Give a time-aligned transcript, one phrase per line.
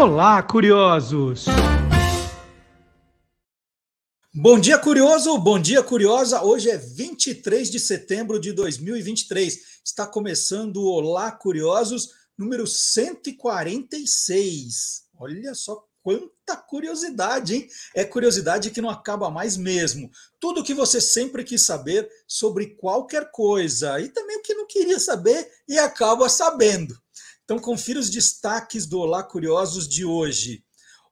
[0.00, 1.46] Olá, curiosos!
[4.32, 5.36] Bom dia, curioso!
[5.38, 6.40] Bom dia, curiosa!
[6.40, 9.80] Hoje é 23 de setembro de 2023.
[9.84, 15.02] Está começando o Olá, curiosos, número 146.
[15.18, 17.68] Olha só quanta curiosidade, hein?
[17.92, 20.12] É curiosidade que não acaba mais mesmo.
[20.38, 25.00] Tudo que você sempre quis saber sobre qualquer coisa e também o que não queria
[25.00, 26.96] saber e acaba sabendo.
[27.48, 30.62] Então, confira os destaques do Olá Curiosos de hoje.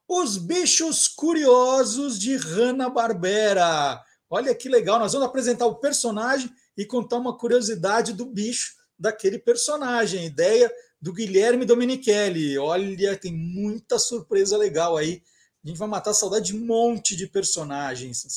[0.07, 3.99] Os bichos curiosos de Hanna-Barbera.
[4.29, 6.47] Olha que legal, nós vamos apresentar o personagem
[6.77, 10.27] e contar uma curiosidade do bicho daquele personagem.
[10.27, 10.71] Ideia
[11.01, 12.55] do Guilherme Domenichelli.
[12.59, 15.23] Olha, tem muita surpresa legal aí.
[15.65, 18.27] A gente vai matar a saudade de um monte de personagens.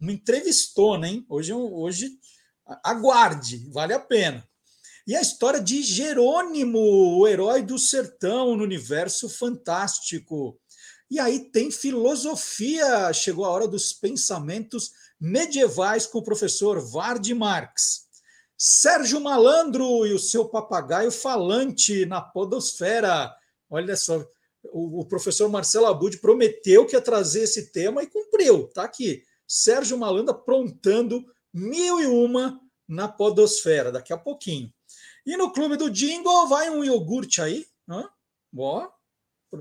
[0.00, 1.24] Uma entrevistona, hein?
[1.28, 2.10] Hoje, hoje
[2.82, 4.44] aguarde, vale a pena.
[5.06, 6.80] E a história de Jerônimo,
[7.18, 10.58] o herói do sertão no universo fantástico.
[11.08, 18.06] E aí tem filosofia, chegou a hora dos pensamentos medievais com o professor Vard Marx.
[18.58, 23.32] Sérgio Malandro e o seu papagaio falante na podosfera.
[23.70, 24.26] Olha só,
[24.72, 28.68] o, professor Marcelo Abud prometeu que ia trazer esse tema e cumpriu.
[28.68, 29.22] Tá aqui.
[29.46, 34.72] Sérgio Malandro aprontando mil e uma na podosfera, daqui a pouquinho.
[35.26, 38.08] E no clube do Jingle vai um iogurte aí, né?
[38.56, 38.88] ó,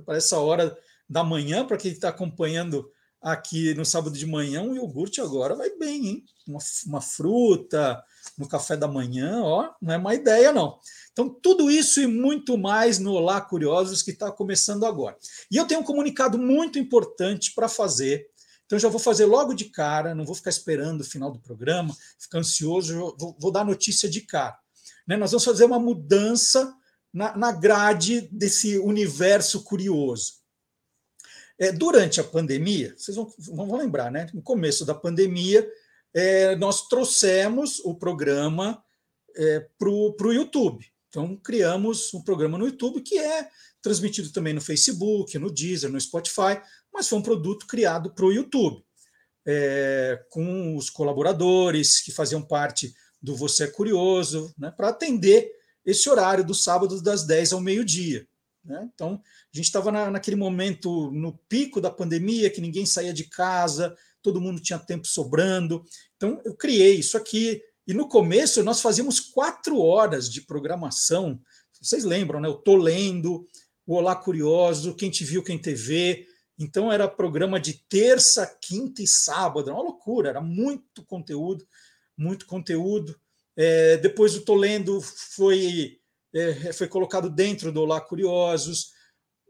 [0.06, 0.78] para essa hora
[1.10, 2.90] da manhã, para quem está acompanhando
[3.22, 6.26] aqui no sábado de manhã, um iogurte agora vai bem, hein?
[6.48, 8.04] Uma, uma fruta
[8.38, 10.80] no café da manhã, ó, não é má ideia, não.
[11.12, 15.18] Então, tudo isso e muito mais no Olá Curiosos que está começando agora.
[15.50, 18.28] E eu tenho um comunicado muito importante para fazer.
[18.68, 21.96] Então, já vou fazer logo de cara, não vou ficar esperando o final do programa,
[22.20, 24.58] ficar ansioso, vou, vou dar notícia de cara.
[25.08, 25.18] Né?
[25.18, 26.74] Nós vamos fazer uma mudança
[27.14, 30.34] na, na grade desse universo curioso.
[31.58, 34.28] É, durante a pandemia, vocês vão, vão lembrar, né?
[34.34, 35.66] No começo da pandemia,
[36.14, 38.84] é, nós trouxemos o programa
[39.36, 40.86] é, para o YouTube.
[41.08, 43.50] Então, criamos um programa no YouTube que é
[43.82, 46.60] transmitido também no Facebook, no Deezer, no Spotify,
[46.94, 48.84] mas foi um produto criado para o YouTube,
[49.46, 52.94] é, com os colaboradores que faziam parte
[53.26, 55.52] do Você é Curioso, né, para atender
[55.84, 58.28] esse horário do sábado das 10 ao meio-dia.
[58.64, 58.90] Né?
[58.94, 63.26] Então, a gente estava na, naquele momento, no pico da pandemia, que ninguém saía de
[63.26, 65.84] casa, todo mundo tinha tempo sobrando.
[66.16, 67.62] Então, eu criei isso aqui.
[67.88, 71.40] E no começo, nós fazíamos quatro horas de programação.
[71.80, 72.48] Vocês lembram, né?
[72.48, 73.48] Eu Tô Lendo,
[73.86, 76.26] o Olá Curioso, Quem Te Viu, Quem TV.
[76.58, 79.70] Então, era programa de terça, quinta e sábado.
[79.70, 81.68] Era uma loucura, era muito conteúdo
[82.18, 83.20] muito conteúdo.
[83.56, 86.00] É, depois o Tolendo foi,
[86.34, 88.92] é, foi colocado dentro do Olá Curiosos.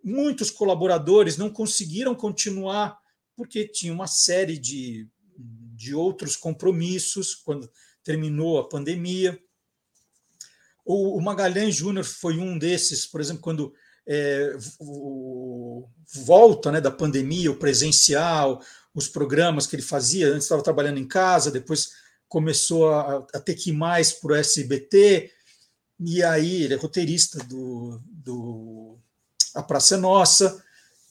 [0.03, 2.97] Muitos colaboradores não conseguiram continuar
[3.35, 7.69] porque tinha uma série de, de outros compromissos quando
[8.03, 9.39] terminou a pandemia.
[10.85, 13.73] O, o Magalhães Júnior foi um desses, por exemplo, quando
[14.07, 15.89] é, o,
[16.23, 18.61] volta né, da pandemia, o presencial,
[18.93, 21.89] os programas que ele fazia, antes estava trabalhando em casa, depois
[22.27, 25.31] começou a, a ter que ir mais para o SBT,
[25.99, 28.97] e aí ele é roteirista do, do
[29.53, 30.63] A Praça é Nossa.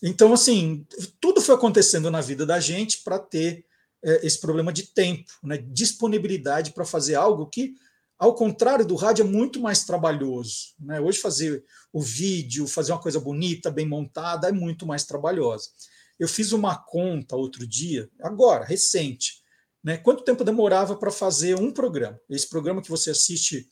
[0.02, 0.86] Então, assim,
[1.20, 3.64] tudo foi acontecendo na vida da gente para ter
[4.02, 5.56] é, esse problema de tempo, né?
[5.56, 7.74] disponibilidade para fazer algo que,
[8.18, 10.74] ao contrário do rádio, é muito mais trabalhoso.
[10.78, 11.00] Né?
[11.00, 15.70] Hoje, fazer o vídeo, fazer uma coisa bonita, bem montada, é muito mais trabalhosa.
[16.18, 19.42] Eu fiz uma conta outro dia, agora, recente,
[19.84, 19.98] né?
[19.98, 22.18] Quanto tempo demorava para fazer um programa?
[22.30, 23.70] Esse programa que você assiste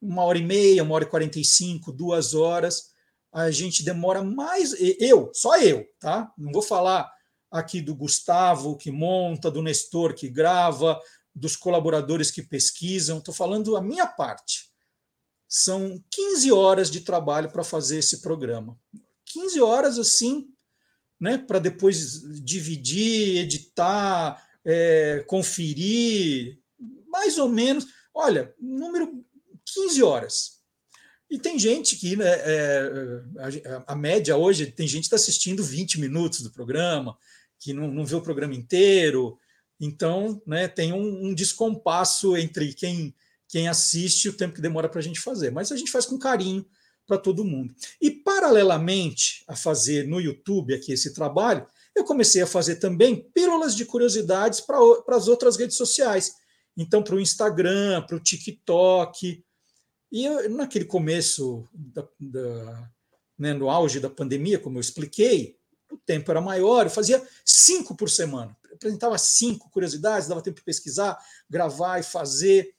[0.00, 2.92] uma hora e meia, uma hora e quarenta e cinco, duas horas,
[3.32, 4.72] a gente demora mais.
[5.00, 6.32] Eu, só eu, tá?
[6.38, 7.10] Não vou falar
[7.50, 11.00] aqui do Gustavo que monta, do Nestor que grava,
[11.34, 14.68] dos colaboradores que pesquisam, estou falando a minha parte.
[15.48, 18.78] São 15 horas de trabalho para fazer esse programa.
[19.24, 20.48] 15 horas assim,
[21.20, 26.58] né, para depois dividir, editar, é, conferir,
[27.08, 29.24] mais ou menos, olha, número
[29.64, 30.58] 15 horas.
[31.30, 32.90] E tem gente que, né, é,
[33.86, 37.16] a, a, média hoje, tem gente que está assistindo 20 minutos do programa,
[37.58, 39.38] que não, não vê o programa inteiro.
[39.80, 43.14] Então, né, tem um, um descompasso entre quem,
[43.48, 45.50] quem assiste e o tempo que demora para a gente fazer.
[45.50, 46.64] Mas a gente faz com carinho
[47.06, 47.74] para todo mundo.
[48.00, 51.66] E, paralelamente a fazer no YouTube aqui esse trabalho,
[51.98, 54.78] eu comecei a fazer também pílulas de curiosidades para
[55.08, 56.34] as outras redes sociais.
[56.76, 59.44] Então, para o Instagram, para o TikTok.
[60.10, 62.90] E eu, naquele começo da, da,
[63.36, 65.58] né, no auge da pandemia, como eu expliquei,
[65.90, 68.56] o tempo era maior, eu fazia cinco por semana.
[68.68, 71.18] Eu apresentava cinco curiosidades, dava tempo de pesquisar,
[71.48, 72.74] gravar e fazer.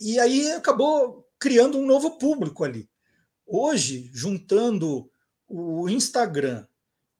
[0.00, 2.88] E aí acabou criando um novo público ali.
[3.46, 5.10] Hoje, juntando
[5.48, 6.66] o Instagram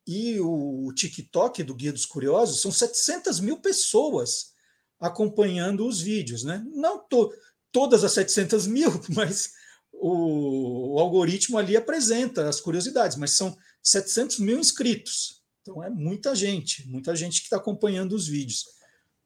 [0.06, 4.52] e o TikTok do Guia dos Curiosos, são 700 mil pessoas
[5.00, 6.44] acompanhando os vídeos.
[6.44, 6.64] Né?
[6.74, 7.32] Não to,
[7.70, 9.52] todas as 700 mil, mas
[9.92, 15.42] o, o, algoritmo ali apresenta as curiosidades, mas são 700 mil inscritos.
[15.62, 18.64] Então é muita gente, muita gente que está acompanhando os vídeos.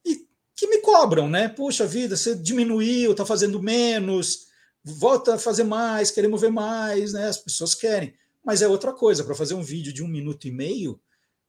[0.05, 1.49] E que me cobram, né?
[1.49, 4.46] Poxa vida, você diminuiu, está fazendo menos,
[4.84, 7.28] volta a fazer mais, queremos ver mais, né?
[7.28, 8.14] As pessoas querem.
[8.47, 11.01] Mas é outra coisa, para fazer um vídeo de um minuto e meio,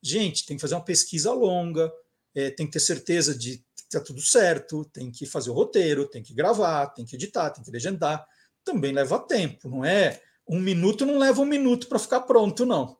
[0.02, 1.94] gente, tem que fazer uma pesquisa longa,
[2.34, 6.10] é, tem que ter certeza de que está tudo certo, tem que fazer o roteiro,
[6.10, 8.26] tem que gravar, tem que editar, tem que legendar.
[8.64, 10.20] Também leva tempo, não é?
[10.50, 12.98] Um minuto não leva um minuto para ficar pronto, não.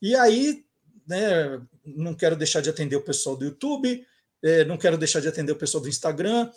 [0.00, 0.64] E aí,
[1.04, 4.06] né, não quero deixar de atender o pessoal do YouTube,
[4.44, 6.52] é, não quero deixar de atender o pessoal do Instagram,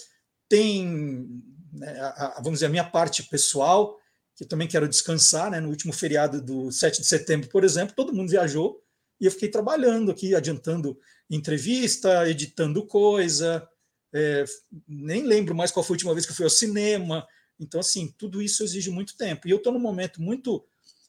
[0.47, 1.27] tem,
[1.73, 3.97] né, a, a, vamos dizer, a minha parte pessoal,
[4.37, 5.59] que também quero descansar, né?
[5.59, 8.79] No último feriado do 7 de setembro, por exemplo, todo mundo viajou
[9.19, 10.97] e eu fiquei trabalhando aqui, adiantando
[11.27, 13.67] entrevista, editando coisa,
[14.13, 14.45] é,
[14.87, 17.27] nem lembro mais qual foi a última vez que eu fui ao cinema.
[17.59, 19.47] Então, assim, tudo isso exige muito tempo.
[19.47, 20.63] E eu estou num momento muito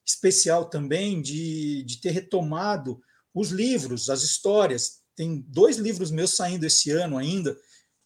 [0.07, 2.99] especial também de, de ter retomado
[3.35, 5.03] os livros, as histórias.
[5.15, 7.55] Tem dois livros meus saindo esse ano ainda,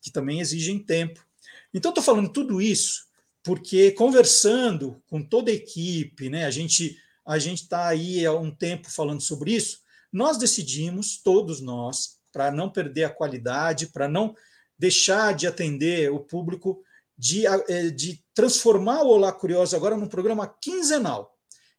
[0.01, 1.25] que também exigem tempo.
[1.73, 3.12] Então, estou falando tudo isso
[3.43, 8.51] porque conversando com toda a equipe, né, a gente a gente está aí há um
[8.51, 9.79] tempo falando sobre isso,
[10.13, 14.35] nós decidimos, todos nós, para não perder a qualidade, para não
[14.77, 16.83] deixar de atender o público,
[17.17, 21.39] de, eh, de transformar o Olá Curioso agora num programa quinzenal.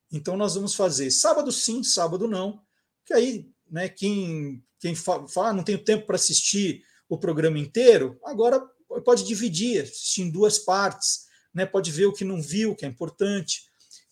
[0.10, 2.62] Então, nós vamos fazer sábado sim, sábado não,
[3.06, 8.18] que aí, né, quem, quem fala, ah, não tenho tempo para assistir o programa inteiro,
[8.24, 8.62] agora
[9.04, 12.88] pode dividir, assistir em duas partes né, pode ver o que não viu, que é
[12.88, 13.64] importante.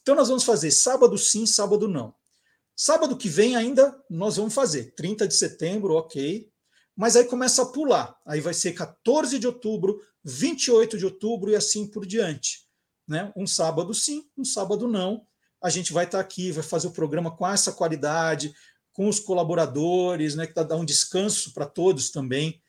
[0.02, 2.14] Então, nós vamos fazer sábado sim, sábado não.
[2.76, 6.50] Sábado que vem ainda nós vamos fazer, 30 de setembro, ok.
[6.96, 8.18] Mas aí começa a pular.
[8.26, 12.66] Aí vai ser 14 de outubro, 28 de outubro e assim por diante.
[13.08, 13.32] Né?
[13.36, 15.26] Um sábado sim, um sábado não.
[15.62, 18.54] A gente vai estar aqui, vai fazer o programa com essa qualidade,
[18.94, 22.62] com os colaboradores, né, que dá um descanso para todos também,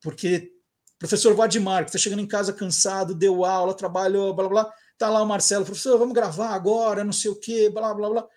[0.00, 0.52] porque
[0.98, 5.22] Professor Vadimar, que está chegando em casa cansado, deu aula, trabalhou, blá blá, está lá
[5.22, 8.28] o Marcelo, professor, vamos gravar agora, não sei o quê, blá blá blá.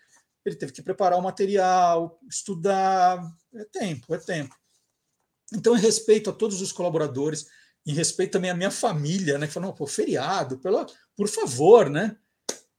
[0.45, 3.21] Ele teve que preparar o material, estudar,
[3.53, 4.56] é tempo, é tempo.
[5.53, 7.47] Então, em respeito a todos os colaboradores,
[7.85, 10.85] em respeito também à minha família, né, que falou, pô, feriado, pelo,
[11.15, 12.17] por favor, né?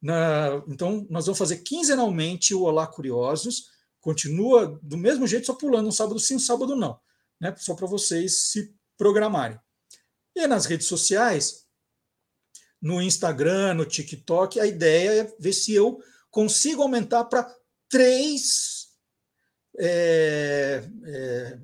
[0.01, 3.67] Na, então, nós vamos fazer quinzenalmente o Olá Curiosos,
[4.01, 6.99] continua do mesmo jeito, só pulando um sábado sim, um sábado não,
[7.41, 7.55] né?
[7.59, 9.59] Só para vocês se programarem.
[10.35, 11.67] E nas redes sociais,
[12.81, 17.55] no Instagram, no TikTok, a ideia é ver se eu consigo aumentar para
[17.89, 18.89] três
[19.79, 21.59] é, é,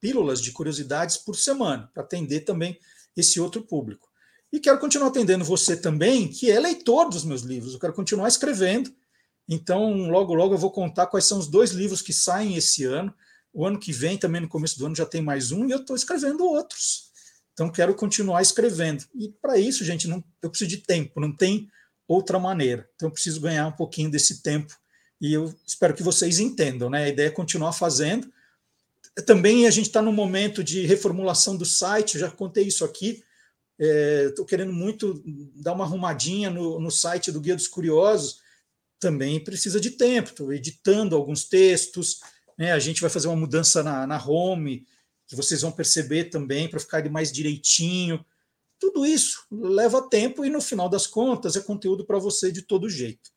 [0.00, 2.78] pílulas de curiosidades por semana, para atender também
[3.16, 4.08] esse outro público.
[4.52, 7.74] E quero continuar atendendo você também, que é leitor dos meus livros.
[7.74, 8.90] Eu quero continuar escrevendo.
[9.46, 13.14] Então, logo, logo eu vou contar quais são os dois livros que saem esse ano.
[13.52, 15.78] O ano que vem, também no começo do ano, já tem mais um, e eu
[15.78, 17.07] estou escrevendo outros.
[17.58, 19.04] Então, quero continuar escrevendo.
[19.16, 21.68] E para isso, gente, não, eu preciso de tempo, não tem
[22.06, 22.88] outra maneira.
[22.94, 24.72] Então, eu preciso ganhar um pouquinho desse tempo.
[25.20, 27.06] E eu espero que vocês entendam, né?
[27.06, 28.32] A ideia é continuar fazendo.
[29.26, 33.24] Também a gente está no momento de reformulação do site, eu já contei isso aqui.
[33.76, 35.20] Estou é, querendo muito
[35.56, 38.38] dar uma arrumadinha no, no site do Guia dos Curiosos.
[39.00, 40.28] Também precisa de tempo.
[40.28, 42.20] Estou editando alguns textos.
[42.56, 42.70] Né?
[42.70, 44.86] A gente vai fazer uma mudança na, na home
[45.28, 48.24] que vocês vão perceber também para ficar mais direitinho.
[48.80, 52.88] Tudo isso leva tempo e no final das contas é conteúdo para você de todo
[52.88, 53.30] jeito.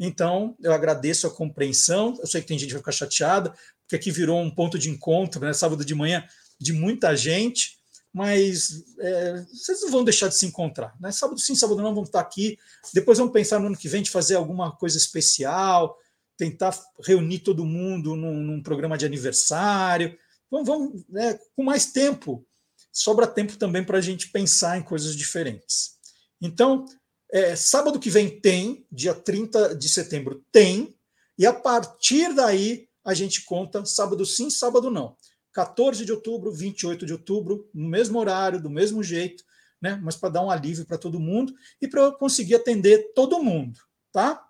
[0.00, 2.16] Então, eu agradeço a compreensão.
[2.20, 4.90] Eu sei que tem gente que vai ficar chateada, porque aqui virou um ponto de
[4.90, 6.26] encontro, né, sábado de manhã,
[6.58, 7.78] de muita gente,
[8.12, 10.94] mas é, vocês não vão deixar de se encontrar.
[11.00, 11.12] Né?
[11.12, 12.58] Sábado sim, sábado não, vamos estar aqui.
[12.92, 15.96] Depois vamos pensar no ano que vem de fazer alguma coisa especial,
[16.36, 20.16] tentar reunir todo mundo num, num programa de aniversário.
[20.50, 22.46] Vamos, vamos né, com mais tempo,
[22.92, 25.98] sobra tempo também para a gente pensar em coisas diferentes.
[26.40, 26.86] Então,
[27.30, 30.96] é, sábado que vem tem, dia 30 de setembro tem,
[31.36, 35.16] e a partir daí a gente conta sábado sim, sábado não.
[35.52, 39.44] 14 de outubro, 28 de outubro, no mesmo horário, do mesmo jeito,
[39.80, 39.98] né?
[40.02, 43.78] mas para dar um alívio para todo mundo e para eu conseguir atender todo mundo,
[44.12, 44.44] tá?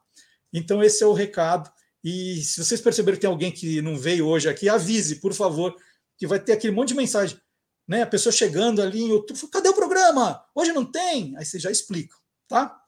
[0.52, 1.70] Então, esse é o recado.
[2.02, 5.76] E se vocês perceberem que tem alguém que não veio hoje aqui, avise, por favor,
[6.18, 7.40] que vai ter aquele monte de mensagem.
[7.86, 8.02] Né?
[8.02, 10.44] A pessoa chegando ali em outubro, cadê o programa?
[10.54, 11.34] Hoje não tem?
[11.38, 12.14] Aí você já explica,
[12.46, 12.78] tá?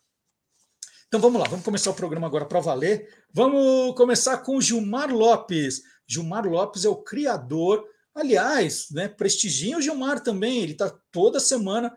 [1.09, 3.09] Então vamos lá, vamos começar o programa agora para valer.
[3.33, 5.83] Vamos começar com Gilmar Lopes.
[6.07, 7.85] Gilmar Lopes é o criador,
[8.15, 11.97] aliás, né, prestigia o Gilmar também, ele está toda semana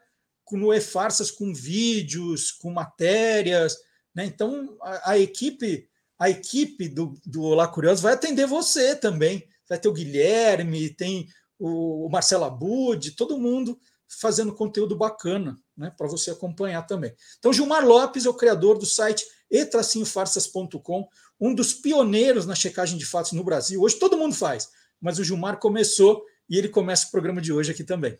[0.51, 3.77] no E-Farsas com vídeos, com matérias,
[4.13, 4.25] né?
[4.25, 9.47] Então a, a, equipe, a equipe do, do Olá Curioso vai atender você também.
[9.67, 11.27] Vai ter o Guilherme, tem
[11.59, 17.13] o, Marcelo Abud, todo mundo fazendo conteúdo bacana né, para você acompanhar também.
[17.39, 21.07] Então, Gilmar Lopes é o criador do site e-farsas.com,
[21.39, 23.81] um dos pioneiros na checagem de fatos no Brasil.
[23.81, 24.69] Hoje todo mundo faz,
[25.01, 28.17] mas o Gilmar começou e ele começa o programa de hoje aqui também.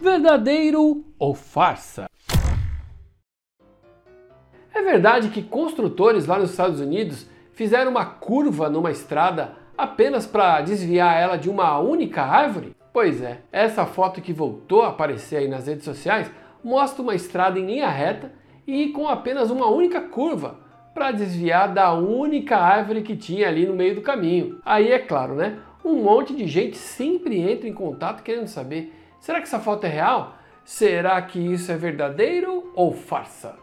[0.00, 2.08] Verdadeiro ou farsa?
[4.76, 10.60] É verdade que construtores lá nos Estados Unidos fizeram uma curva numa estrada apenas para
[10.60, 12.76] desviar ela de uma única árvore?
[12.92, 16.30] Pois é, essa foto que voltou a aparecer aí nas redes sociais
[16.62, 18.34] mostra uma estrada em linha reta
[18.66, 20.58] e com apenas uma única curva
[20.92, 24.60] para desviar da única árvore que tinha ali no meio do caminho.
[24.62, 25.58] Aí é claro, né?
[25.82, 29.88] Um monte de gente sempre entra em contato querendo saber: será que essa foto é
[29.88, 30.34] real?
[30.66, 33.56] Será que isso é verdadeiro ou farsa?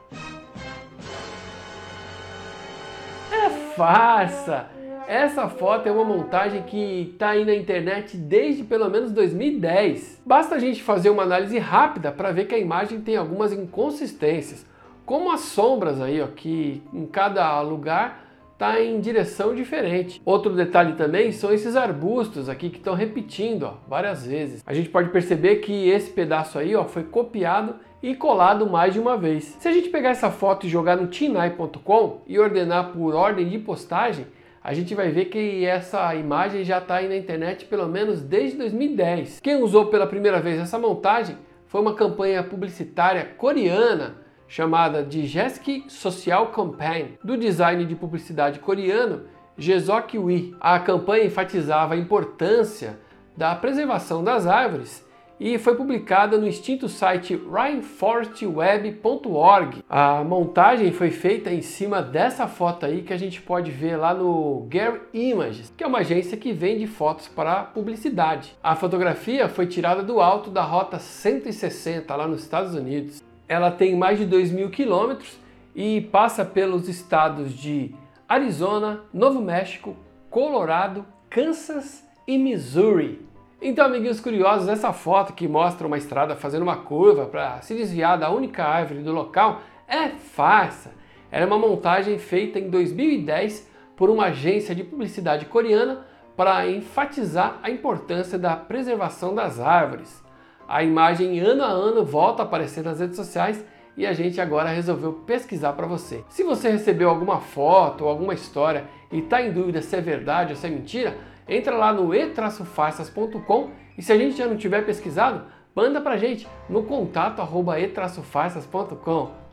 [3.75, 4.67] Farsa!
[5.07, 10.21] Essa foto é uma montagem que está aí na internet desde pelo menos 2010.
[10.25, 14.65] Basta a gente fazer uma análise rápida para ver que a imagem tem algumas inconsistências,
[15.05, 20.21] como as sombras aí, ó, que em cada lugar está em direção diferente.
[20.23, 24.63] Outro detalhe também são esses arbustos aqui que estão repetindo ó, várias vezes.
[24.65, 28.99] A gente pode perceber que esse pedaço aí ó, foi copiado e colado mais de
[28.99, 29.55] uma vez.
[29.57, 33.57] Se a gente pegar essa foto e jogar no tinai.com e ordenar por ordem de
[33.57, 34.27] postagem,
[34.61, 38.57] a gente vai ver que essa imagem já está aí na internet pelo menos desde
[38.57, 39.39] 2010.
[39.39, 44.17] Quem usou pela primeira vez essa montagem foi uma campanha publicitária coreana
[44.49, 49.21] chamada de Jeski Social Campaign, do design de publicidade coreano
[49.57, 50.55] Jesok Wi.
[50.59, 52.99] A campanha enfatizava a importância
[53.35, 55.03] da preservação das árvores
[55.43, 59.83] e foi publicada no extinto site rainforestweb.org.
[59.89, 64.13] A montagem foi feita em cima dessa foto aí que a gente pode ver lá
[64.13, 68.55] no Getty Images, que é uma agência que vende fotos para publicidade.
[68.63, 73.21] A fotografia foi tirada do alto da rota 160 lá nos Estados Unidos.
[73.45, 75.37] Ela tem mais de 2 mil quilômetros
[75.75, 77.93] e passa pelos estados de
[78.29, 79.97] Arizona, Novo México,
[80.29, 83.32] Colorado, Kansas e Missouri.
[83.65, 88.19] Então, amiguinhos curiosos, essa foto que mostra uma estrada fazendo uma curva para se desviar
[88.19, 90.91] da única árvore do local é farsa.
[91.31, 96.05] Era uma montagem feita em 2010 por uma agência de publicidade coreana
[96.35, 100.21] para enfatizar a importância da preservação das árvores.
[100.67, 103.63] A imagem ano a ano volta a aparecer nas redes sociais
[103.95, 106.25] e a gente agora resolveu pesquisar para você.
[106.27, 110.51] Se você recebeu alguma foto ou alguma história e está em dúvida se é verdade
[110.51, 111.15] ou se é mentira,
[111.47, 115.45] entra lá no e-farsas.com e se a gente já não tiver pesquisado,
[115.75, 119.43] manda pra gente no contato arroba e-farsas.com.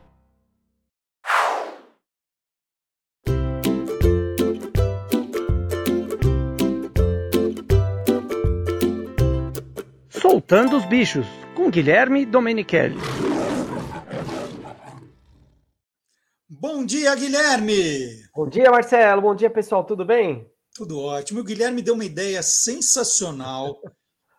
[10.08, 12.98] Soltando os bichos, com Guilherme Domenichelli.
[16.48, 18.22] Bom dia, Guilherme!
[18.34, 19.22] Bom dia, Marcelo.
[19.22, 19.82] Bom dia, pessoal.
[19.82, 20.46] Tudo bem?
[20.80, 21.40] Tudo ótimo.
[21.40, 23.82] O Guilherme deu uma ideia sensacional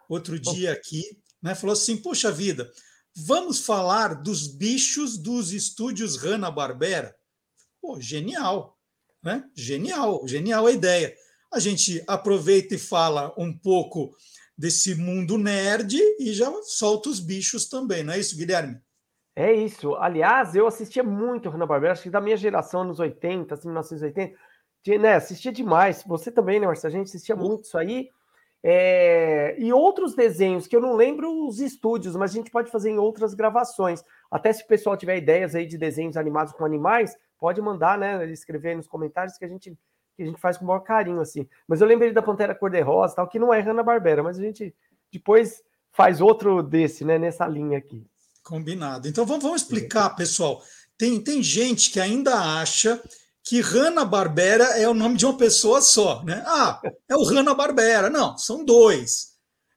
[0.09, 1.03] outro dia aqui,
[1.39, 1.53] né?
[1.53, 2.67] Falou assim: poxa vida,
[3.15, 7.15] vamos falar dos bichos dos estúdios Hanna-Barbera?
[7.79, 8.75] Pô, genial,
[9.21, 9.47] né?
[9.55, 11.15] Genial, genial a ideia.
[11.53, 14.17] A gente aproveita e fala um pouco
[14.57, 18.81] desse mundo nerd e já solta os bichos também, não é isso, Guilherme?
[19.35, 19.93] É isso.
[19.93, 24.50] Aliás, eu assistia muito Hanna-Barbera, acho que da minha geração, nos 80, assim, 1980
[24.83, 26.03] de, né, assistia demais.
[26.05, 26.93] Você também, né, Marcelo?
[26.93, 28.09] A gente assistia muito isso aí.
[28.63, 29.55] É...
[29.57, 32.99] E outros desenhos que eu não lembro os estúdios, mas a gente pode fazer em
[32.99, 34.03] outras gravações.
[34.29, 38.29] Até se o pessoal tiver ideias aí de desenhos animados com animais, pode mandar, né?
[38.31, 39.77] Escrever aí nos comentários que a gente
[40.15, 41.47] que a gente faz com o maior carinho, assim.
[41.65, 44.75] Mas eu lembrei da Pantera Cor-de-Rosa, tal, que não é Hanna-Barbera, mas a gente
[45.11, 47.17] depois faz outro desse, né?
[47.17, 48.05] Nessa linha aqui.
[48.43, 49.07] Combinado.
[49.07, 50.61] Então vamos, vamos explicar, pessoal.
[50.97, 53.01] Tem, tem gente que ainda acha
[53.43, 56.43] que Hanna-Barbera é o nome de uma pessoa só, né?
[56.45, 58.09] Ah, é o Hanna-Barbera.
[58.09, 59.31] Não, são dois.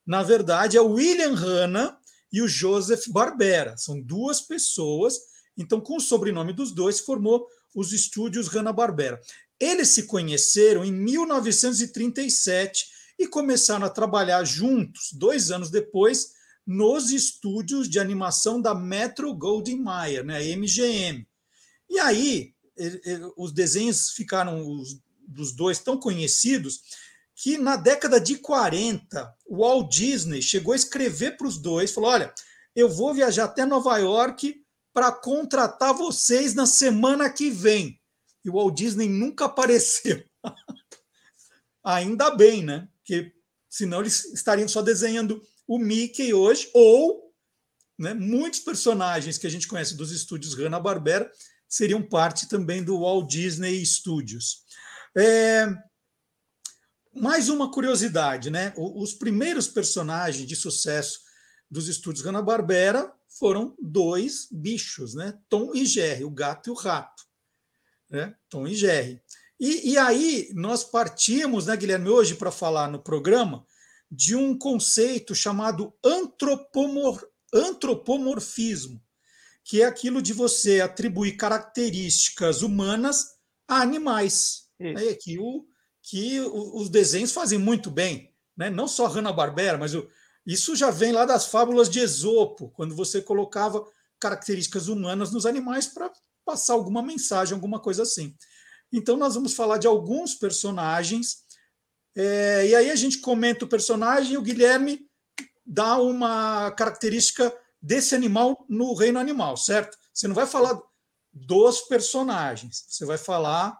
[0.06, 1.99] Na verdade, é o William Hanna
[2.33, 3.76] e o Joseph Barbera.
[3.76, 5.18] São duas pessoas.
[5.56, 9.21] Então, com o sobrenome dos dois, formou os estúdios Hanna-Barbera.
[9.59, 12.87] Eles se conheceram em 1937
[13.18, 16.35] e começaram a trabalhar juntos, dois anos depois,
[16.66, 21.26] nos estúdios de animação da Metro Goldwyn Mayer, né, MGM.
[21.88, 22.53] E aí,
[23.36, 26.80] os desenhos ficaram os, dos dois tão conhecidos
[27.34, 32.10] que na década de 40, o Walt Disney chegou a escrever para os dois, falou:
[32.10, 32.32] "Olha,
[32.74, 34.62] eu vou viajar até Nova York
[34.92, 38.00] para contratar vocês na semana que vem".
[38.44, 40.22] E o Walt Disney nunca apareceu.
[41.82, 42.88] Ainda bem, né?
[42.98, 43.32] Porque
[43.68, 47.24] senão eles estariam só desenhando o Mickey hoje ou
[47.98, 51.30] né, muitos personagens que a gente conhece dos estúdios Hanna-Barbera
[51.74, 54.62] seriam parte também do Walt Disney Studios.
[55.16, 55.66] É,
[57.12, 58.72] mais uma curiosidade, né?
[58.76, 61.18] Os primeiros personagens de sucesso
[61.68, 65.36] dos estúdios Hanna-Barbera foram dois bichos, né?
[65.48, 67.24] Tom e Jerry, o gato e o rato.
[68.08, 68.36] Né?
[68.48, 69.20] Tom e Jerry.
[69.58, 73.66] E, e aí nós partimos, né, Guilherme, hoje para falar no programa
[74.10, 77.20] de um conceito chamado antropomor,
[77.52, 79.03] antropomorfismo,
[79.64, 83.35] que é aquilo de você atribuir características humanas
[83.66, 84.64] a animais.
[84.78, 85.64] É, que o,
[86.02, 88.68] que os desenhos fazem muito bem, né?
[88.68, 90.06] não só Hanna-Barbera, mas o,
[90.47, 93.85] isso já vem lá das fábulas de Esopo, quando você colocava
[94.21, 96.12] características humanas nos animais para
[96.44, 98.37] passar alguma mensagem, alguma coisa assim.
[98.92, 101.38] Então, nós vamos falar de alguns personagens,
[102.14, 105.09] é, e aí a gente comenta o personagem e o Guilherme
[105.64, 107.52] dá uma característica
[107.84, 109.98] desse animal no reino animal, certo?
[110.12, 110.80] Você não vai falar
[111.30, 113.76] dos personagens, você vai falar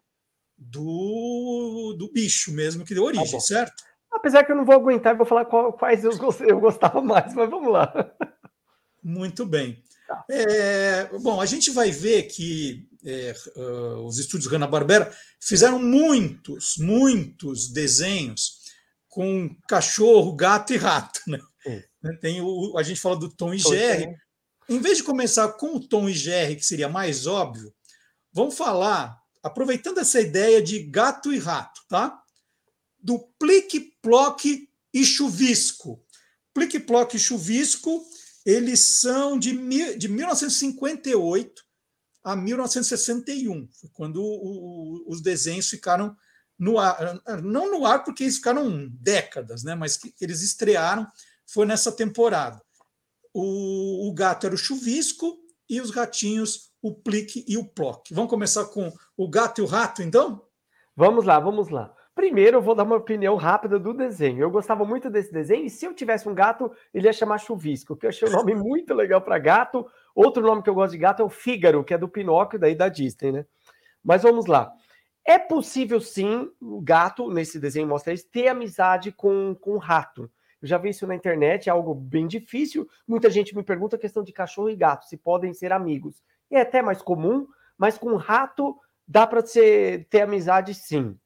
[0.58, 3.82] do, do bicho mesmo que deu origem, tá certo?
[4.12, 7.49] Apesar que eu não vou aguentar, vou falar quais eu, gostava, eu gostava mais, mas
[7.49, 7.92] vamos lá.
[9.02, 9.82] Muito bem.
[10.06, 10.25] Tá.
[10.30, 17.72] É, bom, a gente vai ver que é, uh, os estúdios Hanna-Barbera fizeram muitos, muitos
[17.72, 18.64] desenhos
[19.09, 21.20] com cachorro, gato e rato.
[21.26, 21.38] Né?
[22.21, 24.14] Tem o, a gente fala do Tom e Jerry.
[24.69, 27.73] Em vez de começar com o Tom e Jerry, que seria mais óbvio,
[28.33, 32.19] vamos falar aproveitando essa ideia de gato e rato, tá?
[32.99, 36.03] Do plique-ploque e chuvisco.
[36.55, 38.03] Plique-ploque e chuvisco,
[38.47, 39.53] eles são de,
[39.97, 41.62] de 1958
[42.23, 46.17] a 1961, quando o, os desenhos ficaram
[46.59, 49.75] no ar, não no ar porque eles ficaram décadas, né?
[49.75, 51.07] Mas eles estrearam
[51.55, 52.61] foi nessa temporada.
[53.33, 55.38] O, o gato era o chuvisco
[55.71, 58.12] e os gatinhos o plique e o plock.
[58.12, 60.43] Vamos começar com o gato e o rato, então?
[60.97, 61.95] Vamos lá, vamos lá.
[62.14, 64.40] Primeiro, eu vou dar uma opinião rápida do desenho.
[64.40, 67.97] Eu gostava muito desse desenho, e se eu tivesse um gato, ele ia chamar Chuvisco,
[67.97, 69.87] que eu achei um nome muito legal para gato.
[70.14, 72.75] Outro nome que eu gosto de gato é o Fígaro, que é do Pinóquio, daí
[72.75, 73.47] da Disney, né?
[74.03, 74.73] Mas vamos lá.
[75.25, 80.31] É possível, sim, o gato, nesse desenho mostra isso, ter amizade com, com o rato.
[80.66, 82.88] Já vi isso na internet, é algo bem difícil.
[83.07, 86.22] Muita gente me pergunta a questão de cachorro e gato, se podem ser amigos
[86.57, 87.46] é até mais comum,
[87.77, 91.16] mas com rato dá para ter amizade sim.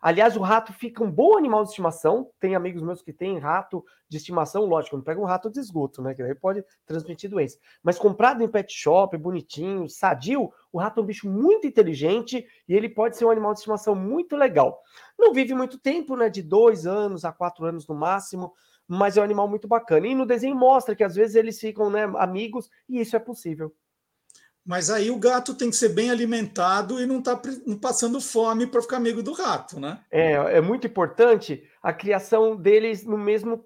[0.00, 2.30] Aliás, o rato fica um bom animal de estimação.
[2.38, 6.00] Tem amigos meus que têm rato de estimação, lógico, não pega um rato de esgoto,
[6.00, 6.14] né?
[6.14, 7.58] Que daí pode transmitir doença.
[7.82, 12.74] Mas comprado em pet shop, bonitinho, sadio, o rato é um bicho muito inteligente e
[12.74, 14.80] ele pode ser um animal de estimação muito legal.
[15.18, 16.30] Não vive muito tempo, né?
[16.30, 18.54] De dois anos a quatro anos no máximo,
[18.88, 20.06] mas é um animal muito bacana.
[20.06, 23.72] E no desenho mostra que às vezes eles ficam né, amigos e isso é possível.
[24.64, 27.40] Mas aí o gato tem que ser bem alimentado e não tá
[27.80, 29.98] passando fome para ficar amigo do rato, né?
[30.10, 33.64] É, é muito importante a criação deles no mesmo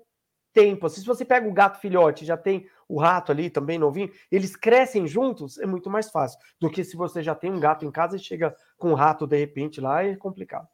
[0.52, 0.88] tempo.
[0.88, 5.06] Se você pega o gato filhote, já tem o rato ali também novinho, eles crescem
[5.06, 8.16] juntos, é muito mais fácil do que se você já tem um gato em casa
[8.16, 10.68] e chega com o rato de repente lá, é complicado.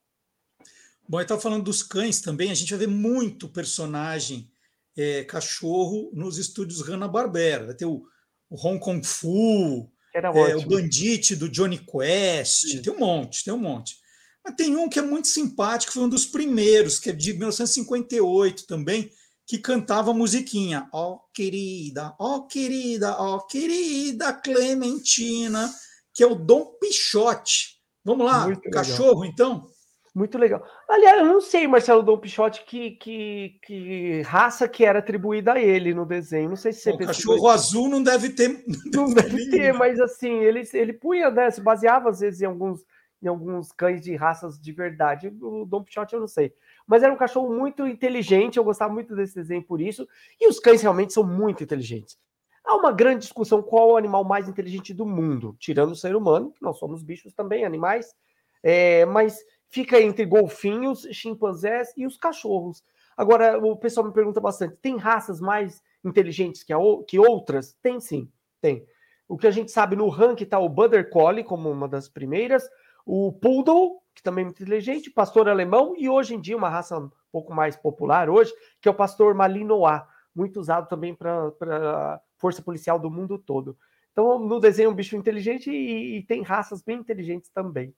[1.08, 4.50] Bom, eu estava falando dos cães também, a gente vai ver muito personagem
[4.94, 7.66] é, cachorro nos estúdios Hanna-Barbera.
[7.66, 8.04] Vai ter o,
[8.50, 12.82] o Hong Kong Fu, é, o Bandit do Johnny Quest, Sim.
[12.82, 13.96] tem um monte, tem um monte.
[14.44, 18.66] Mas tem um que é muito simpático, foi um dos primeiros, que é de 1958
[18.66, 19.10] também,
[19.46, 20.90] que cantava a musiquinha.
[20.92, 25.72] Ó oh, querida, ó oh, querida, ó oh, querida Clementina,
[26.12, 27.78] que é o Dom Pichote.
[28.04, 29.70] Vamos lá, cachorro então?
[30.14, 30.64] Muito legal.
[30.88, 35.60] Aliás, eu não sei, Marcelo Dom Pichote, que, que, que raça que era atribuída a
[35.60, 36.48] ele no desenho.
[36.48, 38.48] Não sei se você O cachorro azul não deve ter.
[38.92, 41.50] Não, não deve ter, mas assim, ele, ele punha, né?
[41.50, 42.84] Se baseava às vezes em alguns,
[43.22, 45.28] em alguns cães de raças de verdade.
[45.40, 46.52] O Dom Pichote eu não sei.
[46.86, 50.08] Mas era um cachorro muito inteligente, eu gostava muito desse desenho por isso.
[50.40, 52.18] E os cães realmente são muito inteligentes.
[52.64, 56.52] Há uma grande discussão qual o animal mais inteligente do mundo, tirando o ser humano,
[56.52, 58.14] que nós somos bichos também, animais,
[58.62, 62.84] é, mas fica entre golfinhos, chimpanzés e os cachorros.
[63.16, 67.76] Agora, o pessoal me pergunta bastante: tem raças mais inteligentes que, a, que outras?
[67.82, 68.86] Tem sim, tem.
[69.28, 72.68] O que a gente sabe no ranking está o Border Collie como uma das primeiras,
[73.04, 76.98] o Poodle, que também é muito inteligente, pastor alemão, e hoje em dia uma raça
[76.98, 80.02] um pouco mais popular hoje, que é o pastor Malinois,
[80.34, 83.76] muito usado também para força policial do mundo todo.
[84.12, 87.94] Então, no desenho é um bicho inteligente e, e, tem raças bem inteligentes também.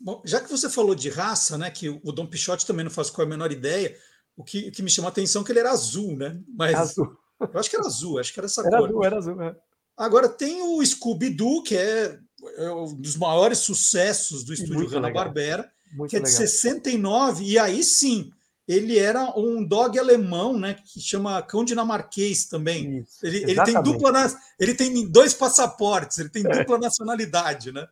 [0.00, 3.10] Bom, já que você falou de raça, né, que o Dom Pichote também não faz
[3.10, 3.96] com a menor ideia,
[4.36, 6.38] o que, o que me chamou a atenção é que ele era azul, né?
[6.48, 7.16] Mas azul.
[7.40, 8.88] eu acho que era azul, acho que era essa era cor.
[8.88, 9.56] Azul, era azul, é.
[9.96, 12.18] Agora tem o Scooby-Doo, que é,
[12.56, 15.70] é um dos maiores sucessos do estúdio Hanna-Barbera,
[16.08, 16.40] que é de legal.
[16.40, 18.32] 69, e aí sim,
[18.66, 23.00] ele era um dog alemão, né, que chama cão dinamarquês também.
[23.00, 24.12] Isso, ele, ele, tem dupla,
[24.58, 26.58] ele tem dois passaportes, ele tem é.
[26.58, 27.86] dupla nacionalidade, né?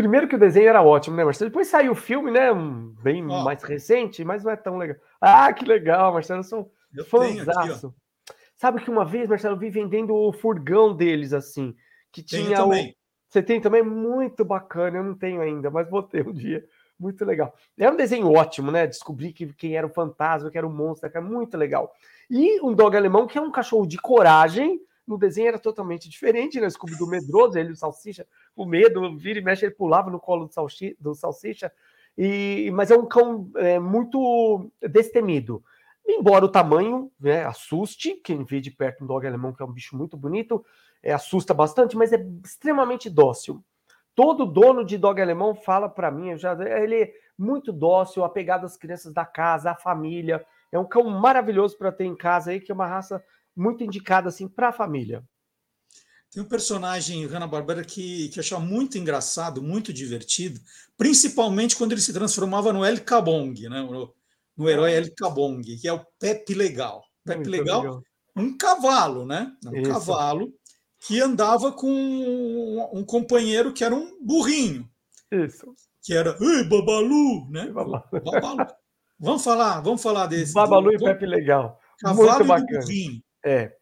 [0.00, 1.50] Primeiro que o desenho era ótimo, né, Marcelo?
[1.50, 2.48] Depois saiu o filme, né,
[3.02, 3.44] bem oh.
[3.44, 4.96] mais recente, mas não é tão legal.
[5.20, 7.94] Ah, que legal, Marcelo, eu sou eu fãzaço.
[8.56, 11.76] Sabe que uma vez, Marcelo, eu vi vendendo o furgão deles, assim,
[12.10, 12.70] que tinha o...
[13.28, 13.82] Você tem também?
[13.82, 16.64] Muito bacana, eu não tenho ainda, mas vou ter um dia.
[16.98, 17.54] Muito legal.
[17.78, 18.86] É um desenho ótimo, né?
[18.86, 21.92] Descobrir que, quem era o fantasma, que era o monstro, que é muito legal.
[22.30, 26.60] E um dog alemão, que é um cachorro de coragem, no desenho era totalmente diferente,
[26.60, 26.68] né?
[26.68, 30.46] Scooby do medroso, ele o salsicha, o medo, vira e mexe, ele pulava no colo
[30.46, 31.72] do, salsi, do salsicha.
[32.16, 35.62] E, mas é um cão é, muito destemido.
[36.06, 39.72] Embora o tamanho né, assuste, quem vê de perto um dog alemão, que é um
[39.72, 40.64] bicho muito bonito,
[41.02, 43.62] é, assusta bastante, mas é extremamente dócil.
[44.14, 48.76] Todo dono de dog alemão fala para mim, já, ele é muito dócil, apegado às
[48.76, 50.44] crianças da casa, à família.
[50.70, 53.24] É um cão maravilhoso para ter em casa aí, que é uma raça
[53.60, 55.22] muito indicada assim para a família.
[56.32, 60.60] Tem um personagem Hanna-Barbera que, que eu achava muito engraçado, muito divertido,
[60.96, 63.82] principalmente quando ele se transformava no El Cabong, né?
[63.82, 64.14] no,
[64.56, 67.02] no herói El Cabong, que é o Pepe Legal.
[67.24, 68.02] Pepe Legal, legal,
[68.34, 69.52] um cavalo, né?
[69.66, 69.90] Um Isso.
[69.90, 70.52] cavalo
[71.00, 71.90] que andava com
[72.92, 74.88] um companheiro que era um burrinho.
[75.30, 75.74] Isso.
[76.02, 77.66] Que era Ei, Babalu, né?
[77.66, 78.02] Babalu.
[78.24, 78.66] Babalu.
[79.18, 80.54] Vamos falar, vamos falar desse.
[80.54, 81.78] Babalu do, e Pepe Legal.
[81.98, 82.80] Cavalo Muito bacana.
[82.80, 83.22] burrinho.
[83.44, 83.72] É.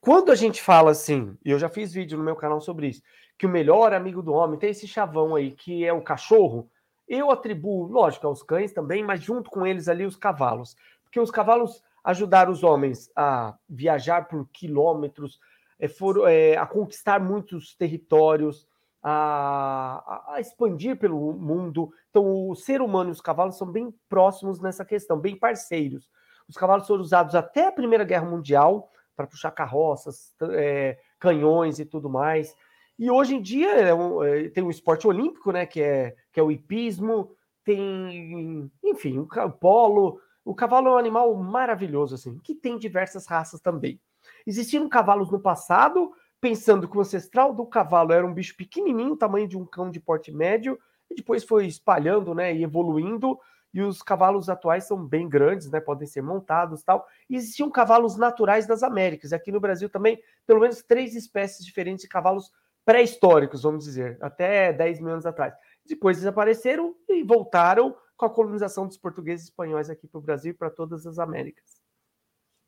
[0.00, 3.02] Quando a gente fala assim, e eu já fiz vídeo no meu canal sobre isso,
[3.36, 6.70] que o melhor amigo do homem tem esse chavão aí, que é o cachorro,
[7.08, 10.76] eu atribuo, lógico, aos cães também, mas junto com eles ali os cavalos.
[11.02, 15.40] Porque os cavalos ajudaram os homens a viajar por quilômetros,
[15.78, 18.66] é, foram, é, a conquistar muitos territórios,
[19.02, 21.92] a, a, expandir pelo mundo.
[22.10, 26.08] Então, o ser humano e os cavalos são bem próximos nessa questão, bem parceiros.
[26.48, 31.84] Os cavalos foram usados até a Primeira Guerra Mundial para puxar carroças, é, canhões e
[31.84, 32.56] tudo mais.
[32.98, 36.40] E hoje em dia é um, é, tem um esporte olímpico, né, que é, que
[36.40, 37.30] é o hipismo,
[37.62, 40.20] tem, enfim, o, o polo.
[40.42, 44.00] O cavalo é um animal maravilhoso, assim, que tem diversas raças também.
[44.46, 49.46] Existiam cavalos no passado, pensando que o ancestral do cavalo era um bicho pequenininho, tamanho
[49.46, 50.78] de um cão de porte médio,
[51.10, 53.38] e depois foi espalhando, né, e evoluindo,
[53.72, 57.06] e os cavalos atuais são bem grandes, né, podem ser montados tal.
[57.28, 62.02] E existiam cavalos naturais das Américas, aqui no Brasil também, pelo menos três espécies diferentes
[62.02, 62.50] de cavalos
[62.84, 65.54] pré-históricos, vamos dizer, até 10 mil anos atrás.
[65.86, 70.50] Depois desapareceram e voltaram com a colonização dos portugueses e espanhóis aqui para o Brasil
[70.50, 71.80] e para todas as Américas.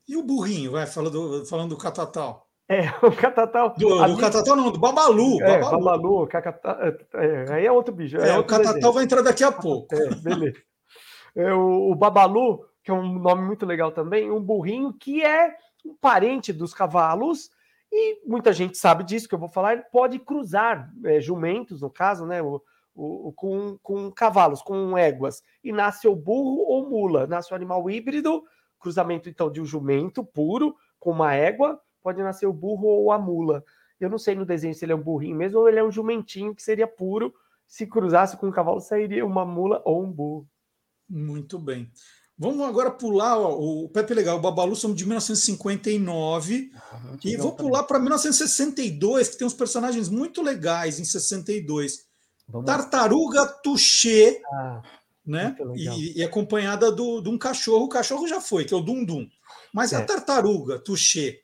[0.09, 2.49] E o burrinho, vai, falando, falando do catatal.
[2.69, 3.75] É, o catatal.
[3.77, 5.43] Do, do catatal não, do babalu.
[5.43, 8.17] É, babalu, babalu catatal, é, é, aí é outro bicho.
[8.17, 8.93] É, é outro o catatal desenho.
[8.93, 9.95] vai entrar daqui a pouco.
[9.95, 10.63] É, beleza.
[11.35, 15.57] É, o, o babalu, que é um nome muito legal também, um burrinho que é
[15.85, 17.51] um parente dos cavalos,
[17.91, 21.91] e muita gente sabe disso que eu vou falar, ele pode cruzar é, jumentos, no
[21.91, 22.43] caso, né?
[22.43, 22.63] O,
[22.95, 27.89] o, com, com cavalos, com éguas, e nasce o burro ou mula, nasce o animal
[27.89, 28.43] híbrido
[28.83, 33.19] cruzamento então de um jumento puro com uma égua, pode nascer o burro ou a
[33.19, 33.65] mula.
[33.99, 35.91] Eu não sei no desenho se ele é um burrinho mesmo ou ele é um
[35.91, 37.33] jumentinho que seria puro.
[37.67, 40.47] Se cruzasse com um cavalo, sairia uma mula ou um burro.
[41.13, 41.91] Muito bem.
[42.39, 47.53] Vamos agora pular ó, o Pepe Legal, o Babalu são de 1959 ah, e vou
[47.53, 52.07] pular para 1962, que tem uns personagens muito legais em 62.
[52.49, 54.41] Vamos Tartaruga Touché.
[54.53, 54.83] Ah
[55.27, 55.57] né?
[55.75, 57.85] E, e, acompanhada do, de um cachorro.
[57.85, 59.29] O cachorro já foi, que é o Dundum.
[59.73, 59.97] Mas é.
[59.97, 61.41] a tartaruga, Tuxê.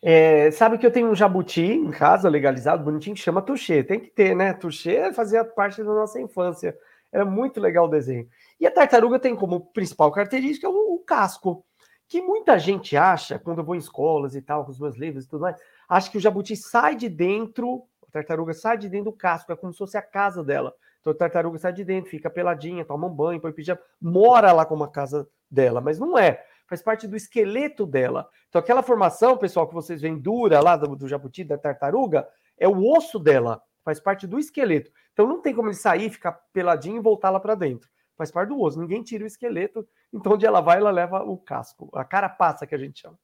[0.00, 3.82] É, sabe que eu tenho um jabuti em casa, legalizado, bonitinho, que chama Tuxê.
[3.82, 4.52] Tem que ter, né?
[4.52, 6.76] Tuxê fazia parte da nossa infância.
[7.16, 8.28] Era muito legal o desenho.
[8.60, 11.64] E a tartaruga tem como principal característica o, o casco,
[12.06, 15.24] que muita gente acha, quando eu vou em escolas e tal, com os meus livros
[15.24, 15.56] e tudo mais,
[15.88, 19.56] acha que o jabuti sai de dentro, a tartaruga sai de dentro do casco, é
[19.56, 20.74] como se fosse a casa dela.
[21.00, 24.66] Então a tartaruga sai de dentro, fica peladinha, toma um banho, põe pijama, mora lá
[24.66, 26.44] como a casa dela, mas não é.
[26.68, 28.28] Faz parte do esqueleto dela.
[28.50, 32.68] Então aquela formação, pessoal, que vocês veem dura lá do, do jabuti, da tartaruga, é
[32.68, 34.90] o osso dela, faz parte do esqueleto.
[35.16, 37.88] Então não tem como ele sair, ficar peladinho e voltar lá para dentro.
[38.18, 38.78] Faz parte do osso.
[38.78, 39.88] Ninguém tira o esqueleto.
[40.12, 43.18] Então onde ela vai, ela leva o casco, a carapaça que a gente chama.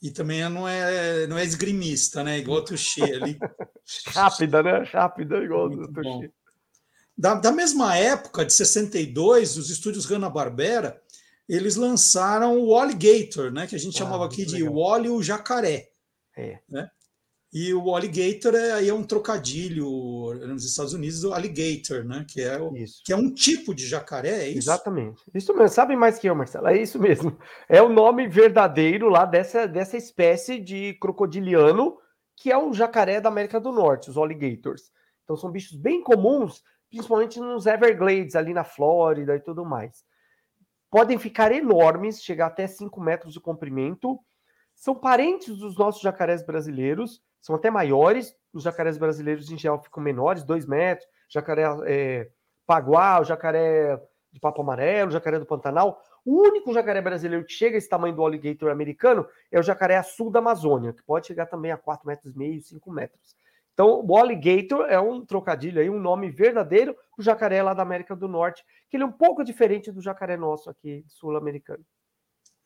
[0.00, 2.38] E também não é, não é esgrimista, né?
[2.38, 3.38] Igual o Tuxi ali.
[4.08, 4.84] Rápida, né?
[4.90, 6.32] Rápida, igual o Tuxi.
[7.16, 11.02] Da, da mesma época, de 62, os estúdios Hanna-Barbera,
[11.46, 13.66] eles lançaram o Alligator, né?
[13.66, 15.90] Que a gente ah, chamava aqui de Wally o Jacaré.
[16.34, 16.58] É.
[16.66, 16.90] Né?
[17.52, 19.86] E o alligator é, aí é um trocadilho
[20.46, 22.26] nos Estados Unidos, o alligator, né?
[22.28, 22.72] Que é, o,
[23.04, 24.58] que é um tipo de jacaré, é isso?
[24.58, 25.22] Exatamente.
[25.32, 25.68] Isso mesmo.
[25.68, 26.66] Sabe mais que eu, Marcelo?
[26.66, 27.38] É isso mesmo.
[27.68, 31.96] É o nome verdadeiro lá dessa, dessa espécie de crocodiliano,
[32.36, 34.90] que é o jacaré da América do Norte, os alligators.
[35.24, 40.04] Então são bichos bem comuns, principalmente nos Everglades, ali na Flórida e tudo mais.
[40.90, 44.18] Podem ficar enormes, chegar até 5 metros de comprimento.
[44.74, 48.34] São parentes dos nossos jacarés brasileiros são até maiores.
[48.52, 51.08] Os jacarés brasileiros, em geral, ficam menores, dois metros.
[51.28, 52.28] Jacaré é,
[52.66, 56.02] paguá, o jacaré de papo amarelo, o jacaré do Pantanal.
[56.24, 60.02] O único jacaré brasileiro que chega a esse tamanho do alligator americano é o jacaré
[60.02, 63.36] sul da Amazônia, que pode chegar também a 4 metros e meio, 5 metros.
[63.72, 68.16] Então, o alligator é um trocadilho aí, um nome verdadeiro o jacaré lá da América
[68.16, 71.84] do Norte, que ele é um pouco diferente do jacaré nosso aqui sul-americano.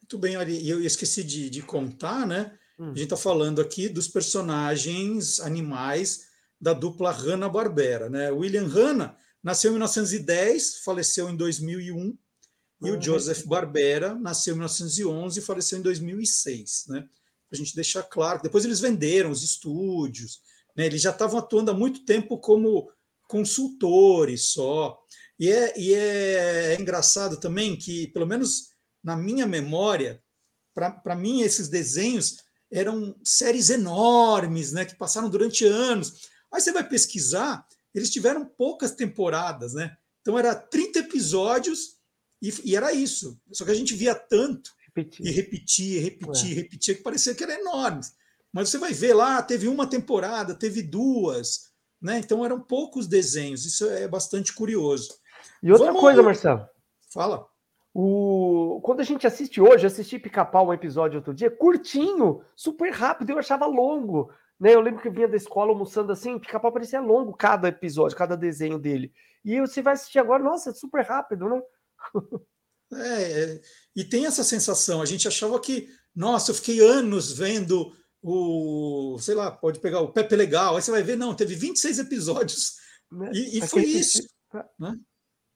[0.01, 2.59] Muito bem, e eu esqueci de, de contar, né?
[2.81, 2.93] Hum.
[2.93, 8.09] A gente está falando aqui dos personagens animais da dupla Hanna-Barbera.
[8.09, 8.31] Né?
[8.31, 12.17] William Hanna nasceu em 1910, faleceu em 2001,
[12.83, 16.87] e o ah, Joseph Barbera nasceu em 1911 e faleceu em 2006.
[16.89, 17.01] Né?
[17.01, 17.11] Para
[17.53, 18.41] a gente deixar claro.
[18.43, 20.41] Depois eles venderam os estúdios,
[20.75, 20.87] né?
[20.87, 22.91] eles já estavam atuando há muito tempo como
[23.29, 24.99] consultores só.
[25.39, 28.71] E é, e é, é engraçado também que, pelo menos
[29.05, 30.23] na minha memória,
[30.75, 32.39] para mim, esses desenhos
[32.71, 36.29] eram séries enormes, né, que passaram durante anos.
[36.53, 39.97] Aí você vai pesquisar, eles tiveram poucas temporadas, né?
[40.21, 41.97] Então era 30 episódios
[42.41, 43.41] e, e era isso.
[43.53, 45.27] Só que a gente via tanto repetir.
[45.27, 46.55] e repetia, repetia, é.
[46.55, 48.01] repetia, que parecia que era enorme.
[48.53, 52.19] Mas você vai ver lá, teve uma temporada, teve duas, né?
[52.19, 53.65] Então eram poucos desenhos.
[53.65, 55.15] Isso é bastante curioso.
[55.63, 56.01] E outra Vamos...
[56.01, 56.67] coisa, Marcelo.
[57.13, 57.47] Fala.
[57.93, 58.81] O...
[58.83, 63.39] Quando a gente assiste hoje, assisti Pica-Pau um episódio outro dia, curtinho, super rápido, eu
[63.39, 64.33] achava longo.
[64.59, 64.75] Né?
[64.75, 68.37] Eu lembro que eu vinha da escola almoçando assim, Pica-Pau parecia longo cada episódio, cada
[68.37, 69.13] desenho dele.
[69.45, 71.61] E você vai assistir agora, nossa, é super rápido, né?
[72.93, 73.61] É, é,
[73.95, 79.37] e tem essa sensação, a gente achava que, nossa, eu fiquei anos vendo o, sei
[79.37, 83.31] lá, pode pegar o Pepe Legal, aí você vai ver, não, teve 26 episódios, né?
[83.33, 84.23] e, e foi isso.
[84.77, 84.99] Né?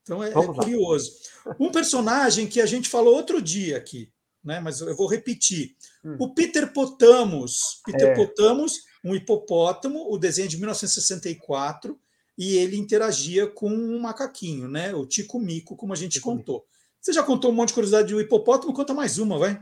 [0.05, 1.13] Então é, é curioso.
[1.59, 4.13] Um personagem que a gente falou outro dia aqui,
[4.45, 4.61] né?
[4.61, 5.75] mas eu vou repetir.
[6.05, 6.17] Hum.
[6.21, 7.81] O Peter Potamus.
[7.85, 8.15] Peter é.
[8.15, 11.99] Potamus, um hipopótamo, o desenho de 1964,
[12.37, 14.95] e ele interagia com um macaquinho, né?
[14.95, 16.57] o Tico Mico, como a gente Tico contou.
[16.57, 16.69] Mico.
[17.01, 19.61] Você já contou um monte de curiosidade do hipopótamo, conta mais uma, vai.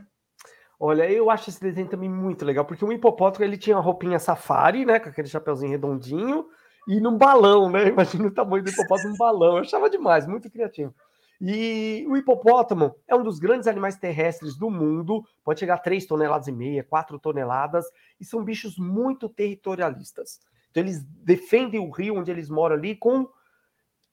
[0.79, 4.19] Olha, eu acho esse desenho também muito legal, porque o hipopótamo ele tinha uma roupinha
[4.19, 6.45] safari, né, com aquele chapeuzinho redondinho,
[6.87, 7.87] e num balão, né?
[7.89, 9.57] Imagina o tamanho do hipopótamo num balão.
[9.57, 10.93] Eu achava demais, muito criativo.
[11.41, 16.05] E o hipopótamo é um dos grandes animais terrestres do mundo, pode chegar a 3
[16.05, 17.85] toneladas e meia, 4 toneladas,
[18.19, 20.39] e são bichos muito territorialistas.
[20.71, 23.27] Então eles defendem o rio onde eles moram ali com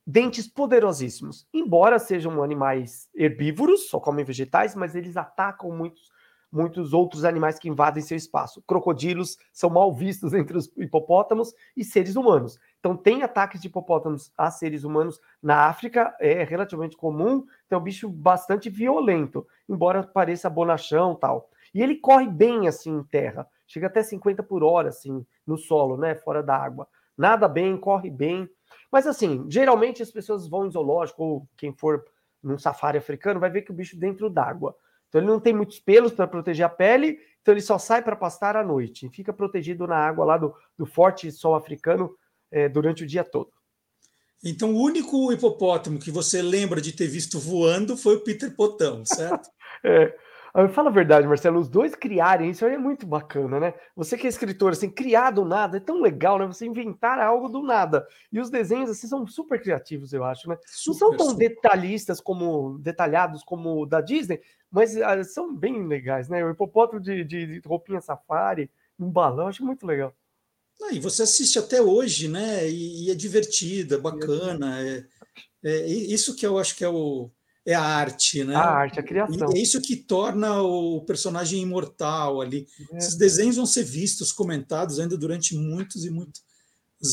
[0.05, 1.47] dentes poderosíssimos.
[1.55, 6.11] Embora sejam animais herbívoros, só comem vegetais, mas eles atacam muitos
[6.51, 8.63] muitos outros animais que invadem seu espaço.
[8.67, 12.59] Crocodilos são mal vistos entre os hipopótamos e seres humanos.
[12.79, 17.81] Então, tem ataques de hipopótamos a seres humanos na África, é relativamente comum, então é
[17.81, 21.51] um bicho bastante violento, embora pareça bonachão tal.
[21.75, 25.97] E ele corre bem assim em terra, chega até 50 por hora assim no solo,
[25.97, 26.89] né, fora da água.
[27.17, 28.49] Nada bem, corre bem.
[28.91, 32.05] Mas assim, geralmente as pessoas vão em zoológico ou quem for
[32.43, 34.75] num safari africano vai ver que o bicho dentro d'água.
[35.11, 38.15] Então ele não tem muitos pelos para proteger a pele, então ele só sai para
[38.15, 39.07] pastar à noite.
[39.07, 42.17] E fica protegido na água lá do, do forte sol africano
[42.51, 43.51] é, durante o dia todo.
[44.43, 49.05] Então o único hipopótamo que você lembra de ter visto voando foi o Peter Potão,
[49.05, 49.51] certo?
[49.85, 50.17] é.
[50.73, 53.75] Fala a verdade, Marcelo, os dois criarem isso aí é muito bacana, né?
[53.95, 56.47] Você que é escritor, assim, criar do nada é tão legal, né?
[56.47, 58.05] Você inventar algo do nada.
[58.33, 60.59] E os desenhos, assim, são super criativos, eu acho, né?
[60.67, 61.49] Super, Não são tão super.
[61.49, 66.45] detalhistas como, detalhados como o da Disney, mas ah, são bem legais, né?
[66.45, 70.13] O hipopótamo de, de, de roupinha safari, um balão, acho muito legal.
[70.83, 72.69] Ah, e você assiste até hoje, né?
[72.69, 74.81] E, e é divertido, é bacana.
[74.83, 75.05] É,
[75.63, 77.31] é, isso que eu acho que é, o,
[77.71, 78.55] é a arte, né?
[78.57, 79.53] A arte, a criação.
[79.55, 82.67] E é isso que torna o personagem imortal ali.
[82.93, 82.99] É.
[82.99, 86.43] Esses desenhos vão ser vistos, comentados ainda durante muitos e muitos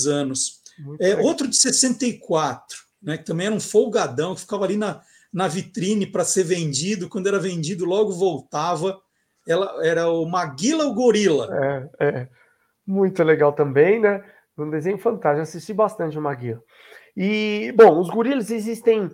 [0.08, 0.62] anos.
[1.00, 3.17] é, outro de 64, né?
[3.17, 5.00] Que também era um folgadão, que ficava ali na,
[5.32, 7.08] na vitrine para ser vendido.
[7.08, 9.00] Quando era vendido, logo voltava.
[9.48, 11.50] Ela era o Maguila o Gorila.
[11.54, 12.30] É, é
[12.86, 14.24] muito legal também, né?
[14.58, 16.63] Um desenho fantástico, assisti bastante o Maguila.
[17.15, 19.10] E, bom, os gorilas existem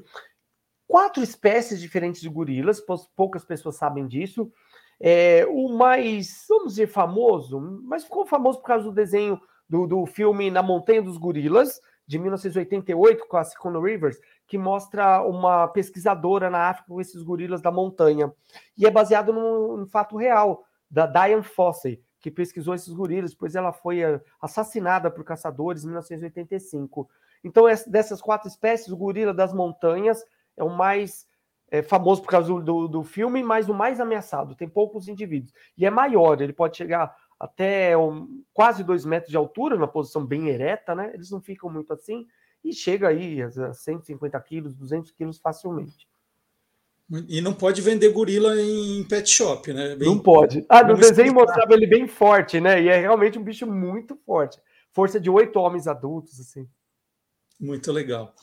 [0.93, 2.79] quatro espécies diferentes de gorilas,
[3.15, 4.51] poucas pessoas sabem disso.
[4.99, 10.05] É, o mais, vamos dizer, famoso, mas ficou famoso por causa do desenho do, do
[10.05, 16.47] filme Na Montanha dos Gorilas, de 1988, com a Sicono Rivers, que mostra uma pesquisadora
[16.47, 18.31] na África com esses gorilas da montanha.
[18.77, 23.55] E é baseado num, num fato real, da Diane Fossey, que pesquisou esses gorilas, pois
[23.55, 27.09] ela foi eh, assassinada por caçadores em 1985.
[27.43, 30.23] Então, dessas quatro espécies, o gorila das montanhas
[30.57, 31.25] é o mais
[31.69, 34.55] é, famoso por causa do, do, do, filme, mas o mais ameaçado.
[34.55, 35.53] Tem poucos indivíduos.
[35.77, 40.25] E é maior, ele pode chegar até um, quase dois metros de altura, numa posição
[40.25, 41.11] bem ereta, né?
[41.13, 42.27] Eles não ficam muito assim,
[42.63, 46.07] e chega aí a 150 quilos, 200 quilos facilmente.
[47.27, 49.95] E não pode vender gorila em pet shop, né?
[49.95, 50.65] Bem, não pode.
[50.69, 51.33] Ah, no desenho explicar.
[51.33, 52.81] mostrava ele bem forte, né?
[52.81, 54.59] E é realmente um bicho muito forte.
[54.91, 56.67] Força de oito homens adultos, assim.
[57.59, 58.33] Muito legal.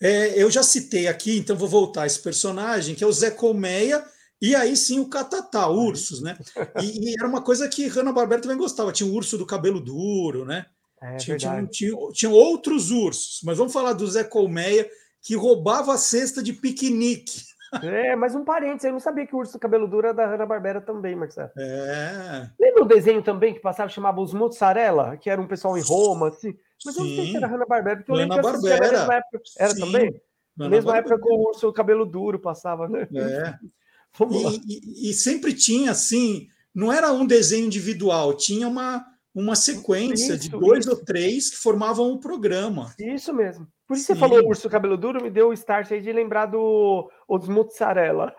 [0.00, 3.30] É, eu já citei aqui, então vou voltar a esse personagem, que é o Zé
[3.30, 4.04] Colmeia,
[4.40, 6.38] e aí sim o Catatá, ursos, né?
[6.80, 8.92] E, e era uma coisa que Hanna-Barbera também gostava.
[8.92, 10.66] Tinha o urso do cabelo duro, né?
[11.02, 14.88] É, tinha, tinha, tinha, tinha, outros ursos, mas vamos falar do Zé Colmeia,
[15.22, 17.47] que roubava a cesta de piquenique.
[17.82, 20.80] É, mas um parênteses, eu não sabia que o urso cabelo duro era da Hanna-Barbera
[20.80, 21.50] também, Marcelo.
[21.56, 22.48] É.
[22.58, 26.28] Lembra o desenho também que passava, chamava os Mozzarella, que era um pessoal em Roma,
[26.28, 26.56] assim?
[26.84, 27.00] Mas Sim.
[27.00, 28.80] eu não sei se era Hanna-Barbera, porque eu lembro que Barbera.
[28.80, 29.40] na mesma época.
[29.58, 29.80] Era Sim.
[29.80, 30.22] também?
[30.56, 33.06] Na mesma época que o urso cabelo duro passava, né?
[33.14, 33.54] É.
[34.20, 39.04] E, e, e, sempre tinha, assim, não era um desenho individual, tinha uma,
[39.34, 40.90] uma sequência isso, de dois isso.
[40.90, 42.94] ou três que formavam o um programa.
[42.98, 43.66] Isso mesmo.
[43.86, 44.14] Por isso Sim.
[44.14, 48.34] você falou urso cabelo duro, me deu o start aí de lembrar do os mozzarella.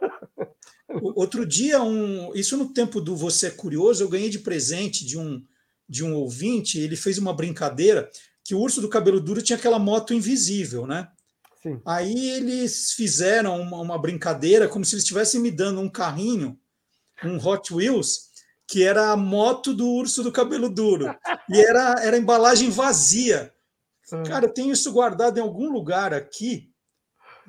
[1.16, 5.18] Outro dia, um, isso no tempo do Você é Curioso, eu ganhei de presente de
[5.18, 5.44] um,
[5.88, 8.10] de um ouvinte, ele fez uma brincadeira
[8.44, 11.08] que o urso do cabelo duro tinha aquela moto invisível, né?
[11.62, 11.80] Sim.
[11.86, 16.58] Aí eles fizeram uma, uma brincadeira como se eles estivessem me dando um carrinho,
[17.24, 18.29] um Hot Wheels,
[18.70, 21.18] que era a moto do urso do cabelo duro.
[21.50, 23.52] E era, era embalagem vazia.
[24.28, 26.72] Cara, eu tenho isso guardado em algum lugar aqui.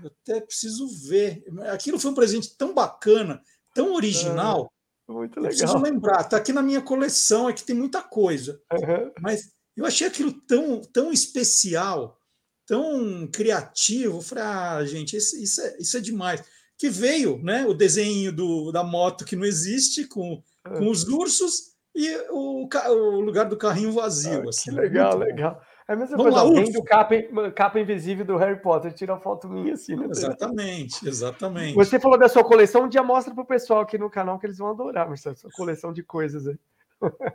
[0.02, 1.44] Eu até preciso ver.
[1.70, 3.42] Aquilo foi um presente tão bacana,
[3.74, 4.72] tão original.
[5.06, 5.52] É, muito legal.
[5.52, 6.22] Eu preciso lembrar.
[6.22, 8.58] Está aqui na minha coleção, é que tem muita coisa.
[8.72, 9.12] Uhum.
[9.20, 12.18] Mas eu achei aquilo tão, tão especial,
[12.64, 14.18] tão criativo.
[14.18, 16.42] Eu falei, ah, gente, isso, isso, é, isso é demais.
[16.78, 20.42] Que veio né, o desenho do, da moto que não existe, com,
[20.78, 24.44] com os ursos, e o, o lugar do carrinho vazio.
[24.46, 25.60] Ah, assim, que legal, legal.
[25.88, 27.14] É a mesma Vamos coisa, lá, alguém do capa,
[27.52, 30.06] capa invisível do Harry Potter tira uma foto minha assim, né?
[30.08, 31.74] Exatamente, exatamente.
[31.74, 34.58] Você falou da sua coleção, um dia mostra pro pessoal aqui no canal que eles
[34.58, 36.58] vão adorar, Marcelo, sua coleção de coisas aí.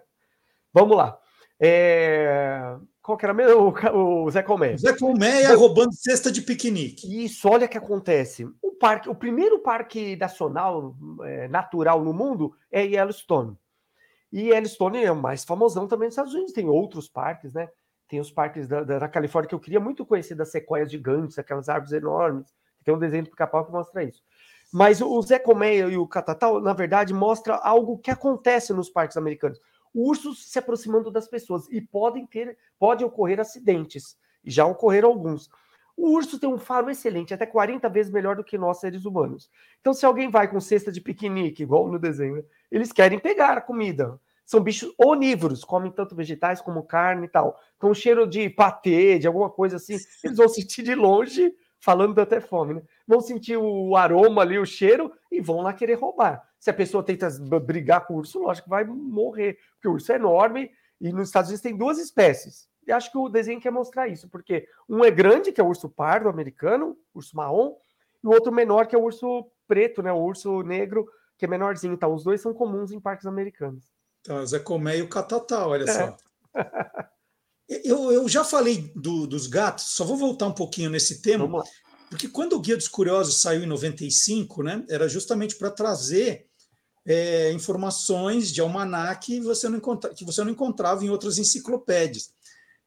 [0.73, 1.19] Vamos lá.
[1.59, 2.77] É...
[3.05, 3.71] Qual que era mesmo?
[3.93, 4.75] O, Zé Colmeia.
[4.79, 7.23] Zé Colmeia roubando cesta de piquenique.
[7.23, 8.49] Isso, olha o que acontece.
[8.63, 13.55] O, parque, o primeiro parque nacional é, natural no mundo é Yellowstone.
[14.33, 16.51] E Yellowstone é o mais famosão também nos Estados Unidos.
[16.51, 17.69] Tem outros parques, né?
[18.07, 21.37] Tem os parques da, da, da, Califórnia que eu queria muito conhecer, das sequoias gigantes,
[21.37, 22.51] aquelas árvores enormes.
[22.83, 24.23] Tem um desenho do pica-pau que mostra isso.
[24.73, 29.15] Mas o Zé Colmeia e o Catatal, na verdade, mostra algo que acontece nos parques
[29.15, 29.59] americanos.
[29.95, 34.17] Ursos se aproximando das pessoas e podem ter, pode ocorrer acidentes.
[34.43, 35.49] E já ocorreram alguns.
[35.97, 39.49] O urso tem um faro excelente, até 40 vezes melhor do que nós seres humanos.
[39.79, 43.61] Então, se alguém vai com cesta de piquenique, igual no desenho, eles querem pegar a
[43.61, 47.59] comida são bichos onívoros, comem tanto vegetais como carne e tal.
[47.77, 52.39] Então, cheiro de patê, de alguma coisa assim, eles vão sentir de longe, falando até
[52.39, 52.83] fome, né?
[53.07, 56.43] Vão sentir o aroma ali, o cheiro, e vão lá querer roubar.
[56.65, 60.11] Se a pessoa tenta brigar com o urso, lógico que vai morrer, porque o urso
[60.11, 62.67] é enorme e nos Estados Unidos tem duas espécies.
[62.87, 65.67] E acho que o desenho quer mostrar isso, porque um é grande, que é o
[65.67, 67.75] urso pardo americano, urso marrom,
[68.23, 70.11] e o outro menor, que é o urso preto, né?
[70.11, 71.07] O urso negro,
[71.37, 71.93] que é menorzinho.
[71.93, 73.85] Então, os dois são comuns em parques americanos.
[74.21, 75.87] Então, Zé Comé e o Catatá, olha é.
[75.87, 76.17] só.
[77.83, 81.63] Eu, eu já falei do, dos gatos, só vou voltar um pouquinho nesse tema,
[82.11, 86.47] porque quando o Guia dos Curiosos saiu em 95, né, era justamente para trazer
[87.05, 92.31] é, informações de almanac que você, não encontra, que você não encontrava em outras enciclopédias.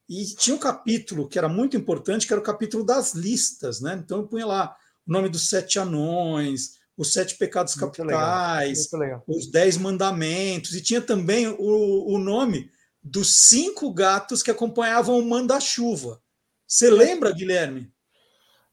[0.09, 4.01] E tinha um capítulo que era muito importante, que era o capítulo das listas, né?
[4.03, 9.23] Então eu punha lá o nome dos sete anões, os sete pecados muito capitais, legal,
[9.29, 12.71] os dez mandamentos, e tinha também o, o nome
[13.03, 16.21] dos cinco gatos que acompanhavam o manda-chuva.
[16.67, 17.93] Você lembra, Guilherme?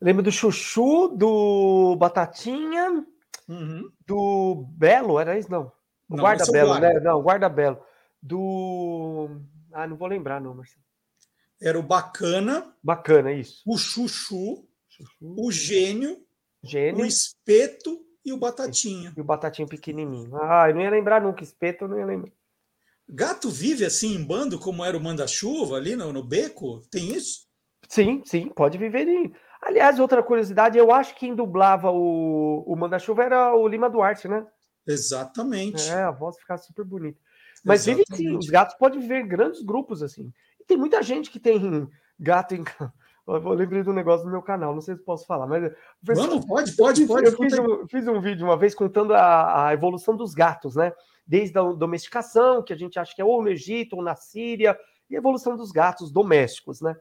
[0.01, 3.05] Lembro do Chuchu, do Batatinha,
[3.47, 3.89] uhum.
[4.05, 5.51] do Belo, era isso?
[5.51, 5.71] Não.
[6.09, 6.93] O Guarda Belo, guarda.
[6.93, 6.99] né?
[6.99, 7.79] Não, Guarda Belo.
[8.21, 9.29] Do.
[9.73, 10.83] Ah, não vou lembrar, não, Marcelo.
[11.61, 12.75] Era o Bacana.
[12.83, 13.61] Bacana, isso.
[13.65, 15.11] O Chuchu, Chuchu.
[15.21, 16.17] o Gênio,
[16.63, 19.13] Gênio, o Espeto e o Batatinha.
[19.15, 20.35] E o Batatinha pequenininho.
[20.35, 21.43] Ah, eu não ia lembrar nunca.
[21.43, 22.31] Espeto eu não ia lembrar.
[23.07, 26.81] Gato vive assim em bando, como era o manda-chuva ali no, no beco?
[26.89, 27.45] Tem isso?
[27.87, 29.31] Sim, sim, pode viver em.
[29.61, 34.27] Aliás, outra curiosidade, eu acho que quem dublava o, o Manda-Chuva era o Lima Duarte,
[34.27, 34.45] né?
[34.87, 35.89] Exatamente.
[35.89, 37.19] É, a voz ficava super bonita.
[37.63, 40.31] Mas vive sim, os gatos podem viver em grandes grupos assim.
[40.59, 41.89] E tem muita gente que tem
[42.19, 42.63] gato em
[43.27, 45.73] Eu lembrei do negócio no meu canal, não sei se posso falar, mas.
[46.01, 47.25] Vamos, pode, pode, pode.
[47.25, 50.93] Eu fiz um, fiz um, vídeo uma vez contando a, a, evolução dos gatos, né?
[51.25, 54.77] Desde a domesticação, que a gente acha que é ou no Egito ou na Síria,
[55.09, 56.95] e a evolução dos gatos domésticos, né?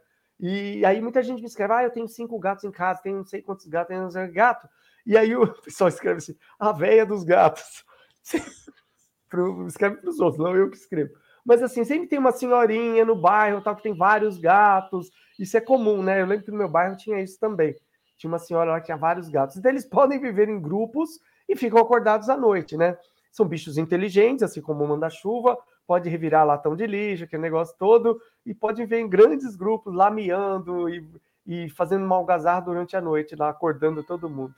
[0.47, 3.25] E aí muita gente me escreve, ah, eu tenho cinco gatos em casa, tenho não
[3.25, 4.69] sei quantos gatos, tenho não sei gato.
[5.07, 7.83] E aí o pessoal escreve assim, a véia dos gatos.
[9.67, 11.15] escreve para os outros, não eu que escrevo.
[11.47, 15.11] Mas assim, sempre tem uma senhorinha no bairro, tal, que tem vários gatos.
[15.39, 16.21] Isso é comum, né?
[16.21, 17.75] Eu lembro que no meu bairro tinha isso também.
[18.19, 19.57] Tinha uma senhora lá que tinha vários gatos.
[19.57, 22.99] Então eles podem viver em grupos e ficam acordados à noite, né?
[23.33, 25.57] São bichos inteligentes, assim como o manda-chuva,
[25.87, 30.11] pode revirar latão de lixo, aquele negócio todo, e pode viver em grandes grupos, lá
[30.11, 31.07] miando e,
[31.47, 34.55] e fazendo uma algazarra durante a noite, lá acordando todo mundo.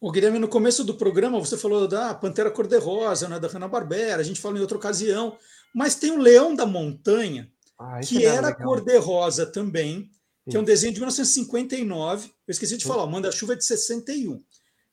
[0.00, 4.24] O Guilherme, no começo do programa, você falou da Pantera Cor-de-Rosa, né, da Hanna-Barbera, a
[4.24, 5.36] gente falou em outra ocasião,
[5.72, 7.48] mas tem o Leão da Montanha,
[7.78, 10.10] ah, que era cor-de-rosa também,
[10.48, 14.42] que é um desenho de 1959, eu esqueci de falar, Manda-Chuva é de 61.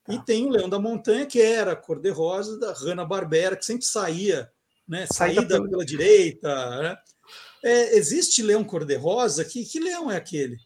[0.08, 0.22] E tá.
[0.22, 4.50] tem o Leão da Montanha, que era cor-de-rosa, da Hanna-Barbera, que sempre saía
[4.90, 5.06] né?
[5.06, 6.80] Saída pela, pela direita.
[6.82, 6.96] Né?
[7.64, 9.44] É, existe leão cor-de-rosa?
[9.44, 10.56] Que, que leão é aquele?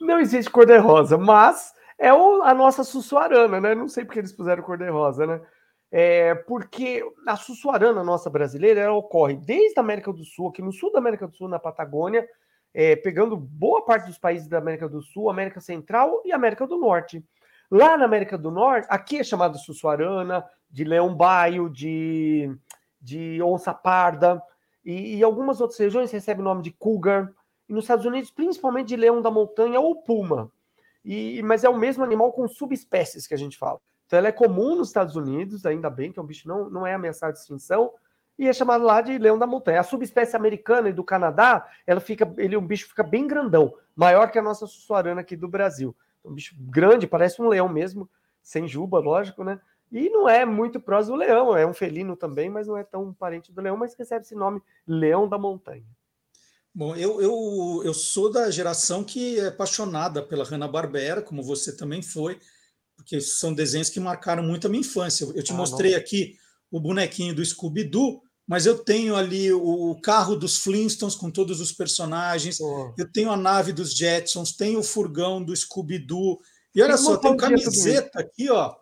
[0.00, 3.74] Não existe cor-de-rosa, mas é o, a nossa sussuarana, né?
[3.74, 5.40] Não sei porque eles puseram cor-de-rosa, né?
[5.90, 10.72] É, porque a sussuarana nossa brasileira ela ocorre desde a América do Sul, aqui no
[10.72, 12.26] sul da América do Sul, na Patagônia,
[12.72, 16.76] é, pegando boa parte dos países da América do Sul, América Central e América do
[16.76, 17.24] Norte.
[17.70, 22.50] Lá na América do Norte, aqui é chamado sussuarana, de leão baio, de
[23.04, 24.42] de onça parda,
[24.84, 27.30] e, e algumas outras regiões recebem o nome de cougar,
[27.68, 30.50] e nos Estados Unidos, principalmente de leão da montanha ou puma.
[31.04, 33.78] E, mas é o mesmo animal com subespécies que a gente fala.
[34.06, 36.86] Então ela é comum nos Estados Unidos, ainda bem que é um bicho não, não
[36.86, 37.92] é ameaçado de extinção,
[38.38, 39.80] e é chamado lá de leão da montanha.
[39.80, 44.30] A subespécie americana e do Canadá, ela fica, ele um bicho fica bem grandão, maior
[44.30, 45.94] que a nossa sussuarana aqui do Brasil.
[46.24, 48.08] Um bicho grande, parece um leão mesmo,
[48.42, 49.60] sem juba, lógico, né?
[49.94, 53.14] E não é muito próximo do leão, é um felino também, mas não é tão
[53.14, 55.86] parente do leão, mas recebe esse nome Leão da Montanha.
[56.74, 62.02] Bom, eu, eu, eu sou da geração que é apaixonada pela Hanna-Barbera, como você também
[62.02, 62.40] foi,
[62.96, 65.26] porque são desenhos que marcaram muito a minha infância.
[65.32, 65.98] Eu te ah, mostrei não.
[65.98, 66.36] aqui
[66.72, 71.70] o bonequinho do Scooby-Doo, mas eu tenho ali o carro dos Flintstones com todos os
[71.70, 72.92] personagens, oh.
[72.98, 76.40] eu tenho a nave dos Jetsons, tenho o furgão do Scooby-Doo,
[76.74, 78.74] e olha só, tem camiseta aqui, ó,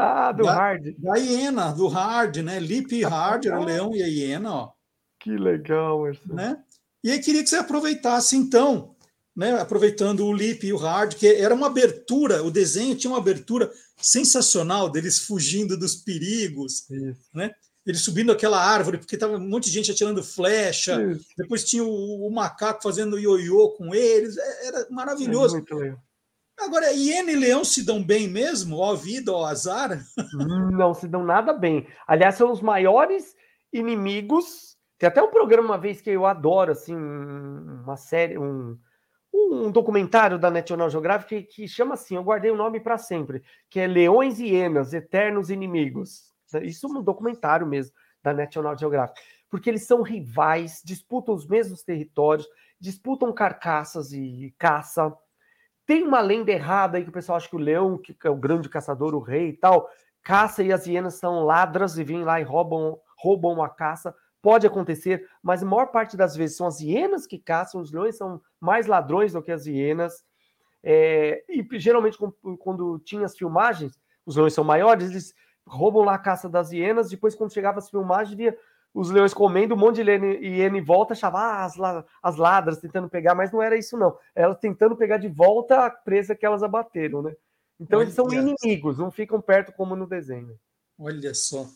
[0.00, 0.94] ah, do da, Hard.
[0.98, 2.58] Da hiena, do Hard, né?
[2.58, 4.72] Lip Hard, era o leão e a hiena, ó.
[5.18, 6.34] Que legal, Marcelo.
[6.34, 6.62] Né?
[7.04, 8.94] E aí queria que você aproveitasse, então,
[9.36, 9.60] né?
[9.60, 13.70] Aproveitando o Lip e o Hard, que era uma abertura, o desenho tinha uma abertura
[13.96, 17.20] sensacional deles fugindo dos perigos, Isso.
[17.34, 17.50] né?
[17.86, 21.02] Eles subindo aquela árvore, porque tava um monte de gente atirando flecha.
[21.02, 21.26] Isso.
[21.36, 24.36] Depois tinha o, o macaco fazendo ioiô com eles.
[24.36, 25.56] É, era maravilhoso.
[25.56, 25.98] É muito legal.
[26.60, 28.76] Agora, hiena e leão se dão bem mesmo?
[28.76, 29.98] Ó vida, ó azar?
[30.70, 31.86] Não se dão nada bem.
[32.06, 33.34] Aliás, são os maiores
[33.72, 34.76] inimigos.
[34.98, 38.78] Tem até um programa uma vez que eu adoro, assim, uma série, um,
[39.32, 43.42] um documentário da National Geographic que, que chama assim, eu guardei o nome para sempre,
[43.70, 46.30] que é Leões e Hienas, Eternos Inimigos.
[46.62, 49.18] Isso é um documentário mesmo da National Geographic.
[49.48, 52.46] Porque eles são rivais, disputam os mesmos territórios,
[52.78, 55.12] disputam carcaças e caça
[55.90, 58.36] tem uma lenda errada aí que o pessoal acha que o leão, que é o
[58.36, 59.90] grande caçador, o rei e tal,
[60.22, 64.14] caça e as hienas são ladras e vêm lá e roubam, roubam a caça.
[64.40, 68.16] Pode acontecer, mas a maior parte das vezes são as hienas que caçam, os leões
[68.16, 70.24] são mais ladrões do que as hienas.
[70.80, 72.16] É, e geralmente,
[72.60, 75.34] quando tinha as filmagens, os leões são maiores, eles
[75.66, 78.56] roubam lá a caça das hienas, depois quando chegava as filmagens, via
[78.92, 81.74] os leões comendo, um monte de hiena em volta, achava ah, as,
[82.22, 84.16] as ladras tentando pegar, mas não era isso não.
[84.34, 87.34] Elas tentando pegar de volta a presa que elas abateram, né?
[87.78, 90.58] Então Olha eles são inimigos, não ficam perto como no desenho.
[90.98, 91.66] Olha só.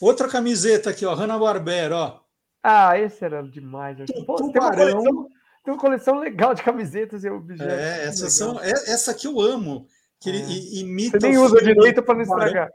[0.00, 2.20] Outra camiseta aqui, ó, Hanna-Barbera, ó.
[2.62, 3.98] Ah, esse era demais.
[4.26, 5.28] Pô, tem, uma coleção,
[5.64, 7.72] tem uma coleção legal de camisetas e objetos.
[7.72, 9.86] É, essas são, é, essa aqui eu amo,
[10.20, 10.80] que ele é.
[10.80, 12.70] imita Você nem usa direito para não estragar.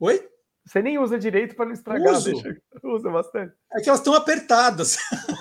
[0.00, 0.28] Oi?
[0.64, 2.14] Você nem usa direito para não estragar.
[2.14, 2.32] Uso.
[2.84, 3.52] Usa bastante.
[3.72, 4.96] É que elas estão apertadas.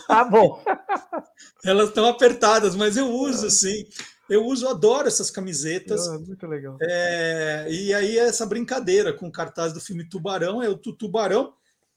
[0.07, 0.63] Ah, bom.
[1.65, 3.85] elas estão apertadas, mas eu uso, sim.
[4.29, 6.07] Eu uso, adoro essas camisetas.
[6.07, 6.77] Ah, muito legal.
[6.81, 11.53] É, e aí essa brincadeira com o cartaz do filme Tubarão, é o Tubarão,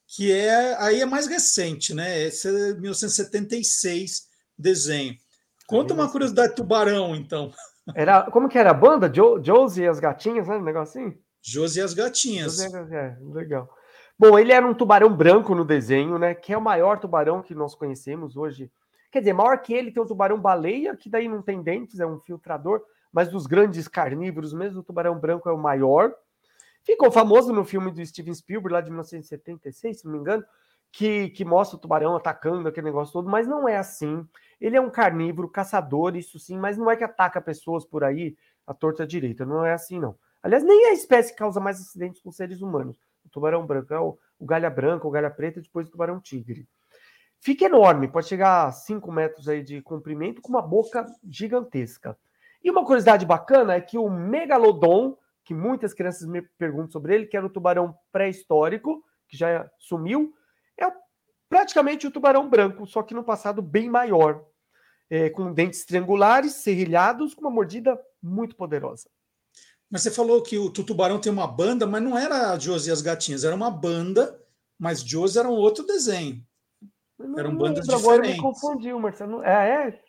[0.06, 2.22] que é aí é mais recente, né?
[2.24, 5.16] Esse é 1976 desenho.
[5.66, 7.52] Conta uma curiosidade Tubarão, então.
[7.94, 9.12] Era, como que era a banda?
[9.12, 10.56] Jo, Josie e as gatinhas, né?
[10.56, 11.16] Um negocinho?
[11.44, 12.58] Josie e as gatinhas.
[12.58, 13.68] É, legal.
[14.18, 16.34] Bom, ele era um tubarão branco no desenho, né?
[16.34, 18.70] Que é o maior tubarão que nós conhecemos hoje.
[19.12, 22.06] Quer dizer, maior que ele tem o tubarão baleia, que daí não tem dentes, é
[22.06, 22.82] um filtrador,
[23.12, 26.14] mas dos grandes carnívoros mesmo, o tubarão branco é o maior.
[26.82, 30.44] Ficou famoso no filme do Steven Spielberg, lá de 1976, se não me engano,
[30.90, 34.26] que, que mostra o tubarão atacando aquele negócio todo, mas não é assim.
[34.60, 38.36] Ele é um carnívoro, caçador, isso sim, mas não é que ataca pessoas por aí
[38.66, 40.16] à torta direita, não é assim, não.
[40.44, 42.98] Aliás, nem a espécie causa mais acidentes com seres humanos.
[43.24, 46.68] O tubarão branco é o, o galha branca, o galha preta, depois o tubarão tigre.
[47.40, 52.14] Fica enorme, pode chegar a 5 metros aí de comprimento, com uma boca gigantesca.
[52.62, 57.26] E uma curiosidade bacana é que o megalodon, que muitas crianças me perguntam sobre ele,
[57.26, 60.34] que era o tubarão pré-histórico, que já sumiu,
[60.78, 60.92] é
[61.48, 64.44] praticamente o tubarão branco, só que no passado bem maior,
[65.08, 69.08] é, com dentes triangulares, serrilhados, com uma mordida muito poderosa.
[69.94, 72.92] Mas você falou que o tubarão tem uma banda, mas não era a Josie e
[72.92, 74.36] as Gatinhas, era uma banda,
[74.76, 76.44] mas Josie era um outro desenho.
[77.38, 78.04] Eram bandas diferentes.
[78.04, 79.44] Agora me confundiu, Marcelo.
[79.44, 80.02] É, é?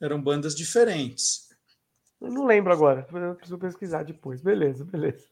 [0.00, 1.46] Eram bandas diferentes.
[2.18, 3.06] Eu não lembro agora.
[3.12, 4.40] Eu preciso pesquisar depois.
[4.40, 5.26] Beleza, beleza.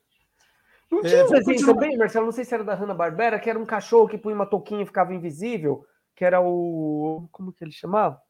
[0.92, 2.26] Não é, tinha é, um desenho também, Marcelo?
[2.26, 4.86] Não sei se era da Hanna-Barbera, que era um cachorro que punha uma touquinha e
[4.86, 7.26] ficava invisível, que era o...
[7.32, 8.20] Como que ele chamava?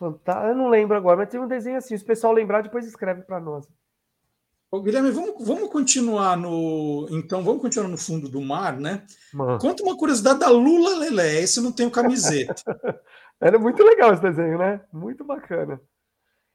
[0.00, 1.96] Eu não lembro agora, mas tem um desenho assim.
[1.96, 3.66] Se o pessoal lembrar, depois escreve para nós.
[4.72, 7.08] Ô, Guilherme, vamos, vamos continuar no.
[7.10, 9.04] Então, vamos continuar no fundo do mar, né?
[9.34, 9.58] Mano.
[9.58, 11.40] Conta uma curiosidade da Lula Lelé.
[11.40, 12.54] Esse não tem camiseta.
[13.40, 14.80] Era muito legal esse desenho, né?
[14.92, 15.80] Muito bacana.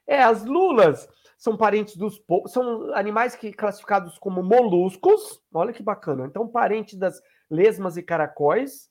[0.07, 5.41] É, as lulas são parentes dos são animais que classificados como moluscos.
[5.53, 6.25] Olha que bacana.
[6.25, 8.89] Então, parentes das lesmas e caracóis,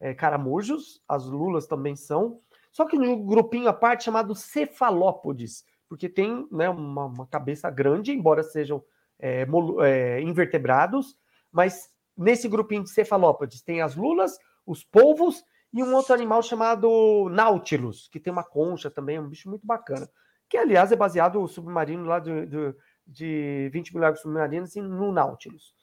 [0.00, 1.00] é, caramujos.
[1.08, 2.40] As lulas também são.
[2.72, 8.12] Só que no grupinho à parte chamado cefalópodes porque tem né, uma, uma cabeça grande,
[8.12, 8.82] embora sejam
[9.18, 9.46] é,
[9.82, 11.16] é, invertebrados,
[11.52, 17.28] mas nesse grupinho de cefalópodes tem as lulas, os polvos e um outro animal chamado
[17.30, 20.08] Nautilus, que tem uma concha também, um bicho muito bacana,
[20.48, 22.74] que aliás é baseado no submarino lá de, de,
[23.06, 25.74] de 20 milhares de submarinos no Nautilus.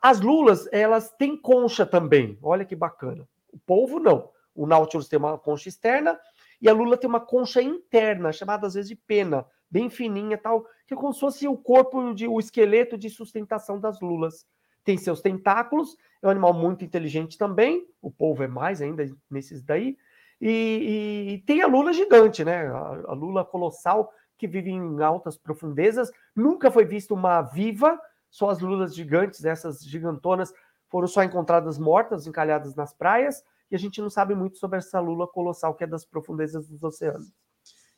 [0.00, 3.26] As lulas, elas têm concha também, olha que bacana.
[3.52, 4.30] O polvo não.
[4.54, 6.18] O Nautilus tem uma concha externa
[6.62, 10.64] e a lula tem uma concha interna, chamada às vezes de pena, bem fininha tal,
[10.86, 14.46] que é como se fosse o corpo, de, o esqueleto de sustentação das lulas.
[14.84, 19.60] Tem seus tentáculos, é um animal muito inteligente também, o polvo é mais ainda nesses
[19.60, 19.98] daí,
[20.40, 22.66] e, e tem a lula gigante, né?
[22.68, 26.10] A, a lula colossal que vive em altas profundezas.
[26.34, 30.52] Nunca foi vista uma viva, só as lulas gigantes, essas gigantonas,
[30.88, 33.42] foram só encontradas mortas, encalhadas nas praias
[33.72, 36.82] e a gente não sabe muito sobre essa lula colossal que é das profundezas dos
[36.82, 37.32] oceanos.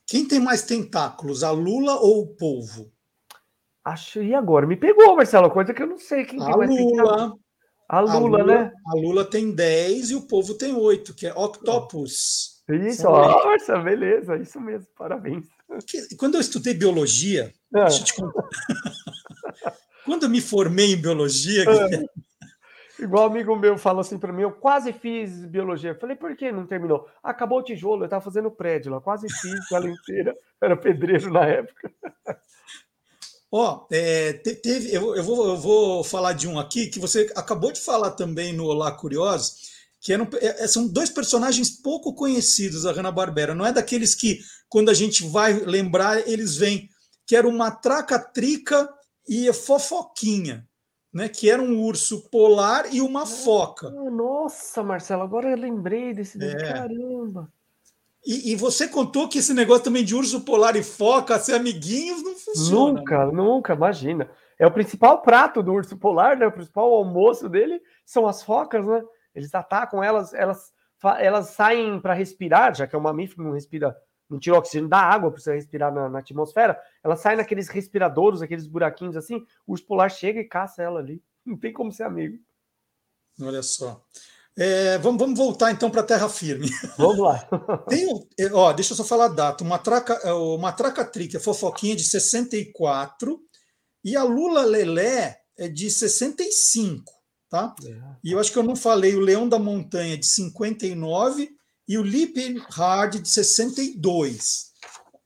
[0.07, 2.93] Quem tem mais tentáculos, a lula ou o polvo?
[3.85, 4.69] Acho, e agora?
[4.69, 7.37] Me pegou, Marcelo, coisa que eu não sei quem a tem mais lula.
[7.89, 8.73] A lula, a lula, né?
[8.87, 12.63] A lula tem 10 e o polvo tem 8, que é octopus.
[12.69, 15.45] Isso, Marcelo, beleza, isso mesmo, parabéns.
[16.17, 17.85] Quando eu estudei biologia, é.
[20.07, 22.05] quando eu me formei em biologia, é.
[22.99, 25.95] Igual amigo meu falou assim para mim, eu quase fiz biologia.
[25.97, 27.09] Falei, por que não terminou?
[27.23, 31.45] Acabou o tijolo, eu estava fazendo prédio lá, quase fiz ela inteira, era pedreiro na
[31.45, 31.91] época.
[33.51, 37.33] Ó, oh, é, teve, eu, eu, vou, eu vou falar de um aqui que você
[37.37, 42.15] acabou de falar também no Olá Curiosos, que eram, é, é, são dois personagens pouco
[42.15, 43.55] conhecidos da Hanna-Barbera.
[43.55, 46.89] Não é daqueles que, quando a gente vai lembrar, eles vêm,
[47.27, 48.89] que era uma traca-trica
[49.29, 50.67] e fofoquinha
[51.15, 53.89] né, que era um urso polar e uma foca.
[53.89, 56.43] Nossa, Marcelo, agora eu lembrei desse.
[56.43, 56.57] É.
[56.57, 57.49] Caramba!
[58.27, 62.23] E, e, você contou que esse negócio também de urso polar e foca, ser amiguinhos,
[62.23, 62.99] não funciona.
[62.99, 64.29] Nunca, nunca, imagina.
[64.59, 66.47] é o principal prato do urso polar, né?
[66.47, 69.03] O principal almoço dele são as focas, né?
[69.35, 70.73] Eles atacam elas, elas,
[71.19, 73.95] elas saem para respirar, já que é um mamífero não respira,
[74.29, 76.81] não tira oxigênio da água para você respirar na, na, atmosfera.
[77.03, 79.47] Ela sai naqueles respiradores, aqueles buraquinhos assim.
[79.67, 81.23] O urso polar chega e caça ela ali.
[81.45, 82.39] Não tem como ser amigo.
[83.41, 84.03] Olha só.
[84.57, 86.71] É, vamos, vamos, voltar então para a terra firme.
[86.97, 87.41] Vamos lá.
[87.89, 88.07] Tem,
[88.39, 89.65] é, ó, deixa eu só falar a data.
[89.65, 93.41] Uma traca, é, uma traca trica, fofoquinha de 64
[94.05, 97.13] e a Lula Lelé é de 65,
[97.51, 97.75] tá?
[97.85, 98.01] É.
[98.23, 101.51] E eu acho que eu não falei o Leão da Montanha de 59
[101.87, 104.73] e o Lip Hard de 62.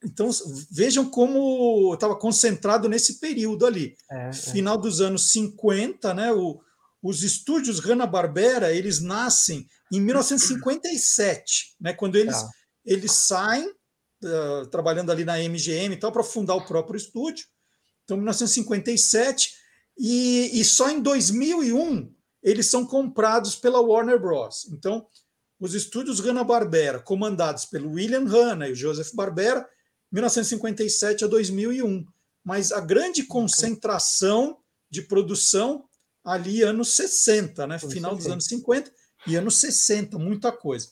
[0.05, 0.31] Então
[0.71, 3.97] vejam como estava concentrado nesse período ali.
[4.11, 4.33] É, é.
[4.33, 6.33] Final dos anos 50, né?
[6.33, 6.61] O,
[7.03, 12.51] os estúdios Hanna-Barbera, eles nascem em 1957, né, quando eles, tá.
[12.85, 17.47] eles saem, uh, trabalhando ali na MGM e tal, para fundar o próprio estúdio.
[18.05, 19.53] Então, 1957,
[19.97, 24.69] e, e só em 2001 eles são comprados pela Warner Bros.
[24.73, 25.07] Então,
[25.61, 29.69] os estúdios Hanna-Barbera, comandados pelo William Hanna e o Joseph Barbera,
[30.13, 32.07] 1957 a 2001.
[32.45, 34.59] Mas a grande concentração
[34.91, 35.85] de produção
[36.25, 37.79] ali anos 60, né?
[37.79, 38.93] Final dos anos 50
[39.27, 40.91] e anos 60, muita coisa.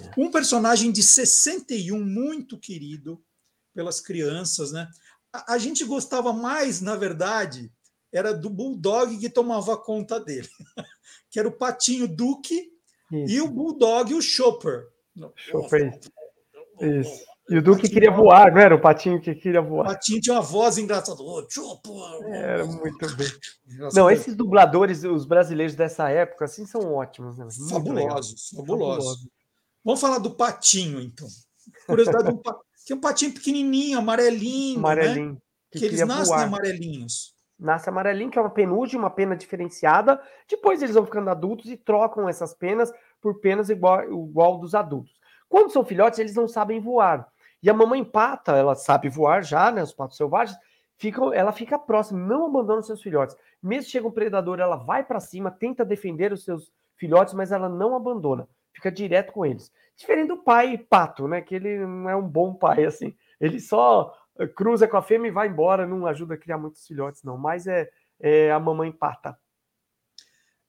[0.00, 0.10] É.
[0.16, 3.22] Um personagem de 61 muito querido
[3.74, 4.88] pelas crianças, né?
[5.32, 7.72] A, a gente gostava mais, na verdade,
[8.12, 10.48] era do Bulldog que tomava conta dele,
[11.28, 12.73] que era o Patinho Duque
[13.12, 13.34] Isso.
[13.34, 14.88] e o Bulldog o Chopper.
[15.36, 15.98] Chopper.
[16.80, 17.24] Isso.
[17.48, 19.86] E o Duque queria voar, não era o Patinho que queria voar?
[19.86, 21.18] O Patinho tinha uma voz engraçada.
[22.26, 23.28] Era muito bem.
[23.92, 27.36] Não, esses dubladores, os brasileiros dessa época, assim, são ótimos.
[27.36, 27.46] Né?
[27.68, 29.28] Fabulosos, fabulosos.
[29.84, 31.28] Vamos falar do Patinho, então.
[31.86, 32.64] Curiosidade Patinho.
[32.86, 35.38] Tem um patinho pequenininho, amarelinho, amarelinho né?
[35.72, 36.44] Que, que eles nascem voar.
[36.44, 37.33] amarelinhos.
[37.64, 40.20] Nasce amarelinho, que é uma penugem, uma pena diferenciada.
[40.48, 45.18] Depois eles vão ficando adultos e trocam essas penas por penas igual, igual dos adultos.
[45.48, 47.26] Quando são filhotes, eles não sabem voar.
[47.62, 49.82] E a mamãe pata, ela sabe voar já, né?
[49.82, 50.58] Os patos selvagens,
[50.98, 53.34] ficam, ela fica próxima, não abandona seus filhotes.
[53.62, 57.68] Mesmo chega um predador, ela vai para cima, tenta defender os seus filhotes, mas ela
[57.68, 59.72] não abandona, fica direto com eles.
[59.96, 61.40] Diferente do pai pato, né?
[61.40, 63.16] Que ele não é um bom pai, assim.
[63.40, 64.14] Ele só
[64.54, 67.38] cruza com a fêmea e vai embora, não ajuda a criar muitos filhotes, não.
[67.38, 67.88] Mas é,
[68.20, 69.38] é a mamãe pata.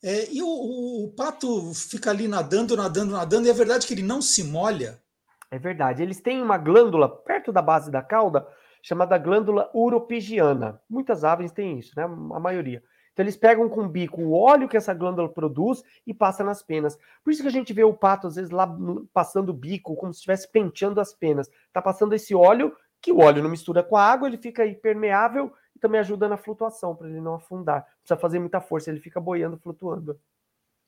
[0.03, 3.93] É, e o, o, o, pato fica ali nadando, nadando, nadando, e é verdade que
[3.93, 5.01] ele não se molha.
[5.49, 6.03] É verdade.
[6.03, 8.47] Eles têm uma glândula perto da base da cauda
[8.83, 10.79] chamada glândula uropigiana.
[10.87, 12.03] Muitas aves têm isso, né?
[12.03, 12.83] A maioria.
[13.15, 16.61] Então eles pegam com o bico o óleo que essa glândula produz e passa nas
[16.61, 16.97] penas.
[17.23, 18.69] Por isso que a gente vê o pato às vezes lá
[19.13, 21.49] passando o bico, como se estivesse penteando as penas.
[21.71, 25.53] Tá passando esse óleo, que o óleo não mistura com a água, ele fica impermeável
[25.75, 27.81] e também ajuda na flutuação para ele não afundar.
[27.81, 30.19] Não precisa fazer muita força, ele fica boiando, flutuando.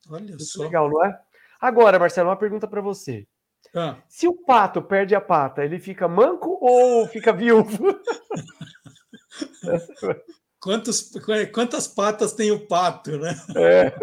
[0.10, 0.64] Olha Muito só.
[0.64, 1.22] legal, não é?
[1.62, 3.28] Agora, Marcelo, uma pergunta para você.
[3.76, 3.98] Ah.
[4.10, 7.86] Se o pato perde a pata, ele fica manco ou fica viúvo?
[10.60, 11.12] Quantos,
[11.54, 13.36] quantas patas tem o pato, né?
[13.56, 13.94] É.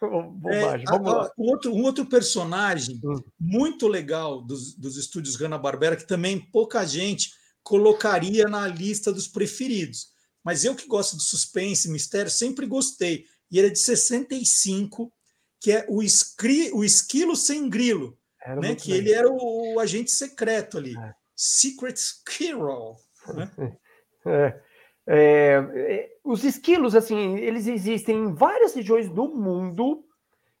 [0.00, 0.86] Bobagem.
[0.86, 1.30] É, Vamos lá.
[1.38, 3.18] Um outro, um outro personagem hum.
[3.38, 7.30] muito legal dos, dos estúdios Hanna-Barbera, que também pouca gente
[7.62, 10.08] colocaria na lista dos preferidos.
[10.44, 13.24] Mas eu que gosto de suspense, mistério, sempre gostei.
[13.50, 15.12] E ele é de 65,
[15.60, 18.16] que é o, escri, o Esquilo Sem Grilo,
[18.60, 18.76] né?
[18.76, 20.96] que ele era o, o, agente secreto ali.
[20.96, 21.14] É.
[21.34, 22.96] Secret Squirrel.
[23.34, 23.50] Né?
[24.28, 24.60] É.
[25.06, 30.04] É, é, os esquilos, assim, eles existem em várias regiões do mundo.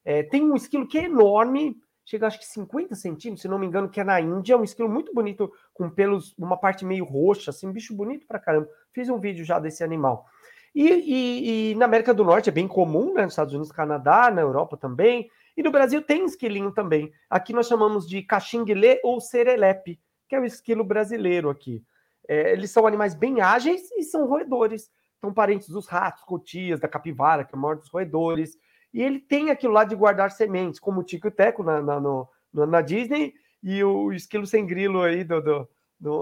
[0.04, 3.66] É, tem um esquilo que é enorme, chega acho que 50 centímetros, se não me
[3.66, 4.54] engano, que é na Índia.
[4.54, 8.26] É um esquilo muito bonito, com pelos, uma parte meio roxa, assim, um bicho bonito
[8.26, 8.68] pra caramba.
[8.92, 10.26] Fiz um vídeo já desse animal.
[10.74, 13.24] E, e, e, na América do Norte é bem comum, né?
[13.24, 15.28] Nos Estados Unidos, Canadá, na Europa também.
[15.56, 17.10] E no Brasil tem esquilinho também.
[17.30, 21.82] Aqui nós chamamos de caxinguelê ou serelepe, que é o esquilo brasileiro aqui.
[22.28, 24.90] É, eles são animais bem ágeis e são roedores.
[25.20, 28.56] São parentes dos ratos, cotias, da capivara, que é a maior dos roedores.
[28.92, 32.00] E ele tem aquilo lá de guardar sementes, como o Tico e Teco na, na,
[32.00, 35.68] no, na Disney e o esquilo sem grilo aí do, do,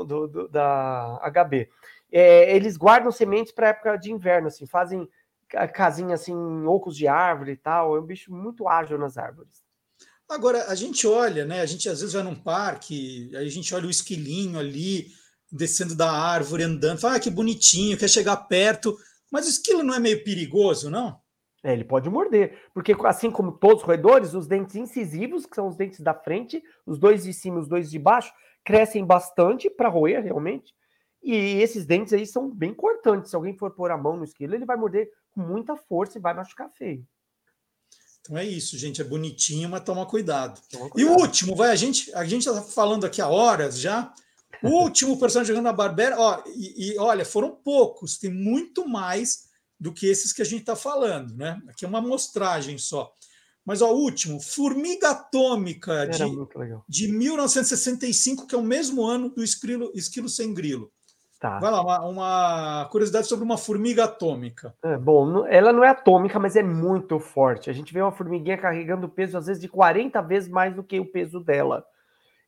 [0.05, 1.69] do, do da HB.
[2.11, 5.09] É, eles guardam sementes para época de inverno, assim, fazem
[5.73, 6.35] casinha assim,
[6.65, 7.97] ocos de árvore e tal.
[7.97, 9.63] É um bicho muito ágil nas árvores.
[10.29, 11.61] Agora, a gente olha, né?
[11.61, 15.09] A gente às vezes vai num parque, aí a gente olha o esquilinho ali,
[15.55, 18.97] descendo da árvore, andando, fala, ah, que bonitinho, quer chegar perto.
[19.31, 21.19] Mas o esquilo não é meio perigoso, não?
[21.63, 25.67] É, ele pode morder, porque assim como todos os roedores, os dentes incisivos, que são
[25.67, 28.33] os dentes da frente, os dois de cima e os dois de baixo,
[28.63, 30.75] crescem bastante para roer realmente,
[31.23, 33.31] E esses dentes aí são bem cortantes.
[33.31, 36.21] Se alguém for pôr a mão no esquilo, ele vai morder com muita força e
[36.21, 37.03] vai machucar feio.
[38.21, 39.01] Então é isso, gente.
[39.01, 40.61] É bonitinho, mas toma cuidado.
[40.71, 41.01] Toma cuidado.
[41.01, 44.13] E o último, vai, a gente a gente está falando aqui há horas já.
[44.65, 49.49] O último personagem jogando a Barbera, ó, e, e, olha, foram poucos, tem muito mais
[49.79, 51.61] do que esses que a gente está falando, né?
[51.69, 53.13] Aqui é uma amostragem só.
[53.65, 56.25] Mas ó, o último, Formiga Atômica, de,
[56.89, 60.91] de 1965, que é o mesmo ano do Esquilo, Esquilo Sem Grilo.
[61.41, 61.59] Tá.
[61.59, 64.75] Vai lá, uma, uma, curiosidade sobre uma formiga atômica.
[64.83, 67.69] É, bom, ela não é atômica, mas é muito forte.
[67.69, 70.99] A gente vê uma formiguinha carregando peso, às vezes, de 40 vezes mais do que
[70.99, 71.85] o peso dela.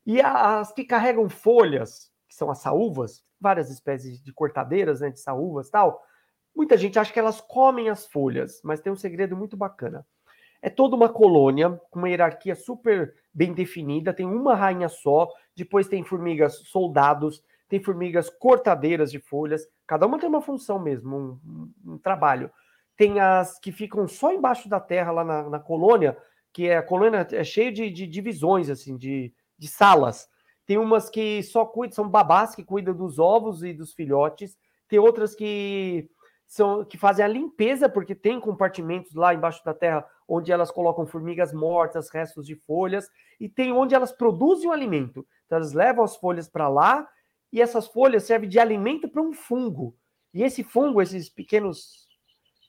[0.07, 5.21] E as que carregam folhas, que são as saúvas, várias espécies de cortadeiras, né, de
[5.21, 6.01] saúvas tal,
[6.55, 10.07] muita gente acha que elas comem as folhas, mas tem um segredo muito bacana.
[10.63, 15.89] É toda uma colônia com uma hierarquia super bem definida, tem uma rainha só, depois
[15.89, 21.73] tem formigas soldados, tem formigas cortadeiras de folhas, cada uma tem uma função mesmo, um,
[21.85, 22.51] um, trabalho.
[22.97, 26.17] Tem as que ficam só embaixo da terra, lá na, na colônia,
[26.53, 30.29] que é a colônia é cheia de, de divisões, assim, de, de salas.
[30.67, 34.59] Tem umas que só cuidam, são babás que cuidam dos ovos e dos filhotes.
[34.89, 36.09] Tem outras que
[36.47, 41.07] são que fazem a limpeza, porque tem compartimentos lá embaixo da terra onde elas colocam
[41.07, 45.27] formigas mortas, restos de folhas, e tem onde elas produzem o alimento.
[45.45, 47.09] Então elas levam as folhas para lá
[47.53, 49.97] e essas folhas servem de alimento para um fungo.
[50.35, 52.07] E esse fungo, esses pequenos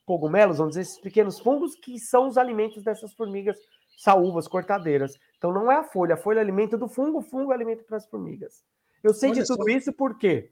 [0.05, 3.57] cogumelos, vamos dizer, esses pequenos fungos que são os alimentos dessas formigas
[3.97, 5.17] saúvas, cortadeiras.
[5.37, 8.07] Então não é a folha, a folha alimenta do fungo, o fungo alimento para as
[8.07, 8.63] formigas.
[9.03, 9.77] Eu sei Olha de tudo só.
[9.77, 10.51] isso porque,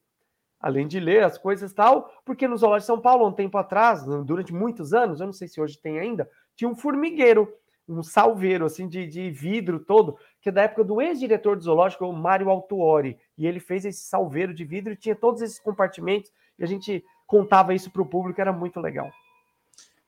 [0.60, 4.06] além de ler as coisas tal, porque no Zoológico de São Paulo, um tempo atrás,
[4.26, 7.52] durante muitos anos, eu não sei se hoje tem ainda, tinha um formigueiro
[7.88, 12.06] um salveiro assim de, de vidro todo, que é da época do ex-diretor do zoológico,
[12.06, 16.32] o Mário Altuori, e ele fez esse salveiro de vidro e tinha todos esses compartimentos,
[16.58, 19.10] e a gente contava isso para o público, era muito legal.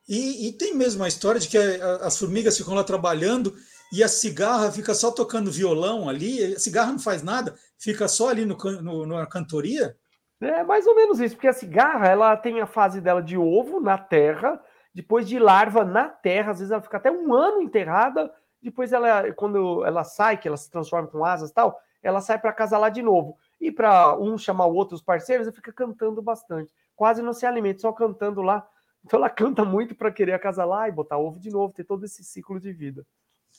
[0.08, 3.54] E, e, tem mesmo a história de que as formigas ficam lá trabalhando
[3.92, 8.30] e a cigarra fica só tocando violão ali, a cigarra não faz nada, fica só
[8.30, 9.96] ali no, no, na cantoria?
[10.40, 13.80] É mais ou menos isso, porque a cigarra ela tem a fase dela de ovo
[13.80, 14.62] na terra,
[14.94, 18.32] depois de larva na terra, às vezes ela fica até um ano enterrada,
[18.62, 22.40] depois ela, quando ela sai, que ela se transforma com asas e tal, ela sai
[22.40, 23.38] para lá de novo.
[23.60, 26.74] E para um chamar o outro, os parceiros, ela fica cantando bastante.
[26.96, 28.68] Quase não se alimenta, só cantando lá.
[29.04, 32.24] Então ela canta muito para querer acasalar e botar ovo de novo, ter todo esse
[32.24, 33.06] ciclo de vida.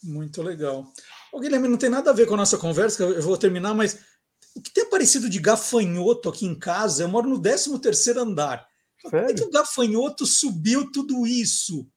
[0.03, 0.85] Muito legal.
[1.33, 3.99] O Guilherme, não tem nada a ver com a nossa conversa, eu vou terminar, mas
[4.55, 7.03] o que tem aparecido de gafanhoto aqui em casa?
[7.03, 8.67] Eu moro no 13 terceiro andar.
[9.01, 9.11] Sério?
[9.11, 11.89] Como é que o gafanhoto subiu tudo isso?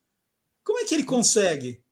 [0.63, 1.83] Como é que ele consegue?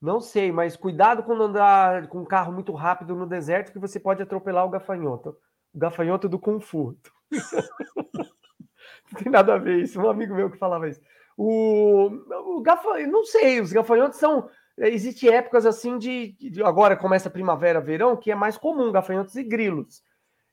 [0.00, 3.98] Não sei, mas cuidado quando andar com um carro muito rápido no deserto, que você
[3.98, 5.36] pode atropelar o gafanhoto.
[5.72, 6.96] O gafanhoto do Fu.
[8.04, 10.00] não tem nada a ver isso.
[10.00, 11.00] Um amigo meu que falava isso.
[11.36, 12.10] O,
[12.56, 14.48] o gafanhoto, não sei, os gafanhotos são.
[14.76, 16.62] Existem épocas assim de, de.
[16.62, 20.02] Agora começa primavera, verão, que é mais comum, gafanhotos e grilos.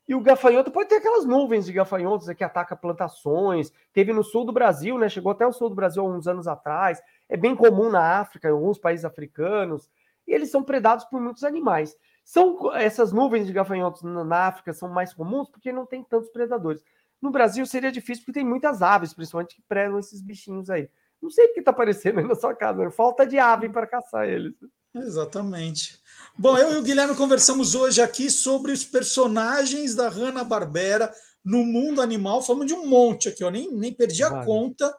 [0.07, 3.71] E o gafanhoto pode ter aquelas nuvens de gafanhotos que atacam plantações.
[3.93, 5.07] Teve no sul do Brasil, né?
[5.07, 7.01] Chegou até o sul do Brasil há uns anos atrás.
[7.29, 9.89] É bem comum na África, em alguns países africanos.
[10.27, 11.95] E eles são predados por muitos animais.
[12.23, 16.83] São essas nuvens de gafanhotos na África são mais comuns porque não tem tantos predadores.
[17.21, 20.89] No Brasil seria difícil porque tem muitas aves, principalmente que predam esses bichinhos aí.
[21.21, 22.91] Não sei o que está aparecendo aí na sua casa, né?
[22.91, 24.53] falta de ave para caçar eles.
[24.93, 25.99] Exatamente.
[26.37, 31.13] Bom, eu e o Guilherme conversamos hoje aqui sobre os personagens da Hanna-Barbera
[31.43, 32.41] no mundo animal.
[32.41, 34.45] Falamos de um monte aqui, eu nem, nem perdi a vale.
[34.45, 34.93] conta,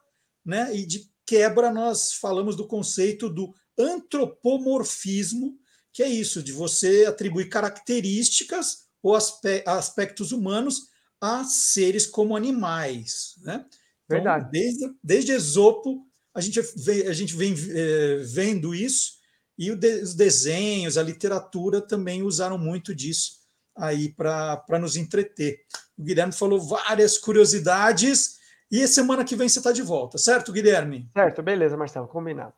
[0.45, 0.75] né?
[0.75, 5.59] E de quebra nós falamos do conceito do antropomorfismo,
[5.93, 10.89] que é isso, de você atribuir características ou aspectos humanos
[11.21, 13.65] a seres como animais, né?
[14.05, 14.51] Então, Verdade.
[14.51, 19.21] Desde, desde Esopo, a gente vem, a gente vem é, vendo isso
[19.59, 23.43] e os desenhos, a literatura também usaram muito disso
[23.77, 25.65] aí para nos entreter.
[25.97, 28.39] O Guilherme falou várias curiosidades
[28.71, 31.09] e semana que vem você está de volta, certo, Guilherme?
[31.13, 32.55] Certo, beleza, Marcelo, combinado.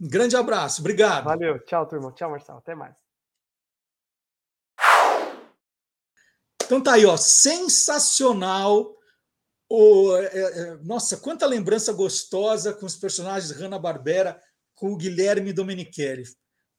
[0.00, 1.24] Um grande abraço, obrigado.
[1.24, 2.10] Valeu, tchau, turma.
[2.12, 2.96] Tchau, Marcelo, até mais.
[6.64, 8.96] Então tá aí, ó, sensacional.
[9.72, 14.42] Oh, é, é, nossa, quanta lembrança gostosa com os personagens Hanna-Barbera
[14.74, 16.24] com o Guilherme Domenichelli.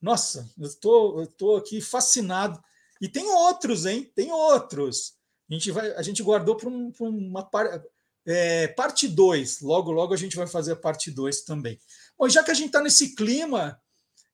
[0.01, 2.61] Nossa, eu tô, tô aqui fascinado.
[2.99, 4.11] E tem outros, hein?
[4.13, 5.13] Tem outros.
[5.49, 7.81] A gente, vai, a gente guardou para um, uma par,
[8.25, 9.61] é, parte 2.
[9.61, 11.79] Logo, logo a gente vai fazer a parte 2 também.
[12.19, 13.79] Bom, já que a gente está nesse clima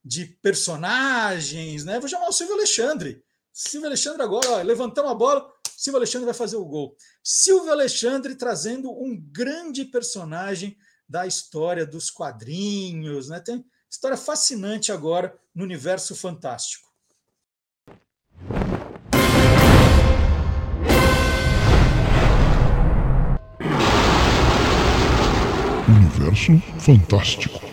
[0.04, 2.00] de personagens, né?
[2.00, 3.24] Vou chamar o Silvio Alexandre.
[3.54, 5.48] Silvio Alexandre agora, ó, levantamos a bola.
[5.78, 6.98] Silvio Alexandre vai fazer o gol.
[7.24, 10.76] Silvio Alexandre trazendo um grande personagem
[11.08, 13.40] da história dos quadrinhos, né?
[13.40, 16.88] Tem história fascinante agora no universo fantástico.
[25.88, 27.67] Universo Fantástico.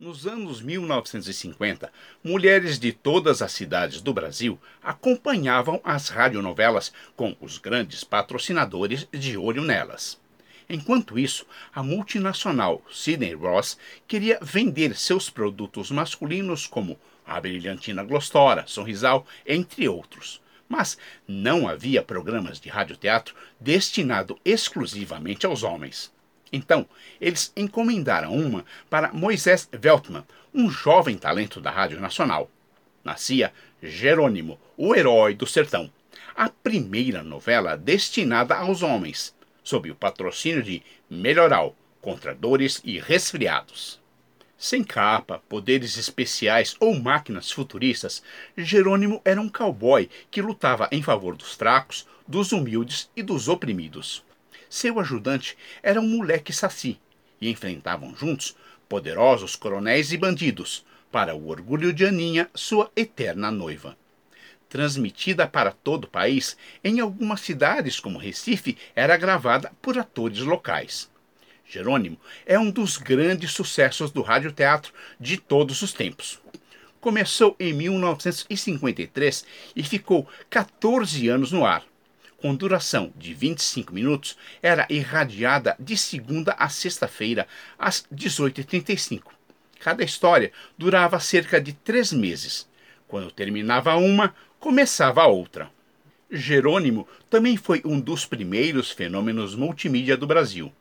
[0.00, 1.92] Nos anos 1950,
[2.24, 9.36] mulheres de todas as cidades do Brasil acompanhavam as radionovelas com os grandes patrocinadores de
[9.36, 10.18] olho nelas.
[10.70, 13.76] Enquanto isso, a multinacional Sidney Ross
[14.08, 20.40] queria vender seus produtos masculinos como a brilhantina Glostora, Sorrisal, entre outros.
[20.66, 20.96] Mas
[21.28, 26.10] não havia programas de radioteatro destinado exclusivamente aos homens.
[26.52, 26.86] Então,
[27.20, 32.50] eles encomendaram uma para Moisés Veltman, um jovem talento da Rádio Nacional.
[33.04, 35.90] Nascia Jerônimo, o herói do sertão,
[36.36, 44.00] a primeira novela destinada aos homens sob o patrocínio de Melhoral, contra dores e resfriados.
[44.58, 48.22] Sem capa, poderes especiais ou máquinas futuristas,
[48.56, 54.24] Jerônimo era um cowboy que lutava em favor dos fracos, dos humildes e dos oprimidos.
[54.70, 56.98] Seu ajudante era um moleque saci,
[57.38, 58.56] e enfrentavam juntos
[58.88, 63.96] poderosos coronéis e bandidos, para o orgulho de Aninha, sua eterna noiva
[64.70, 71.10] transmitida para todo o país, em algumas cidades como Recife, era gravada por atores locais.
[71.68, 76.40] Jerônimo é um dos grandes sucessos do radioteatro de todos os tempos.
[77.00, 79.44] Começou em 1953
[79.74, 81.84] e ficou 14 anos no ar.
[82.40, 87.46] Com duração de 25 minutos, era irradiada de segunda a sexta-feira,
[87.78, 89.24] às 18h35.
[89.78, 92.66] Cada história durava cerca de três meses.
[93.06, 95.70] Quando terminava uma, começava a outra.
[96.30, 100.72] Jerônimo também foi um dos primeiros fenômenos multimídia do Brasil.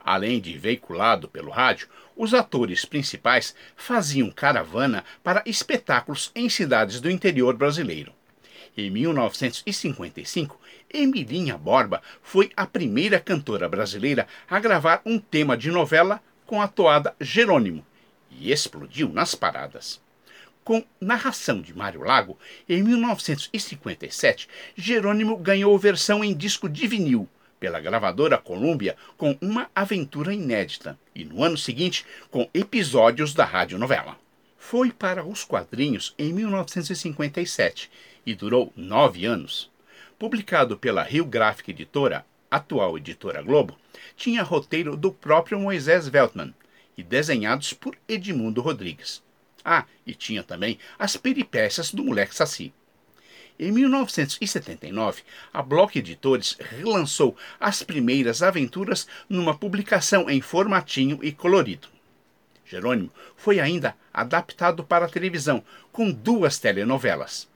[0.00, 7.08] Além de veiculado pelo rádio, os atores principais faziam caravana para espetáculos em cidades do
[7.08, 8.12] interior brasileiro.
[8.76, 10.58] Em 1955,
[10.92, 16.68] Emilinha Borba foi a primeira cantora brasileira a gravar um tema de novela com a
[16.68, 17.84] toada Jerônimo
[18.30, 20.00] e explodiu nas paradas.
[20.64, 27.28] Com narração de Mário Lago, em 1957, Jerônimo ganhou versão em disco de vinil
[27.58, 34.16] pela gravadora Columbia com uma aventura inédita e no ano seguinte com episódios da radionovela.
[34.56, 37.90] Foi para os quadrinhos em 1957
[38.26, 39.70] e durou nove anos.
[40.18, 43.78] Publicado pela Rio Graphic Editora, atual editora Globo,
[44.16, 46.52] tinha roteiro do próprio Moisés Veltman
[46.96, 49.22] e desenhados por Edmundo Rodrigues.
[49.64, 52.72] Ah, e tinha também as peripécias do moleque Saci.
[53.60, 61.86] Em 1979, a Block Editores relançou as primeiras aventuras numa publicação em formatinho e colorido.
[62.66, 65.62] Jerônimo foi ainda adaptado para a televisão,
[65.92, 67.48] com duas telenovelas.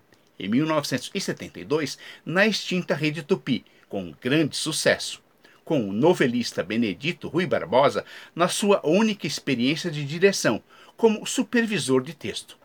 [0.43, 5.23] Em 1972, na extinta Rede Tupi, com grande sucesso,
[5.65, 10.61] com o novelista Benedito Rui Barbosa na sua única experiência de direção,
[10.97, 12.59] como supervisor de texto.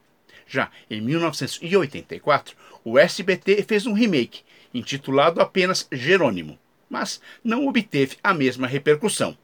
[0.47, 4.41] Já em 1984, o SBT fez um remake,
[4.73, 6.57] intitulado apenas Jerônimo,
[6.89, 9.38] mas não obteve a mesma repercussão.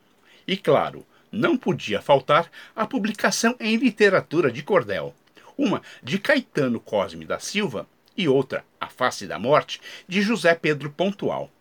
[0.47, 5.13] E claro, não podia faltar a publicação em literatura de cordel,
[5.55, 10.89] uma de Caetano Cosme da Silva e outra, A Face da Morte, de José Pedro
[10.91, 11.51] Pontual.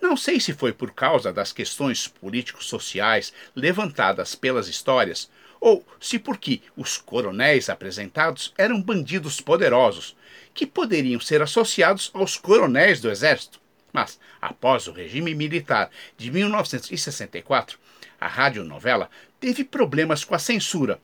[0.00, 5.28] Não sei se foi por causa das questões políticos-sociais levantadas pelas histórias
[5.60, 10.16] ou se porque os coronéis apresentados eram bandidos poderosos,
[10.54, 13.60] que poderiam ser associados aos coronéis do exército.
[13.92, 17.78] Mas, após o regime militar de 1964,
[18.20, 19.10] a radionovela
[19.40, 21.00] teve problemas com a censura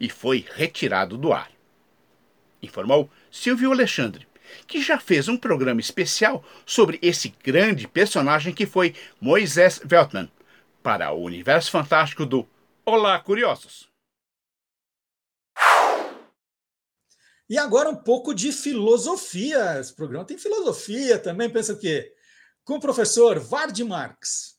[0.00, 1.50] e foi retirado do ar.
[2.62, 4.26] Informou Silvio Alexandre,
[4.66, 10.30] que já fez um programa especial sobre esse grande personagem que foi Moisés Veltman,
[10.82, 12.48] para o universo fantástico do
[12.84, 13.88] Olá, Curiosos!
[17.50, 19.80] E agora um pouco de filosofia.
[19.80, 21.48] Esse programa tem filosofia também.
[21.48, 22.12] Pensa o quê?
[22.62, 24.58] Com o professor Vard Marx.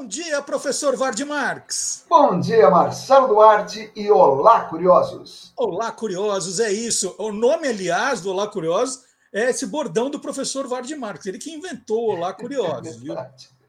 [0.00, 2.06] Bom dia, professor Vard Marx.
[2.08, 5.52] Bom dia, Marcelo Duarte e olá, curiosos.
[5.54, 7.14] Olá, curiosos, é isso.
[7.18, 11.50] O nome, aliás, do Olá Curiosos é esse bordão do professor Vard Marques, ele que
[11.50, 13.14] inventou o Olá Curiosos, viu?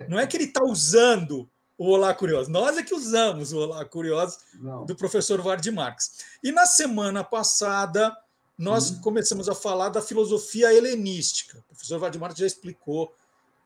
[0.07, 3.83] Não é que ele está usando o Olá Curiosos, nós é que usamos o Olá
[3.83, 4.37] Curiosos
[4.87, 6.11] do professor Vard Marques.
[6.41, 8.15] E na semana passada,
[8.57, 9.01] nós Sim.
[9.01, 11.57] começamos a falar da filosofia helenística.
[11.69, 13.13] O professor Vard Marques já explicou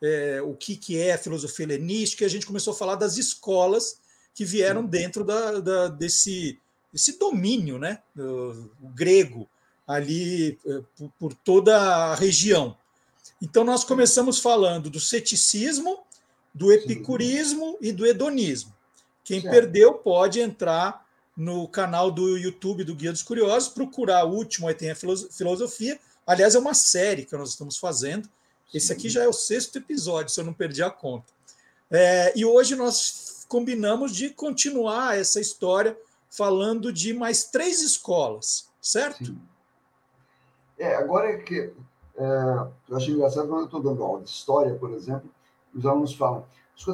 [0.01, 3.17] é, o que, que é a filosofia helenística, e a gente começou a falar das
[3.17, 3.99] escolas
[4.33, 6.59] que vieram dentro da, da, desse,
[6.91, 9.49] desse domínio né, o, o grego
[9.87, 12.77] ali é, por, por toda a região.
[13.41, 15.99] Então, nós começamos falando do ceticismo,
[16.53, 18.73] do epicurismo e do hedonismo.
[19.23, 19.53] Quem certo.
[19.53, 24.73] perdeu pode entrar no canal do YouTube do Guia dos Curiosos, procurar o último, aí
[24.73, 25.99] tem a filosofia.
[26.25, 28.29] Aliás, é uma série que nós estamos fazendo.
[28.73, 31.33] Esse aqui já é o sexto episódio, se eu não perdi a conta.
[31.89, 35.97] É, e hoje nós combinamos de continuar essa história
[36.29, 39.25] falando de mais três escolas, certo?
[39.25, 39.41] Sim.
[40.77, 41.71] É, agora é que
[42.17, 45.29] é, eu acho engraçado quando eu estou dando aula de história, por exemplo,
[45.73, 46.45] os alunos falam: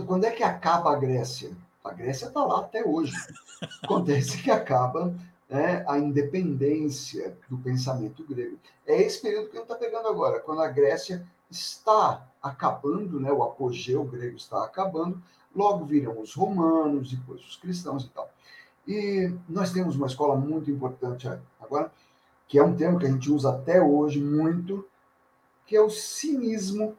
[0.05, 1.51] quando é que acaba a Grécia?
[1.84, 3.13] A Grécia está lá até hoje.
[3.84, 5.13] Acontece que acaba
[5.49, 8.57] né, a independência do pensamento grego.
[8.86, 13.43] É esse período que gente está pegando agora, quando a Grécia está acabando, né, o
[13.43, 15.21] apogeu grego está acabando,
[15.55, 18.29] logo virão os romanos, depois os cristãos e tal.
[18.87, 21.27] E nós temos uma escola muito importante
[21.59, 21.91] agora,
[22.47, 24.87] que é um termo que a gente usa até hoje muito,
[25.65, 26.97] que é o cinismo.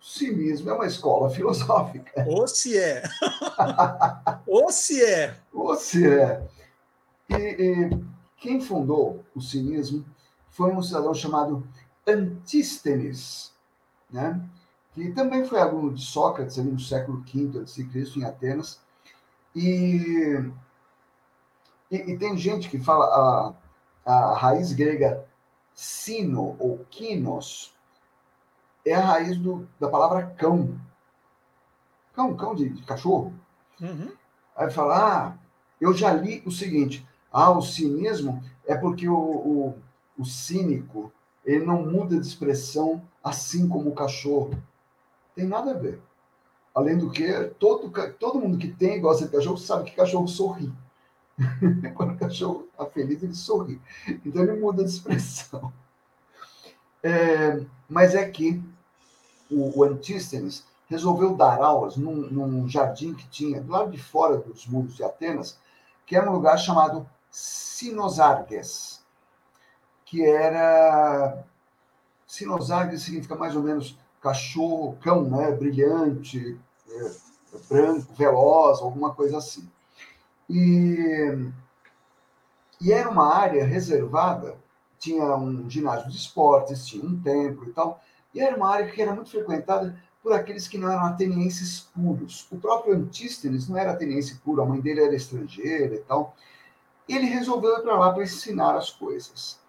[0.00, 2.26] O cinismo é uma escola filosófica.
[2.28, 3.02] Ou se é.
[4.46, 5.36] Ou se é.
[5.52, 6.46] Ou se é.
[7.28, 8.04] E, e,
[8.36, 10.04] quem fundou o cinismo
[10.50, 11.66] foi um cidadão chamado
[12.06, 13.52] Antístenes,
[14.10, 14.40] né?
[14.92, 17.86] que também foi aluno de Sócrates ali no século V a.C.,
[18.16, 18.80] em Atenas.
[19.54, 20.50] E,
[21.90, 23.54] e, e, tem gente que fala
[24.04, 25.26] a, a raiz grega
[25.74, 27.74] sino ou kinos
[28.86, 30.80] é a raiz do, da palavra cão.
[32.14, 33.34] Cão, cão de, de cachorro.
[33.80, 34.12] Uhum.
[34.56, 35.38] Aí fala, ah,
[35.78, 39.78] eu já li o seguinte, ah, o cinismo é porque o, o,
[40.18, 41.12] o cínico
[41.46, 44.60] ele não muda de expressão assim como o cachorro.
[45.34, 46.00] Tem nada a ver.
[46.74, 50.70] Além do que, todo, todo mundo que tem gosta de cachorro sabe que cachorro sorri.
[51.94, 53.80] Quando o cachorro está feliz, ele sorri.
[54.24, 55.72] Então ele muda de expressão.
[57.02, 58.60] É, mas é que
[59.50, 64.38] o, o Antístenes resolveu dar aulas num, num, jardim que tinha do lado de fora
[64.38, 65.58] dos muros de Atenas,
[66.04, 69.04] que era um lugar chamado Sinosarges,
[70.16, 71.44] que era.
[72.26, 75.52] Sinosarges significa mais ou menos cachorro, cão, né?
[75.52, 76.58] Brilhante,
[76.88, 77.10] é,
[77.68, 79.68] branco, veloz, alguma coisa assim.
[80.48, 81.50] E,
[82.80, 84.56] e era uma área reservada,
[84.98, 88.00] tinha um ginásio de esportes, tinha um templo e tal,
[88.34, 92.48] e era uma área que era muito frequentada por aqueles que não eram atenienses puros.
[92.50, 96.34] O próprio Antístenes não era ateniense puro, a mãe dele era estrangeira e tal.
[97.08, 99.60] Ele resolveu ir para lá para ensinar as coisas.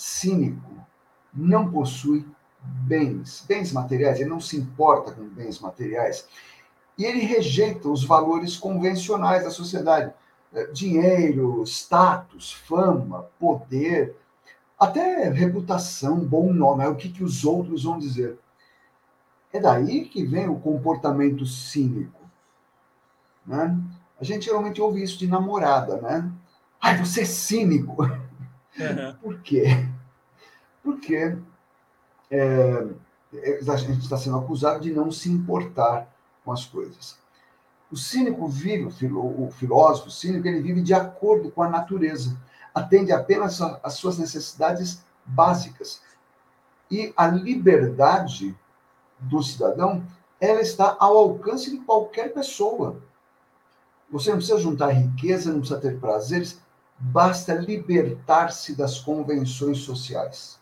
[0.00, 0.82] Cínico,
[1.30, 2.26] não possui
[2.58, 6.26] bens, bens materiais, ele não se importa com bens materiais.
[6.96, 10.10] E ele rejeita os valores convencionais da sociedade:
[10.54, 14.16] é, dinheiro, status, fama, poder,
[14.78, 18.38] até reputação, bom nome, é o que, que os outros vão dizer.
[19.52, 22.22] É daí que vem o comportamento cínico.
[23.46, 23.78] Né?
[24.18, 26.32] A gente geralmente ouve isso de namorada, né?
[26.80, 28.02] Ai, você é cínico.
[28.02, 29.14] Uhum.
[29.20, 29.89] Por quê?
[30.82, 31.36] Porque
[32.30, 32.86] é,
[33.68, 36.08] a gente está sendo acusado de não se importar
[36.44, 37.18] com as coisas.
[37.90, 42.40] O cínico vive, o filósofo cínico, ele vive de acordo com a natureza,
[42.72, 46.00] atende apenas às suas necessidades básicas.
[46.88, 48.56] E a liberdade
[49.18, 50.04] do cidadão,
[50.40, 53.02] ela está ao alcance de qualquer pessoa.
[54.10, 56.60] Você não precisa juntar riqueza, não precisa ter prazeres,
[56.96, 60.59] basta libertar-se das convenções sociais.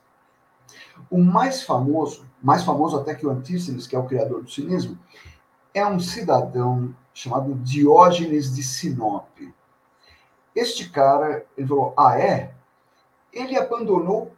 [1.11, 4.99] O mais famoso, mais famoso até que o Antístenes, que é o criador do cinismo,
[5.75, 9.55] é um cidadão chamado Diógenes de Sinope.
[10.55, 12.55] Este cara, ele falou: Ah, é?
[13.33, 14.33] Ele abandonou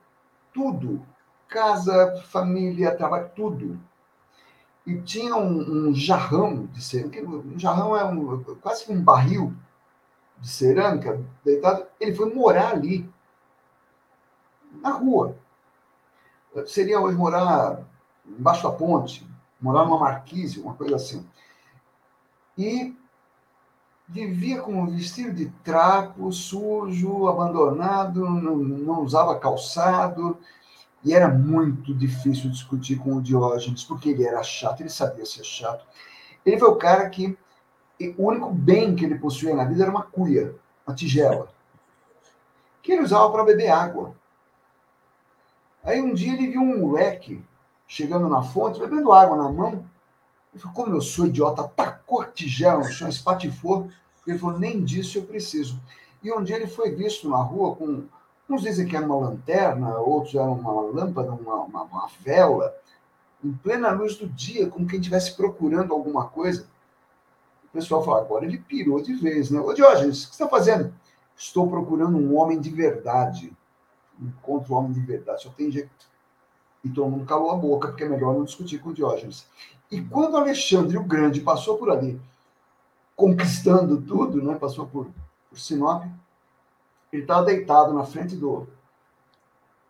[0.53, 1.05] tudo:
[1.49, 3.81] casa, família, trabalho, tudo.
[4.87, 7.23] E tinha um, um jarrão de cerâmica.
[7.23, 9.55] Um jarrão é um, quase um barril
[10.39, 11.87] de cerâmica deitado.
[12.01, 13.09] Ele foi morar ali,
[14.83, 15.37] na rua.
[16.67, 17.81] Seria hoje morar
[18.27, 19.27] embaixo da ponte,
[19.61, 21.25] morar numa marquise, uma coisa assim.
[22.57, 22.97] E
[24.09, 30.37] vivia com um vestido de trapo, sujo, abandonado, não, não usava calçado,
[31.05, 35.45] E era muito difícil discutir com o Diógenes, porque ele era chato, ele sabia ser
[35.45, 35.87] chato.
[36.45, 37.39] Ele foi o cara que
[38.19, 40.55] o único bem que ele possuía na vida era uma cuia,
[40.87, 41.49] uma tigela,
[42.83, 44.15] que ele usava para beber água.
[45.83, 47.43] Aí um dia ele viu um moleque
[47.87, 49.85] chegando na fonte, bebendo água na mão.
[50.53, 53.89] Ele falou, como eu sou idiota, tacou a tigela no chão, espatifou.
[54.27, 55.81] Ele falou, nem disso eu preciso.
[56.23, 58.05] E um dia ele foi visto na rua com,
[58.49, 62.75] uns dizem que era uma lanterna, outros eram uma lâmpada, uma, uma, uma vela,
[63.43, 66.67] em plena luz do dia, como quem estivesse procurando alguma coisa.
[67.65, 69.61] O pessoal fala, agora ele pirou de vez, né?
[69.61, 70.93] Ô Diógenes, o que você está fazendo?
[71.37, 73.53] Estou procurando um homem de verdade.
[74.21, 75.91] Encontro um homem de verdade, só tem jeito.
[76.85, 79.47] E todo mundo calou a boca, porque é melhor não discutir com Diógenes.
[79.91, 82.21] E quando Alexandre o Grande passou por ali,
[83.17, 84.55] conquistando tudo, né?
[84.55, 85.09] passou por,
[85.49, 86.05] por Sinop,
[87.13, 88.67] ele estava deitado na frente do,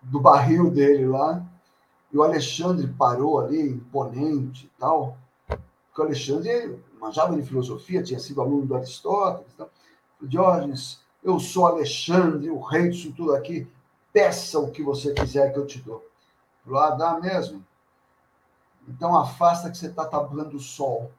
[0.02, 1.44] do barril dele lá,
[2.12, 5.16] e o Alexandre parou ali, imponente e tal,
[5.46, 9.52] porque o Alexandre manjava de filosofia, tinha sido aluno do Aristóteles.
[9.56, 9.70] Tal.
[10.22, 13.66] Diógenes, eu sou Alexandre, o rei disso tudo aqui,
[14.12, 16.06] peça o que você quiser que eu te dou.
[16.74, 17.64] Ah, dá mesmo?
[18.88, 21.12] Então afasta que você está tabuando o sol.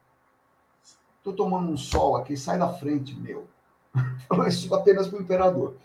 [1.18, 3.46] Estou tomando um sol aqui, sai da frente, meu.
[4.28, 5.76] Falou isso apenas para o imperador.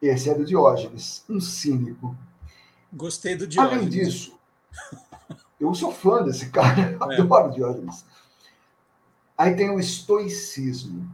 [0.00, 2.16] Esse é do Diógenes, um cínico.
[2.92, 3.78] Gostei do Diógenes.
[3.78, 4.38] Além disso,
[5.60, 7.20] eu sou fã desse cara, é.
[7.20, 8.04] adoro Diógenes.
[9.38, 11.08] Aí tem o estoicismo.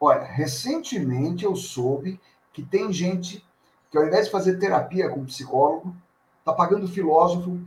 [0.00, 2.20] Olha, recentemente eu soube
[2.52, 3.44] que tem gente
[3.90, 5.94] que, ao invés de fazer terapia com psicólogo,
[6.38, 7.60] está pagando filósofo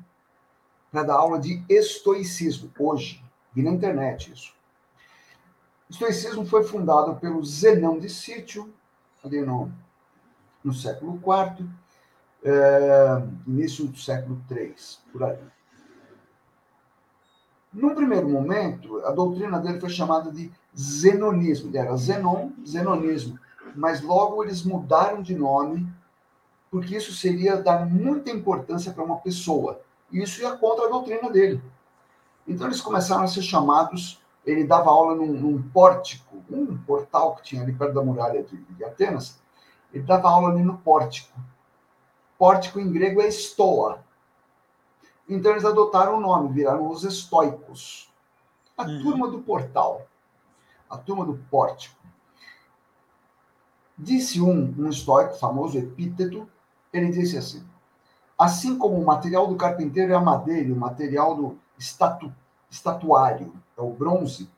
[0.91, 2.71] para dar aula de estoicismo.
[2.77, 4.53] Hoje, vi na internet isso.
[5.89, 8.73] Estoicismo foi fundado pelo Zenão de Sítio,
[9.23, 9.71] ali no,
[10.63, 11.67] no século IV,
[12.43, 14.75] é, início do século III,
[15.11, 15.37] por aí.
[17.73, 21.69] Num primeiro momento, a doutrina dele foi chamada de zenonismo.
[21.69, 23.39] Ele era Zenon, zenonismo.
[23.75, 25.87] Mas logo eles mudaram de nome,
[26.71, 29.81] porque isso seria dar muita importância para uma pessoa.
[30.09, 31.61] E isso ia contra a doutrina dele.
[32.47, 34.23] Então eles começaram a ser chamados.
[34.45, 38.55] Ele dava aula num, num pórtico, um portal que tinha ali perto da muralha de,
[38.55, 39.39] de Atenas.
[39.93, 41.37] Ele dava aula ali no pórtico.
[42.39, 44.03] Pórtico em grego é estoa.
[45.27, 48.09] Então eles adotaram o nome, viraram os estoicos.
[48.77, 49.03] A uhum.
[49.03, 50.07] turma do portal,
[50.89, 51.99] a turma do pórtico.
[53.97, 56.49] Disse um, um estoico, famoso Epíteto,
[56.91, 57.63] ele disse assim:
[58.37, 62.33] assim como o material do carpinteiro é a madeira, o material do estatu,
[62.69, 64.49] estatuário é o bronze,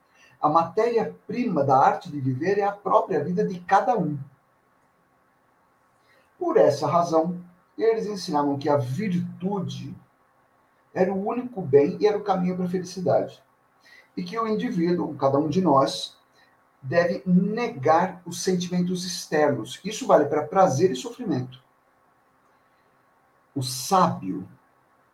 [0.42, 4.18] a matéria-prima da arte de viver é a própria vida de cada um.
[6.38, 7.42] Por essa razão,
[7.78, 9.96] eles ensinavam que a virtude
[10.94, 13.42] era o único bem e era o caminho para a felicidade.
[14.16, 16.18] E que o indivíduo, cada um de nós,
[16.82, 19.80] deve negar os sentimentos externos.
[19.84, 21.64] Isso vale para prazer e sofrimento.
[23.56, 24.48] O sábio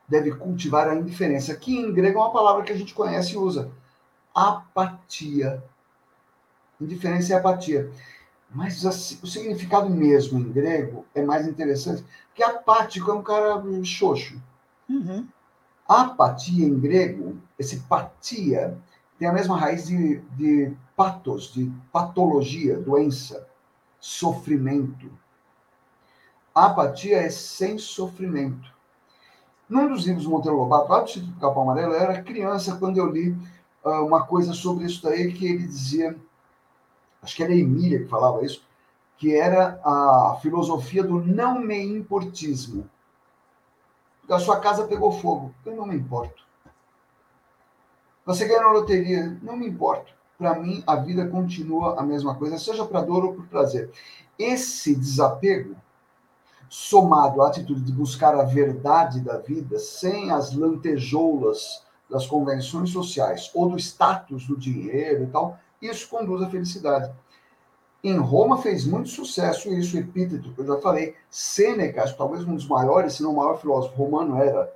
[0.08, 3.38] deve cultivar a indiferença, que em grego é uma palavra que a gente conhece e
[3.38, 3.72] usa.
[4.34, 5.64] Apatia.
[6.82, 7.92] Indiferença é apatia.
[8.50, 13.62] Mas assim, o significado mesmo em grego é mais interessante, porque apático é um cara
[13.84, 14.42] xoxo.
[14.90, 15.28] Uhum.
[15.88, 18.78] Apatia em grego, esse patia,
[19.20, 23.48] tem a mesma raiz de, de patos, de patologia, doença,
[24.00, 25.12] sofrimento.
[26.54, 28.74] Apatia é sem sofrimento.
[29.70, 32.76] Num dos livros do Monteiro Lobato, lá do Sítio do Capão Amarelo, eu era criança
[32.78, 33.38] quando eu li
[33.84, 36.16] uh, uma coisa sobre isso daí, que ele dizia
[37.22, 38.64] acho que era Emília que falava isso,
[39.18, 42.90] que era a filosofia do não me importismo.
[44.30, 46.44] A sua casa pegou fogo, eu não me importo.
[48.26, 50.14] Você ganhou na loteria, não me importo.
[50.38, 53.92] Para mim, a vida continua a mesma coisa, seja para dor ou por prazer.
[54.38, 55.76] Esse desapego,
[56.70, 63.50] somado à atitude de buscar a verdade da vida, sem as lantejoulas das convenções sociais
[63.54, 67.12] ou do status do dinheiro e tal, isso conduz à felicidade.
[68.04, 71.16] Em Roma fez muito sucesso isso, Epíteto, que eu já falei.
[71.30, 74.74] Sêneca, talvez um dos maiores, se não o maior filósofo romano, era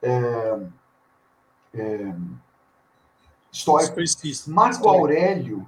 [0.00, 0.60] é,
[1.74, 2.14] é,
[3.50, 3.96] estoico.
[4.46, 5.66] Marco Aurélio,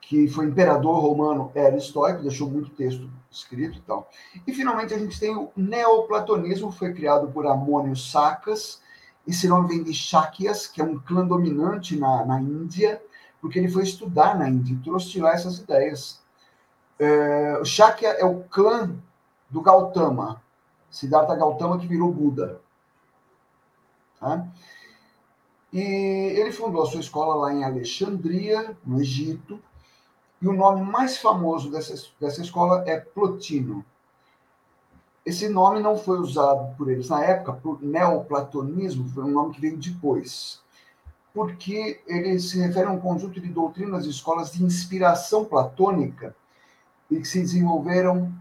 [0.00, 4.08] que foi imperador romano, era estoico, deixou muito texto escrito e tal.
[4.46, 8.80] E finalmente a gente tem o neoplatonismo, foi criado por Amônio Sacas.
[9.26, 13.02] Esse nome vem de Shakyas, que é um clã dominante na, na Índia
[13.46, 16.20] porque ele foi estudar na Índia e trouxe lá essas ideias.
[16.98, 18.96] É, o Shakya é o clã
[19.48, 20.42] do Gautama.
[20.90, 22.60] Siddhartha Gautama, que virou Buda.
[24.18, 24.46] Tá?
[25.72, 29.60] E ele fundou a sua escola lá em Alexandria, no Egito,
[30.40, 33.84] e o nome mais famoso dessa, dessa escola é Plotino.
[35.24, 39.60] Esse nome não foi usado por eles na época, por neoplatonismo, foi um nome que
[39.60, 40.60] veio depois,
[41.34, 46.34] porque ele se refere a um conjunto de doutrinas e escolas de inspiração platônica
[47.10, 48.32] e que se desenvolveram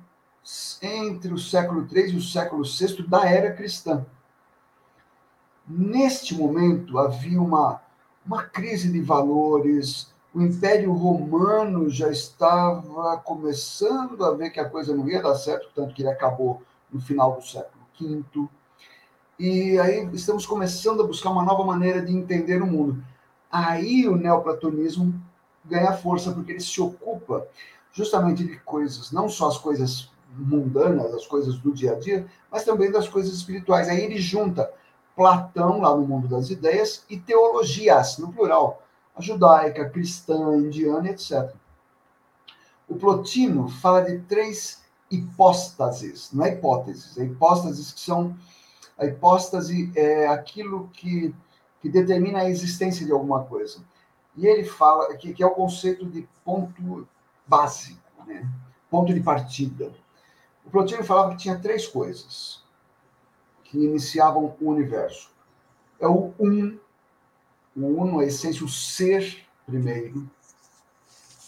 [0.81, 4.05] entre o século III e o século VI da era cristã.
[5.67, 7.81] Neste momento havia uma,
[8.23, 14.93] uma crise de valores, o Império Romano já estava começando a ver que a coisa
[14.93, 18.49] não ia dar certo, tanto que ele acabou no final do século V.
[19.39, 23.01] E aí estamos começando a buscar uma nova maneira de entender o mundo.
[23.49, 25.15] Aí o neoplatonismo
[25.63, 27.47] ganha força, porque ele se ocupa
[27.93, 32.65] justamente de coisas, não só as coisas mundanas, as coisas do dia a dia, mas
[32.65, 33.87] também das coisas espirituais.
[33.87, 34.69] Aí ele junta
[35.15, 38.84] Platão, lá no mundo das ideias, e teologias, no plural,
[39.15, 41.53] a judaica, a cristã, a indiana, etc.
[42.87, 48.35] O Plotino fala de três hipóstases, não é hipóteses, é hipóstases que são.
[48.97, 51.33] A hipóstase é aquilo que,
[51.81, 53.79] que determina a existência de alguma coisa.
[54.37, 57.07] E ele fala que, que é o conceito de ponto
[57.47, 58.49] básico, né?
[58.89, 59.91] ponto de partida.
[60.65, 62.63] O Plotino falava que tinha três coisas
[63.63, 65.29] que iniciavam o universo.
[65.99, 66.77] É o um,
[67.75, 70.29] o uno, a essência, o ser primeiro.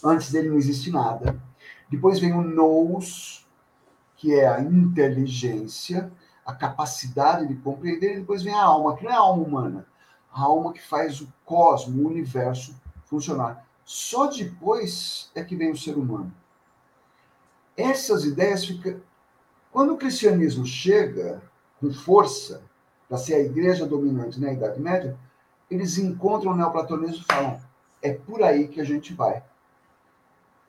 [0.03, 1.39] Antes dele não existe nada.
[1.89, 3.47] Depois vem o nous,
[4.15, 6.11] que é a inteligência,
[6.45, 9.87] a capacidade de compreender, e depois vem a alma, que não é a alma humana,
[10.31, 12.75] a alma que faz o cosmo, o universo
[13.05, 13.65] funcionar.
[13.85, 16.33] Só depois é que vem o ser humano.
[17.75, 18.99] Essas ideias ficam.
[19.71, 21.41] Quando o cristianismo chega
[21.79, 22.63] com força
[23.07, 25.17] para ser a igreja dominante na Idade Média,
[25.69, 27.59] eles encontram o neoplatonismo e falam:
[28.01, 29.43] é por aí que a gente vai.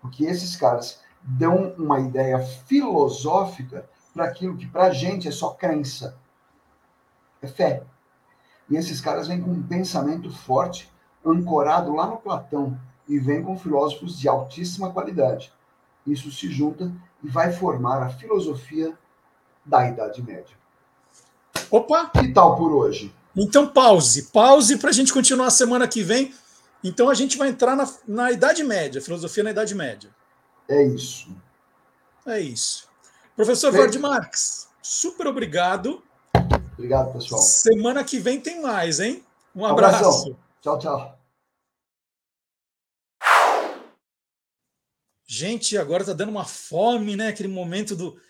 [0.00, 5.50] Porque esses caras dão uma ideia filosófica para aquilo que para a gente é só
[5.50, 6.18] crença,
[7.42, 7.82] é fé.
[8.68, 10.92] E esses caras vêm com um pensamento forte,
[11.24, 15.52] ancorado lá no Platão, e vêm com filósofos de altíssima qualidade.
[16.06, 16.92] Isso se junta
[17.22, 18.96] e vai formar a filosofia
[19.64, 20.56] da Idade Média.
[21.70, 22.10] Opa!
[22.10, 23.14] Que tal por hoje?
[23.39, 24.24] Então, pause.
[24.32, 26.35] Pause para a gente continuar semana que vem.
[26.82, 30.10] Então, a gente vai entrar na, na Idade Média, filosofia na Idade Média.
[30.69, 31.28] É isso.
[32.27, 32.89] É isso.
[33.36, 36.02] Professor Vard Marx, super obrigado.
[36.73, 37.40] Obrigado, pessoal.
[37.40, 39.24] Semana que vem tem mais, hein?
[39.55, 39.97] Um abraço.
[39.97, 40.36] Abração.
[40.60, 41.19] Tchau, tchau.
[45.27, 47.28] Gente, agora tá dando uma fome, né?
[47.28, 48.20] Aquele momento do.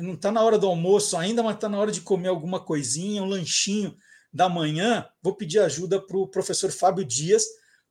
[0.00, 3.22] Não tá na hora do almoço ainda, mas tá na hora de comer alguma coisinha,
[3.22, 3.96] um lanchinho
[4.34, 5.08] da manhã.
[5.22, 7.44] Vou pedir ajuda para o professor Fábio Dias.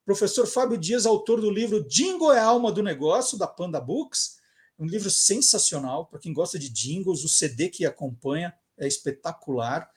[0.05, 4.37] Professor Fábio Dias, autor do livro Jingle é a Alma do Negócio, da Panda Books.
[4.77, 7.23] Um livro sensacional para quem gosta de jingles.
[7.23, 9.89] O CD que acompanha é espetacular.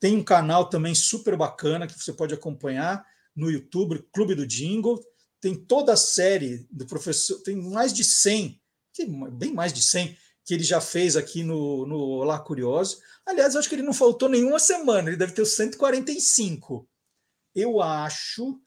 [0.00, 5.00] Tem um canal também super bacana que você pode acompanhar no YouTube, Clube do Jingle
[5.42, 8.62] tem toda a série do professor, tem mais de 100,
[9.32, 12.98] bem mais de 100, que ele já fez aqui no, no Olá Curioso.
[13.24, 16.88] Aliás, acho que ele não faltou nenhuma semana, ele deve ter os 145.
[17.54, 18.60] Eu acho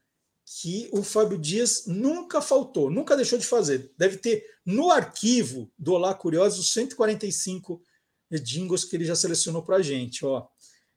[0.62, 3.92] que o Fábio Dias nunca faltou, nunca deixou de fazer.
[3.98, 7.82] Deve ter no arquivo do Olá Curioso os 145
[8.44, 10.26] jingles que ele já selecionou para a gente.
[10.26, 10.48] Ó.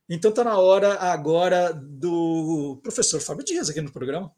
[0.09, 4.33] Então está na hora agora do professor Fábio Dias aqui no programa.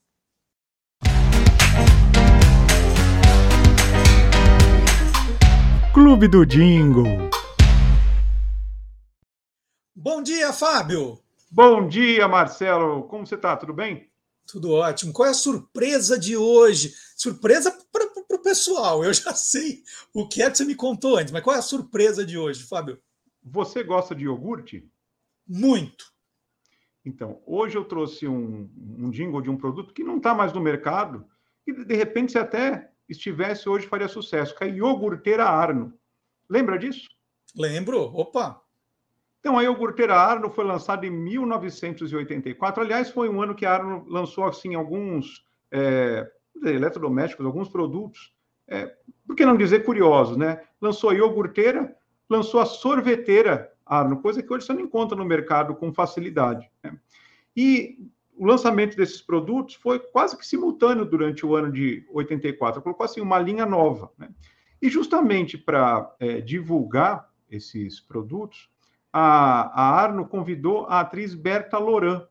[5.92, 7.28] Clube do Jingle.
[9.92, 11.18] Bom dia, Fábio.
[11.50, 13.02] Bom dia, Marcelo.
[13.08, 13.56] Como você está?
[13.56, 14.08] Tudo bem?
[14.46, 15.12] Tudo ótimo.
[15.12, 16.94] Qual é a surpresa de hoje?
[17.16, 19.02] Surpresa para o pessoal.
[19.02, 19.82] Eu já sei
[20.14, 22.62] o que é que você me contou antes, mas qual é a surpresa de hoje,
[22.62, 23.02] Fábio?
[23.42, 24.88] Você gosta de iogurte?
[25.44, 26.04] Muito.
[27.04, 30.60] Então, hoje eu trouxe um, um jingle de um produto que não está mais no
[30.60, 31.26] mercado
[31.66, 35.92] e de repente você até estivesse hoje faria sucesso, que é a iogurteira Arno.
[36.48, 37.08] Lembra disso?
[37.56, 38.00] Lembro.
[38.14, 38.60] Opa!
[39.40, 42.82] Então, a iogurteira Arno foi lançada em 1984.
[42.82, 46.30] Aliás, foi um ano que a Arno lançou assim alguns é,
[46.62, 48.34] eletrodomésticos, alguns produtos,
[48.68, 48.94] é,
[49.26, 50.62] por que não dizer curiosos, né?
[50.80, 51.96] Lançou a iogurteira,
[52.28, 56.70] lançou a sorveteira Arno, coisa que hoje você não encontra no mercado com facilidade.
[56.82, 56.96] Né?
[57.56, 57.98] E
[58.40, 63.20] o lançamento desses produtos foi quase que simultâneo durante o ano de 84, colocou assim
[63.20, 64.10] uma linha nova.
[64.16, 64.30] Né?
[64.80, 68.70] E justamente para é, divulgar esses produtos,
[69.12, 72.26] a, a Arno convidou a atriz Berta Loran.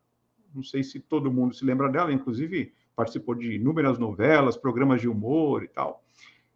[0.51, 5.07] Não sei se todo mundo se lembra dela, inclusive participou de inúmeras novelas, programas de
[5.07, 6.03] humor e tal.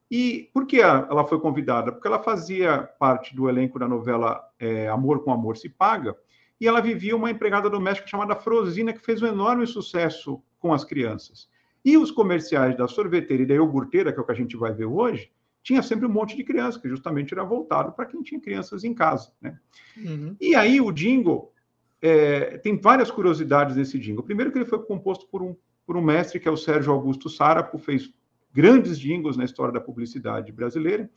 [0.09, 1.91] E por que ela foi convidada?
[1.91, 6.17] Porque ela fazia parte do elenco da novela é, Amor com Amor se Paga,
[6.59, 10.83] e ela vivia uma empregada doméstica chamada Frosina, que fez um enorme sucesso com as
[10.83, 11.49] crianças.
[11.83, 14.73] E os comerciais da sorveteira e da iogurteira, que é o que a gente vai
[14.73, 15.31] ver hoje,
[15.61, 18.93] tinha sempre um monte de crianças, que justamente era voltado para quem tinha crianças em
[18.93, 19.31] casa.
[19.41, 19.57] Né?
[19.97, 20.35] Uhum.
[20.39, 21.53] E aí o jingle,
[22.01, 24.23] é, tem várias curiosidades nesse jingle.
[24.23, 25.55] Primeiro que ele foi composto por um,
[25.85, 28.11] por um mestre, que é o Sérgio Augusto Sarapo, fez
[28.53, 31.09] grandes jingles na história da publicidade brasileira.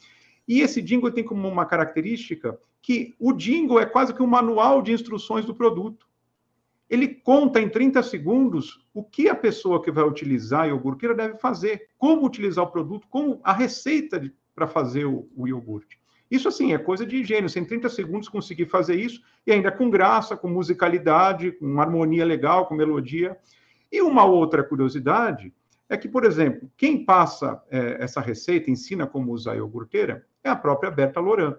[0.46, 4.80] E esse jingle tem como uma característica que o jingle é quase que um manual
[4.80, 6.06] de instruções do produto.
[6.88, 11.36] Ele conta em 30 segundos o que a pessoa que vai utilizar a iogurteira deve
[11.36, 15.98] fazer, como utilizar o produto, como a receita para fazer o, o, iogurte.
[16.30, 17.48] Isso, assim, é coisa de higiene.
[17.48, 22.24] Você, em 30 segundos, conseguir fazer isso, e ainda com graça, com musicalidade, com harmonia
[22.24, 23.36] legal, com melodia.
[23.90, 25.52] E uma outra curiosidade
[25.88, 30.48] é que, por exemplo, quem passa é, essa receita, ensina como usar a iogurteira, é
[30.48, 31.56] a própria Berta Loran.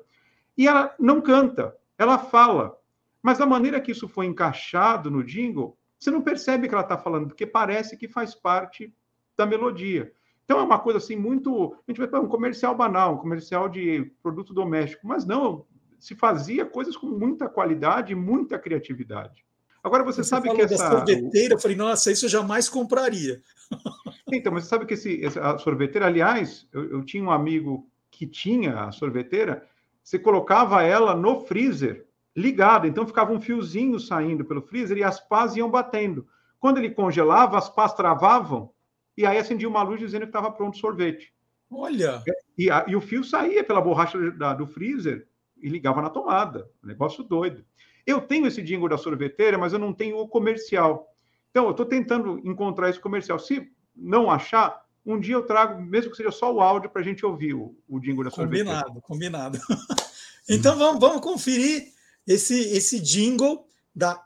[0.57, 2.77] E ela não canta, ela fala.
[3.21, 6.97] Mas a maneira que isso foi encaixado no jingle, você não percebe que ela está
[6.97, 8.93] falando, porque parece que faz parte
[9.35, 10.11] da melodia.
[10.45, 11.75] Então é uma coisa assim muito.
[11.87, 15.65] A gente vai um comercial banal, um comercial de produto doméstico, mas não,
[15.99, 19.45] se fazia coisas com muita qualidade e muita criatividade.
[19.83, 23.41] Agora você, você sabe que essa sorveteira, eu falei, nossa, isso eu jamais compraria.
[24.29, 28.27] Então, mas você sabe que esse, essa sorveteira, aliás, eu, eu tinha um amigo que
[28.27, 29.65] tinha a sorveteira,
[30.07, 35.19] você colocava ela no freezer ligado, então ficava um fiozinho saindo pelo freezer e as
[35.19, 36.25] pás iam batendo.
[36.61, 38.71] Quando ele congelava, as pás travavam
[39.17, 41.33] e aí acendia uma luz dizendo que estava pronto o sorvete.
[41.69, 42.23] Olha!
[42.57, 45.27] E, a, e, o fio saía pela borracha da, do freezer
[45.57, 46.71] e ligava na tomada.
[46.81, 47.65] negócio doido.
[48.05, 51.05] Eu tenho esse jingle da sorveteira, mas eu não tenho o comercial.
[51.51, 53.37] Então, eu estou tentando encontrar esse comercial.
[53.39, 57.05] Se não achar, um dia eu trago, mesmo que seja só o áudio, para a
[57.05, 58.83] gente ouvir o, o jingle da sorveteira.
[58.83, 59.59] Combinado, combinado.
[60.49, 61.93] então, vamos, vamos conferir
[62.27, 63.65] esse, esse jingle
[63.95, 64.21] da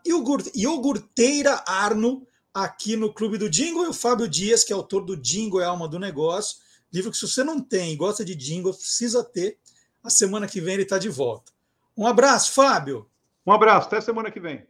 [0.55, 5.15] iogurteira Arno aqui no Clube do Jingle e o Fábio Dias, que é autor do
[5.15, 6.57] Jingle é Alma do Negócio,
[6.91, 9.57] livro que se você não tem e gosta de jingle, precisa ter.
[10.03, 11.51] A semana que vem ele está de volta.
[11.95, 13.07] Um abraço, Fábio.
[13.45, 14.65] Um abraço, até semana que vem.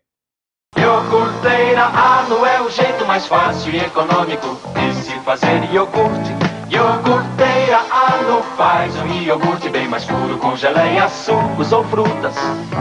[0.81, 6.35] Iogurteira Arno é o jeito mais fácil e econômico de se fazer iogurte.
[6.71, 12.33] Iogurteira Arno faz um iogurte bem mais puro com geleia, sucos ou frutas.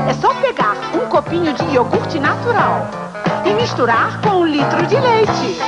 [0.08, 2.88] É só pegar um copinho de iogurte natural
[3.44, 5.60] e misturar com um litro de leite.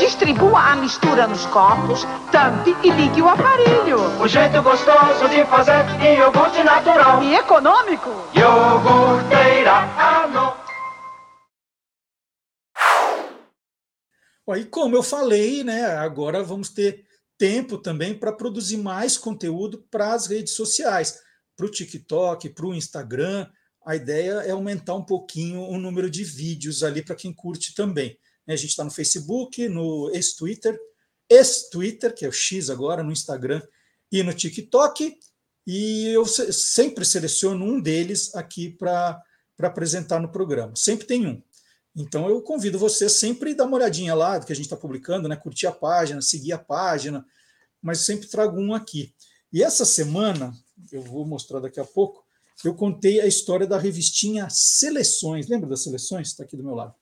[0.00, 4.00] Distribua a mistura nos copos, tampe e ligue o aparelho.
[4.20, 8.10] O jeito gostoso de fazer iogurte natural e econômico.
[8.34, 10.57] Iogurteira Arno.
[14.56, 17.04] E como eu falei, né, agora vamos ter
[17.36, 21.20] tempo também para produzir mais conteúdo para as redes sociais,
[21.56, 23.46] para o TikTok, para o Instagram,
[23.84, 28.18] a ideia é aumentar um pouquinho o número de vídeos ali para quem curte também.
[28.46, 30.78] A gente está no Facebook, no ex-Twitter,
[31.28, 33.62] ex-Twitter, que é o X agora, no Instagram
[34.10, 35.18] e no TikTok,
[35.66, 39.22] e eu sempre seleciono um deles aqui para
[39.60, 40.74] apresentar no programa.
[40.74, 41.42] Sempre tem um.
[41.98, 45.28] Então eu convido você sempre dar uma olhadinha lá do que a gente está publicando,
[45.28, 45.34] né?
[45.34, 47.26] curtir a página, seguir a página,
[47.82, 49.12] mas sempre trago um aqui.
[49.52, 50.52] E essa semana,
[50.92, 52.24] eu vou mostrar daqui a pouco,
[52.64, 55.48] eu contei a história da revistinha Seleções.
[55.48, 56.28] Lembra das Seleções?
[56.28, 56.94] Está aqui do meu lado.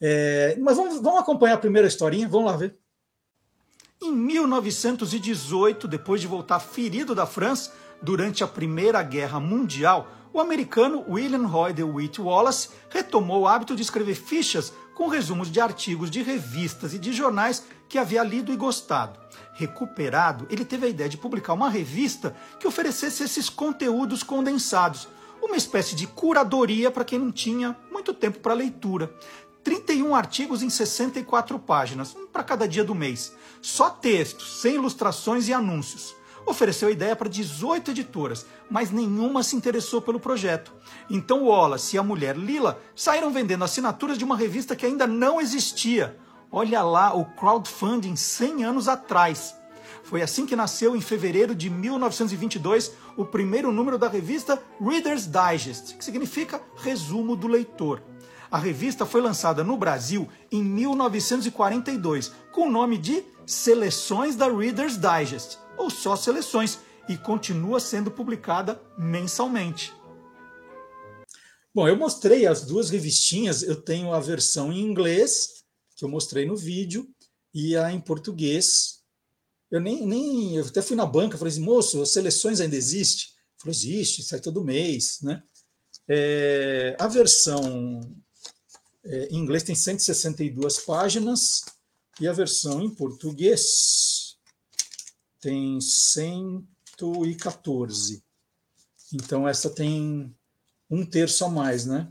[0.00, 2.28] É, mas vamos, vamos acompanhar a primeira historinha?
[2.28, 2.76] Vamos lá ver.
[4.02, 11.04] Em 1918, depois de voltar ferido da França durante a Primeira Guerra Mundial, o americano
[11.08, 16.22] William Roy DeWitt Wallace retomou o hábito de escrever fichas com resumos de artigos de
[16.22, 19.18] revistas e de jornais que havia lido e gostado.
[19.54, 25.08] Recuperado, ele teve a ideia de publicar uma revista que oferecesse esses conteúdos condensados,
[25.42, 29.12] uma espécie de curadoria para quem não tinha muito tempo para leitura.
[29.62, 33.32] 31 artigos em 64 páginas, um para cada dia do mês.
[33.60, 36.14] Só textos, sem ilustrações e anúncios.
[36.44, 40.72] Ofereceu a ideia para 18 editoras, mas nenhuma se interessou pelo projeto.
[41.08, 45.40] Então Wallace e a mulher Lila saíram vendendo assinaturas de uma revista que ainda não
[45.40, 46.18] existia.
[46.50, 49.54] Olha lá o crowdfunding 100 anos atrás.
[50.02, 55.96] Foi assim que nasceu, em fevereiro de 1922, o primeiro número da revista Reader's Digest,
[55.96, 58.02] que significa resumo do leitor.
[58.50, 64.98] A revista foi lançada no Brasil em 1942, com o nome de Seleções da Reader's
[64.98, 66.78] Digest, ou só Seleções,
[67.08, 69.92] e continua sendo publicada mensalmente.
[71.74, 75.64] Bom, eu mostrei as duas revistinhas, eu tenho a versão em inglês,
[75.96, 77.08] que eu mostrei no vídeo,
[77.54, 79.00] e a em português.
[79.70, 83.28] Eu nem, nem eu até fui na banca, falei assim, moço, as seleções ainda existem?
[83.58, 85.42] Falou, existe, sai todo mês, né?
[86.08, 88.00] É, a versão
[89.04, 91.62] é, em inglês tem 162 páginas
[92.20, 94.11] e a versão em português
[95.42, 98.22] tem 114.
[99.12, 100.34] Então, essa tem
[100.88, 102.08] um terço a mais, né?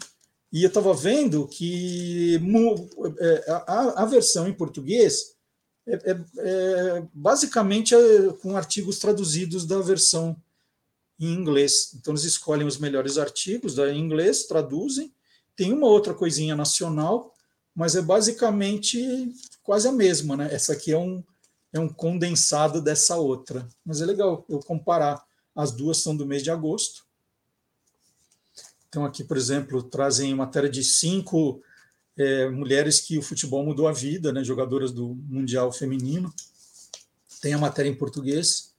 [0.51, 2.37] E eu estava vendo que
[3.19, 5.37] é, a, versão em português
[5.87, 10.35] é, é, é basicamente é, com artigos traduzidos da versão
[11.17, 11.93] em inglês.
[11.95, 15.13] Então, eles escolhem os melhores artigos da, em inglês, traduzem.
[15.55, 17.33] Tem uma outra coisinha nacional,
[17.73, 19.33] mas é basicamente
[19.63, 20.49] quase a mesma, né?
[20.51, 21.23] Essa aqui é um,
[21.73, 23.67] é um condensado dessa outra.
[23.85, 25.23] Mas é legal eu comparar.
[25.55, 27.05] As duas são do mês de agosto.
[28.87, 31.61] Então, aqui, por exemplo, trazem matéria de cinco
[32.17, 34.43] é, mulheres que o futebol mudou a vida, né?
[34.43, 36.33] jogadoras do Mundial Feminino.
[37.41, 38.73] Tem a matéria em português.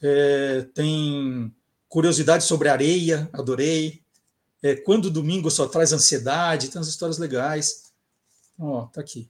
[0.00, 1.54] É, tem
[1.88, 4.02] curiosidade sobre areia, adorei.
[4.62, 7.92] É, quando domingo só traz ansiedade, tem umas histórias legais.
[8.58, 9.28] Ó, tá aqui.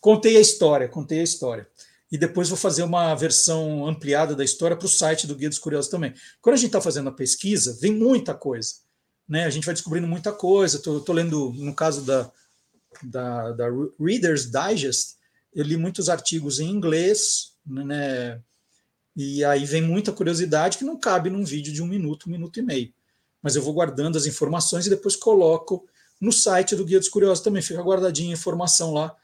[0.00, 1.68] Contei a história, contei a história.
[2.10, 5.58] E depois vou fazer uma versão ampliada da história para o site do Guia dos
[5.58, 6.14] Curiosos também.
[6.40, 8.74] Quando a gente está fazendo a pesquisa, vem muita coisa.
[9.28, 9.44] Né?
[9.44, 10.76] A gente vai descobrindo muita coisa.
[10.76, 12.30] Estou lendo, no caso da,
[13.02, 13.66] da, da
[13.98, 15.16] Reader's Digest,
[15.52, 18.40] eu li muitos artigos em inglês, né?
[19.16, 22.60] E aí vem muita curiosidade que não cabe num vídeo de um minuto, um minuto
[22.60, 22.92] e meio.
[23.42, 25.88] Mas eu vou guardando as informações e depois coloco
[26.20, 27.62] no site do Guia dos Curiosos também.
[27.62, 29.16] Fica guardadinha a informação lá,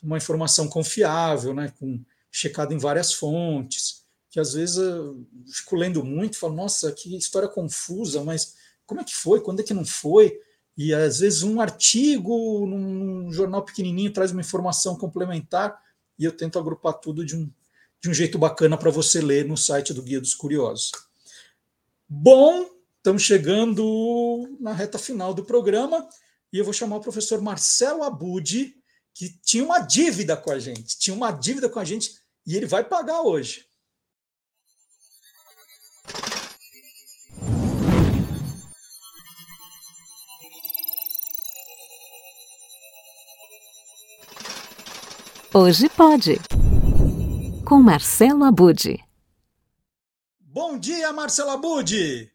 [0.00, 1.72] uma informação confiável, né?
[1.78, 2.00] Com,
[2.30, 4.04] checada em várias fontes.
[4.30, 8.54] Que às vezes eu fico lendo muito falo, nossa, que história confusa, mas
[8.86, 9.40] como é que foi?
[9.40, 10.38] Quando é que não foi?
[10.76, 15.80] E às vezes um artigo num jornal pequenininho traz uma informação complementar
[16.18, 17.50] e eu tento agrupar tudo de um
[18.00, 20.90] de um jeito bacana para você ler no site do Guia dos Curiosos.
[22.08, 22.66] Bom,
[22.96, 26.08] estamos chegando na reta final do programa
[26.52, 28.74] e eu vou chamar o professor Marcelo Abud,
[29.14, 32.66] que tinha uma dívida com a gente, tinha uma dívida com a gente e ele
[32.66, 33.66] vai pagar hoje.
[45.52, 46.40] Hoje pode
[47.66, 48.98] com Marcelo Abude.
[50.38, 52.32] Bom dia, Marcelo Abude!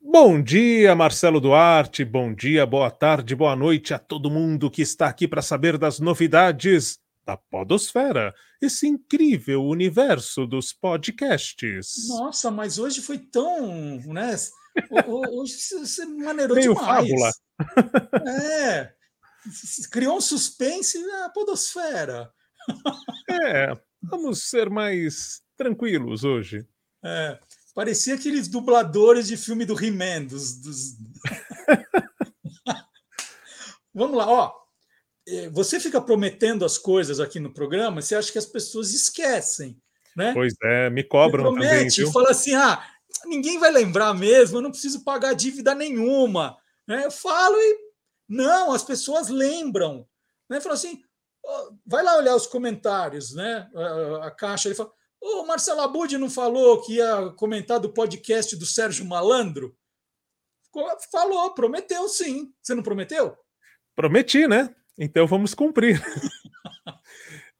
[0.00, 2.04] Bom dia, Marcelo Duarte.
[2.04, 5.98] Bom dia, boa tarde, boa noite a todo mundo que está aqui para saber das
[5.98, 12.08] novidades da Podosfera, esse incrível universo dos podcasts.
[12.08, 13.98] Nossa, mas hoje foi tão.
[14.06, 14.36] Né?
[15.06, 17.08] Hoje você maneirou Meio demais.
[17.08, 17.32] fábula.
[18.70, 18.94] É.
[19.90, 22.32] Criou um suspense na Podosfera.
[23.28, 23.72] É,
[24.02, 26.66] Vamos ser mais tranquilos hoje.
[27.04, 27.38] É,
[27.74, 30.26] parecia aqueles dubladores de filme do He-Man.
[30.26, 30.96] Dos, dos...
[33.94, 34.65] Vamos lá, ó.
[35.28, 39.76] É, você fica prometendo as coisas aqui no programa, você acha que as pessoas esquecem,
[40.16, 40.32] né?
[40.32, 41.88] Pois é, me cobram me promete, também.
[41.88, 42.12] Viu?
[42.12, 42.84] fala assim: ah,
[43.24, 46.56] ninguém vai lembrar mesmo, eu não preciso pagar dívida nenhuma.
[46.86, 47.04] Né?
[47.04, 47.78] Eu falo e
[48.28, 50.06] não, as pessoas lembram.
[50.48, 50.60] Né?
[50.60, 51.02] Fala assim:
[51.84, 53.68] vai lá olhar os comentários, né?
[53.74, 58.54] A, a caixa ele fala: o Marcelo Abud não falou que ia comentar do podcast
[58.56, 59.76] do Sérgio Malandro?
[61.10, 62.52] Falou, prometeu sim.
[62.62, 63.36] Você não prometeu?
[63.94, 64.74] Prometi, né?
[64.98, 66.02] Então vamos cumprir.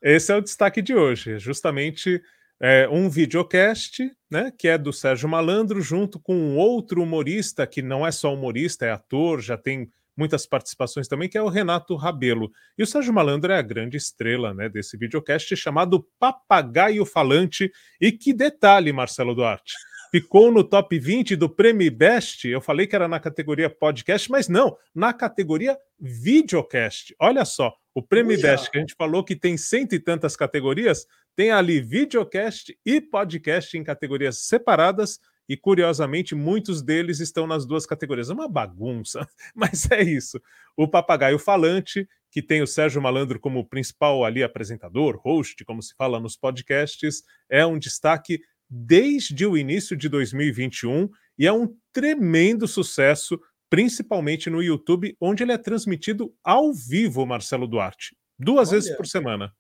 [0.03, 2.23] Esse é o destaque de hoje, justamente
[2.61, 3.99] é, um videocast,
[4.31, 8.33] né, que é do Sérgio Malandro, junto com um outro humorista que não é só
[8.33, 12.51] humorista, é ator, já tem muitas participações também, que é o Renato Rabelo.
[12.79, 17.71] E o Sérgio Malandro é a grande estrela né, desse videocast chamado Papagaio Falante.
[18.01, 19.75] E que detalhe, Marcelo Duarte!
[20.11, 22.47] Ficou no top 20 do Prêmio Best.
[22.47, 27.15] Eu falei que era na categoria podcast, mas não, na categoria videocast.
[27.21, 31.07] Olha só, o Prêmio Best, que a gente falou que tem cento e tantas categorias,
[31.35, 35.19] tem ali videocast e podcast em categorias separadas
[35.49, 38.31] e curiosamente muitos deles estão nas duas categorias.
[38.31, 40.41] É uma bagunça, mas é isso.
[40.77, 45.95] O Papagaio Falante, que tem o Sérgio Malandro como principal ali apresentador, host, como se
[45.95, 52.67] fala nos podcasts, é um destaque desde o início de 2021 e é um tremendo
[52.67, 58.97] sucesso, principalmente no YouTube, onde ele é transmitido ao vivo, Marcelo Duarte, duas Olha, vezes
[58.97, 59.53] por semana.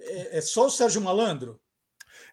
[0.00, 1.60] É, é só o Sérgio Malandro?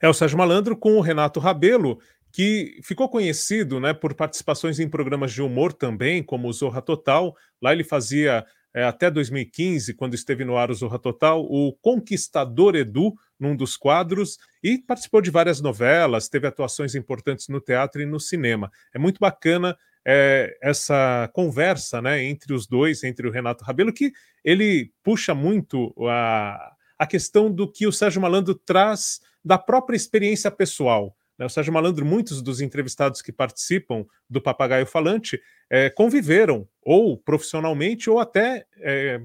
[0.02, 1.99] É o Sérgio Malandro com o Renato Rabelo,
[2.32, 7.36] que ficou conhecido né, por participações em programas de humor também, como o Zorra Total.
[7.61, 12.76] Lá ele fazia, é, até 2015, quando esteve no ar o Zorra Total, o Conquistador
[12.76, 18.05] Edu, num dos quadros, e participou de várias novelas, teve atuações importantes no teatro e
[18.05, 18.72] no cinema.
[18.93, 24.13] É muito bacana é, essa conversa né, entre os dois, entre o Renato Rabelo, que
[24.43, 30.51] ele puxa muito a, a questão do que o Sérgio Malandro traz da própria experiência
[30.51, 31.15] pessoal.
[31.38, 31.45] Né?
[31.47, 38.07] O Sérgio Malandro, muitos dos entrevistados que participam do Papagaio Falante é, conviveram, ou profissionalmente,
[38.07, 39.19] ou até é,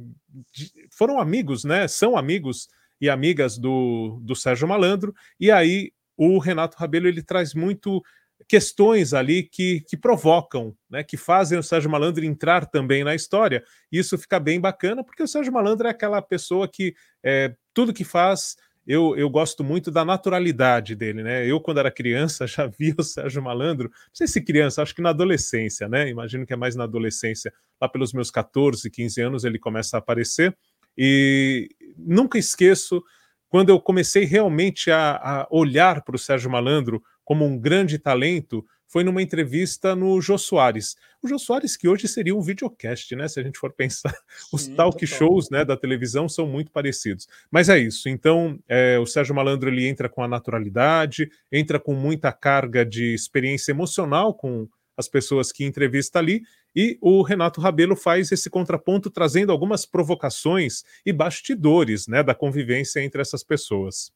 [0.91, 1.87] foram amigos, né?
[1.89, 2.69] São amigos
[3.01, 8.03] e amigas do, do Sérgio Malandro, e aí o Renato Rabelo ele traz muito
[8.49, 13.65] questões ali que, que provocam, né, que fazem o Sérgio Malandro entrar também na história.
[13.91, 16.95] Isso fica bem bacana, porque o Sérgio Malandro é aquela pessoa que
[17.25, 18.57] é, tudo que faz.
[18.87, 21.45] Eu, eu gosto muito da naturalidade dele, né?
[21.45, 25.03] Eu, quando era criança, já vi o Sérgio Malandro, não sei se criança, acho que
[25.03, 26.09] na adolescência, né?
[26.09, 29.99] Imagino que é mais na adolescência, lá pelos meus 14, 15 anos, ele começa a
[29.99, 30.57] aparecer.
[30.97, 33.03] E nunca esqueço
[33.49, 38.65] quando eu comecei realmente a, a olhar para o Sérgio Malandro como um grande talento
[38.87, 40.97] foi numa entrevista no Jô Soares.
[41.23, 43.27] O Jô Soares, que hoje seria um videocast, né?
[43.27, 44.15] Se a gente for pensar,
[44.53, 45.19] os Sim, talk total.
[45.19, 47.27] shows né, da televisão são muito parecidos.
[47.51, 48.09] Mas é isso.
[48.09, 53.13] Então, é, o Sérgio Malandro ele entra com a naturalidade, entra com muita carga de
[53.13, 56.43] experiência emocional com as pessoas que entrevista ali,
[56.77, 63.01] e o Renato Rabelo faz esse contraponto trazendo algumas provocações e bastidores né, da convivência
[63.01, 64.13] entre essas pessoas.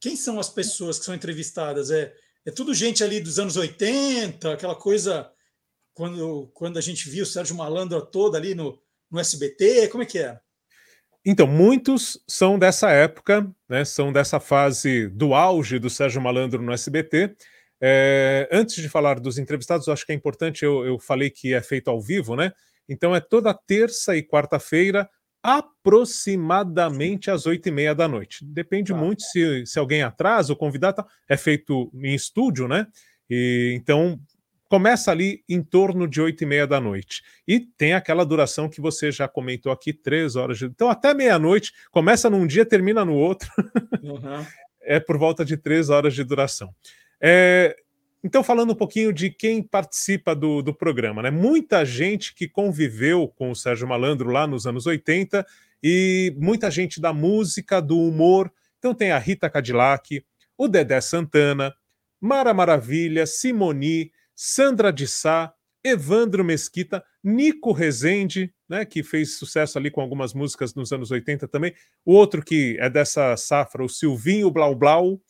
[0.00, 1.92] Quem são as pessoas que são entrevistadas?
[1.92, 2.12] É,
[2.44, 5.30] é tudo gente ali dos anos 80, aquela coisa
[5.94, 8.76] quando, quando a gente viu o Sérgio Malandro todo ali no,
[9.08, 10.40] no SBT, como é que é?
[11.24, 16.72] Então, muitos são dessa época, né, são dessa fase do auge do Sérgio Malandro no
[16.72, 17.36] SBT.
[17.80, 21.62] É, antes de falar dos entrevistados, acho que é importante, eu, eu falei que é
[21.62, 22.52] feito ao vivo, né?
[22.88, 25.08] Então é toda terça e quarta-feira,
[25.42, 28.44] aproximadamente às oito e meia da noite.
[28.44, 28.96] Depende ah.
[28.96, 32.86] muito se, se alguém atrasa, o convidado tá, é feito em estúdio, né?
[33.28, 34.20] E, então
[34.68, 37.22] começa ali em torno de oito e meia da noite.
[37.46, 40.58] E tem aquela duração que você já comentou aqui, três horas.
[40.58, 40.66] De...
[40.66, 43.50] Então até meia-noite, começa num dia, termina no outro.
[44.02, 44.44] Uhum.
[44.80, 46.74] é por volta de três horas de duração.
[47.20, 47.76] É,
[48.22, 51.30] então, falando um pouquinho de quem participa do, do programa, né?
[51.30, 55.46] Muita gente que conviveu com o Sérgio Malandro lá nos anos 80
[55.82, 58.52] e muita gente da música, do humor.
[58.78, 60.24] Então, tem a Rita Cadillac,
[60.56, 61.74] o Dedé Santana,
[62.20, 69.90] Mara Maravilha, Simoni, Sandra de Sá, Evandro Mesquita, Nico Rezende, né, que fez sucesso ali
[69.90, 71.74] com algumas músicas nos anos 80 também.
[72.04, 75.20] O outro que é dessa safra, o Silvinho Blau Blau,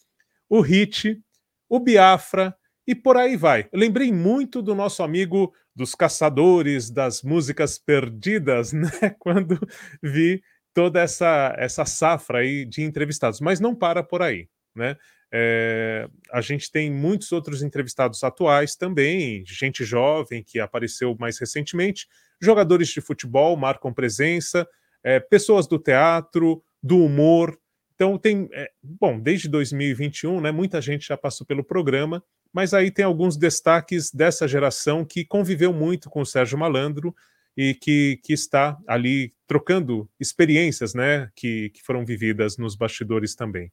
[0.48, 1.22] o Hit,
[1.70, 2.54] o Biafra,
[2.86, 3.68] e por aí vai.
[3.72, 8.90] Lembrei muito do nosso amigo dos caçadores das músicas perdidas, né?
[9.18, 9.58] Quando
[10.02, 10.42] vi
[10.74, 14.96] toda essa, essa safra aí de entrevistados, mas não para por aí, né?
[15.32, 22.08] É, a gente tem muitos outros entrevistados atuais também, gente jovem que apareceu mais recentemente,
[22.42, 24.66] jogadores de futebol marcam presença,
[25.04, 27.56] é, pessoas do teatro, do humor.
[28.00, 30.50] Então tem, é, bom, desde 2021, né?
[30.50, 35.72] Muita gente já passou pelo programa mas aí tem alguns destaques dessa geração que conviveu
[35.72, 37.14] muito com o Sérgio Malandro
[37.56, 43.72] e que, que está ali trocando experiências né, que, que foram vividas nos bastidores também.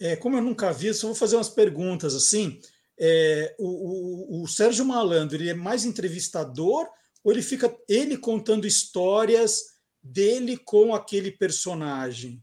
[0.00, 2.60] É, como eu nunca vi, só vou fazer umas perguntas assim.
[2.98, 6.88] É, o, o, o Sérgio Malandro ele é mais entrevistador
[7.22, 9.62] ou ele fica ele contando histórias
[10.02, 12.42] dele com aquele personagem?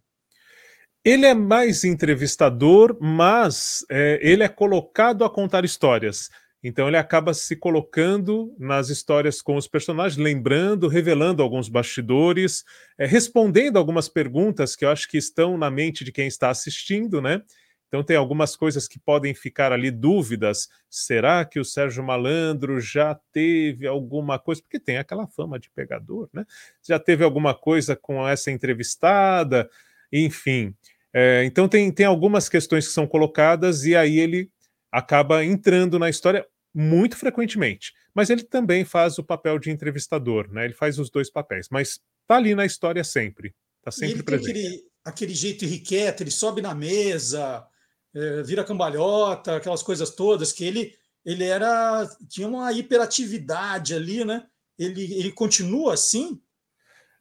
[1.03, 6.29] Ele é mais entrevistador, mas é, ele é colocado a contar histórias.
[6.61, 12.65] Então ele acaba se colocando nas histórias com os personagens, lembrando, revelando alguns bastidores,
[12.97, 17.21] é, respondendo algumas perguntas que eu acho que estão na mente de quem está assistindo,
[17.21, 17.41] né?
[17.87, 20.69] Então tem algumas coisas que podem ficar ali dúvidas.
[20.89, 24.61] Será que o Sérgio Malandro já teve alguma coisa?
[24.61, 26.45] Porque tem aquela fama de pegador, né?
[26.87, 29.67] Já teve alguma coisa com essa entrevistada?
[30.11, 30.73] Enfim.
[31.13, 34.51] É, então tem, tem algumas questões que são colocadas e aí ele
[34.91, 37.93] acaba entrando na história muito frequentemente.
[38.13, 40.65] Mas ele também faz o papel de entrevistador, né?
[40.65, 43.53] Ele faz os dois papéis, mas tá ali na história sempre.
[43.83, 44.53] Tá sempre ele presente.
[44.53, 47.65] Tem aquele, aquele jeito irrequieto, ele sobe na mesa,
[48.13, 50.93] é, vira cambalhota, aquelas coisas todas, que ele,
[51.25, 52.07] ele era.
[52.27, 54.45] tinha uma hiperatividade ali, né?
[54.77, 56.39] Ele, ele continua assim?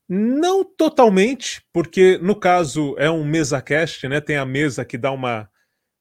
[0.09, 4.21] Não totalmente, porque no caso é um mesa cast, né?
[4.21, 5.49] Tem a mesa que dá uma.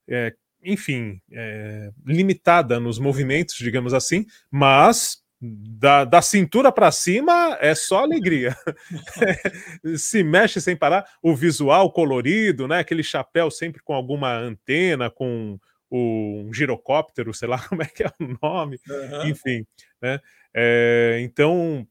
[0.07, 7.75] É, enfim, é, limitada nos movimentos, digamos assim, mas da, da cintura para cima é
[7.75, 8.55] só alegria.
[9.97, 11.05] Se mexe sem parar.
[11.21, 12.79] O visual colorido, né?
[12.79, 15.59] Aquele chapéu sempre com alguma antena, com
[15.91, 19.27] um girocóptero, sei lá como é que é o nome, uhum.
[19.27, 19.65] enfim,
[20.01, 20.19] né?
[20.53, 21.87] É, então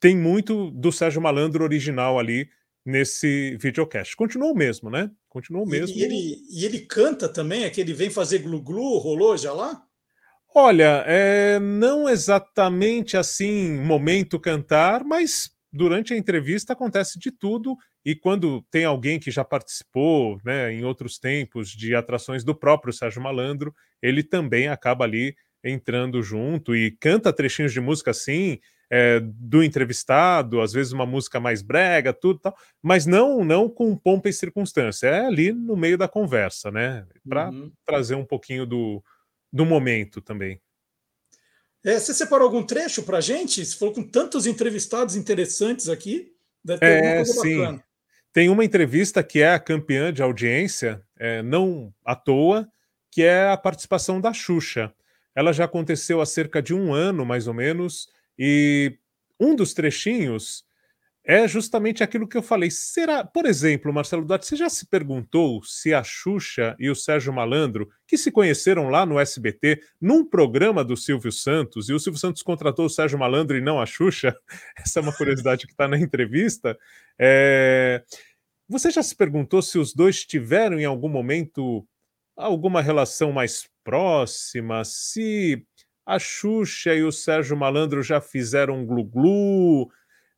[0.00, 2.48] tem muito do Sérgio Malandro original ali
[2.84, 4.16] nesse videocast.
[4.16, 5.10] Continua o mesmo, né?
[5.28, 5.96] Continua o mesmo.
[5.96, 9.82] E ele, e ele canta também, é que ele vem fazer glu-glu, rolou já lá?
[10.52, 17.76] Olha, é, não exatamente assim, momento cantar, mas durante a entrevista acontece de tudo.
[18.04, 22.92] E quando tem alguém que já participou né, em outros tempos de atrações do próprio
[22.92, 23.72] Sérgio Malandro,
[24.02, 28.58] ele também acaba ali entrando junto e canta trechinhos de música assim,
[28.90, 33.96] é, do entrevistado, às vezes uma música mais brega, tudo tal, mas não não com
[33.96, 37.06] pompa e circunstância, é ali no meio da conversa, né?
[37.26, 37.70] Para uhum.
[37.86, 39.02] trazer um pouquinho do,
[39.52, 40.60] do momento também.
[41.84, 43.64] É, você separou algum trecho para gente?
[43.64, 46.34] Você falou com tantos entrevistados interessantes aqui.
[46.62, 47.58] Deve ter é, sim.
[47.58, 47.84] Bacana.
[48.32, 52.68] Tem uma entrevista que é a campeã de audiência, é, não à toa,
[53.10, 54.92] que é a participação da Xuxa.
[55.34, 58.08] Ela já aconteceu há cerca de um ano, mais ou menos,
[58.42, 58.96] e
[59.38, 60.64] um dos trechinhos
[61.22, 62.70] é justamente aquilo que eu falei.
[62.70, 67.34] Será, por exemplo, Marcelo Duarte, você já se perguntou se a Xuxa e o Sérgio
[67.34, 72.18] Malandro, que se conheceram lá no SBT, num programa do Silvio Santos, e o Silvio
[72.18, 74.34] Santos contratou o Sérgio Malandro e não a Xuxa?
[74.74, 76.78] Essa é uma curiosidade que está na entrevista.
[77.18, 78.02] É...
[78.66, 81.86] Você já se perguntou se os dois tiveram em algum momento
[82.34, 84.82] alguma relação mais próxima?
[84.84, 85.66] Se
[86.10, 89.88] a Xuxa e o Sérgio Malandro já fizeram glu-glu?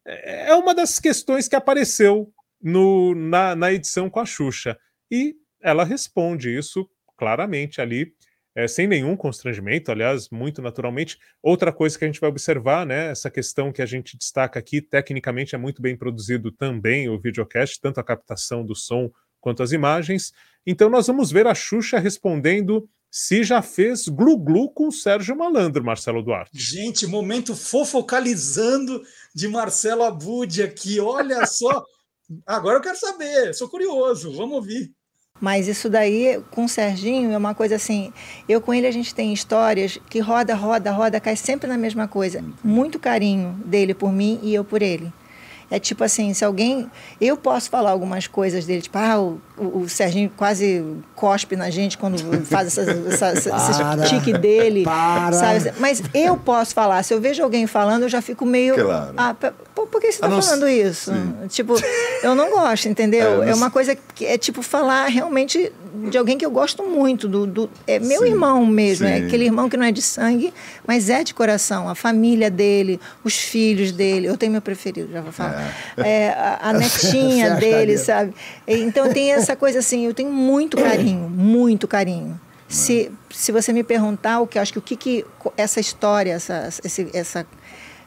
[0.07, 2.31] É, é uma das questões que apareceu
[2.63, 4.79] no, na, na edição com a Xuxa.
[5.11, 8.13] E ela responde isso claramente ali,
[8.55, 11.19] é, sem nenhum constrangimento, aliás, muito naturalmente.
[11.43, 14.83] Outra coisa que a gente vai observar, né, essa questão que a gente destaca aqui,
[14.83, 19.73] tecnicamente é muito bem produzido também o videocast, tanto a captação do som quanto as
[19.73, 20.33] imagens.
[20.67, 25.85] Então nós vamos ver a Xuxa respondendo se já fez glu-glu com o Sérgio Malandro,
[25.85, 26.51] Marcelo Duarte.
[26.55, 29.03] Gente, momento fofocalizando
[29.35, 30.99] de Marcelo Abud aqui.
[30.99, 31.85] Olha só.
[32.47, 34.33] Agora eu quero saber, sou curioso.
[34.33, 34.91] Vamos ouvir.
[35.39, 38.13] Mas isso daí, com o Serginho, é uma coisa assim.
[38.49, 42.09] Eu com ele, a gente tem histórias que roda, roda, roda, cai sempre na mesma
[42.09, 42.43] coisa.
[42.65, 45.13] Muito carinho dele por mim e eu por ele.
[45.73, 46.91] É tipo assim, se alguém.
[47.19, 50.85] Eu posso falar algumas coisas dele, tipo, ah, o, o, Serginho quase
[51.17, 54.85] cospe na gente quando faz essa, essa, esse tique dele.
[54.85, 55.33] Para.
[55.33, 55.73] Sabe?
[55.79, 57.03] Mas eu posso falar.
[57.03, 58.75] Se eu vejo alguém falando, eu já fico meio.
[58.75, 59.15] Claro.
[59.17, 59.35] Ah,
[59.75, 61.11] por, por que você está falando isso?
[61.11, 61.49] Sim.
[61.49, 61.75] Tipo,
[62.23, 63.43] eu não gosto, entendeu?
[63.43, 65.73] É, é uma coisa que é tipo falar realmente
[66.11, 69.23] de alguém que eu gosto muito, do, do é meu sim, irmão mesmo, é sim.
[69.23, 70.53] é aquele irmão que não é de sangue,
[70.87, 75.21] mas é de coração, a família dele, os filhos dele, eu tenho meu preferido, já
[75.21, 76.09] vou falar, é.
[76.09, 78.35] É, a, a, netinha dele, sabe?
[78.67, 82.41] Então tem essa coisa assim, eu tenho muito carinho, muito carinho.
[82.69, 85.27] Se, se você me perguntar o que acho que o que, que
[85.59, 87.47] essa história, essa, esse, essa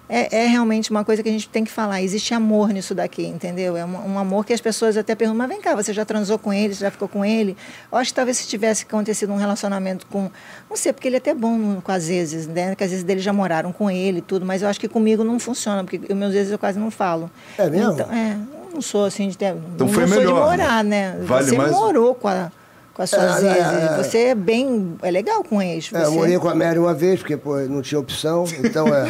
[0.08, 2.02] é, é, realmente uma coisa que a gente tem que falar.
[2.02, 3.76] Existe amor nisso daqui, entendeu?
[3.76, 6.38] É um, um, amor que as pessoas até perguntam, mas vem cá, você já transou
[6.38, 7.58] com ele, você já ficou com ele?
[7.92, 10.30] Eu acho que talvez se tivesse acontecido um relacionamento com.
[10.70, 12.76] Não sei, porque ele é até bom com as vezes, né?
[12.76, 15.24] Que às vezes deles já moraram com ele e tudo, mas eu acho que comigo
[15.24, 17.30] não funciona, porque os meus vezes eu quase não falo.
[17.58, 17.94] É mesmo?
[17.94, 18.38] Então, é,
[18.74, 19.56] não sou assim de ter.
[19.74, 21.18] Então não foi sou melhor, de morar, né?
[21.22, 21.72] Vale você mais...
[21.72, 22.52] morou com a
[22.96, 23.62] com as suas é, exes.
[23.62, 24.96] É, você é bem.
[25.04, 25.90] É legal com ex.
[25.90, 25.98] Você...
[25.98, 28.46] É, eu morei com a Mary uma vez, porque pô, não tinha opção.
[28.64, 29.06] Então é,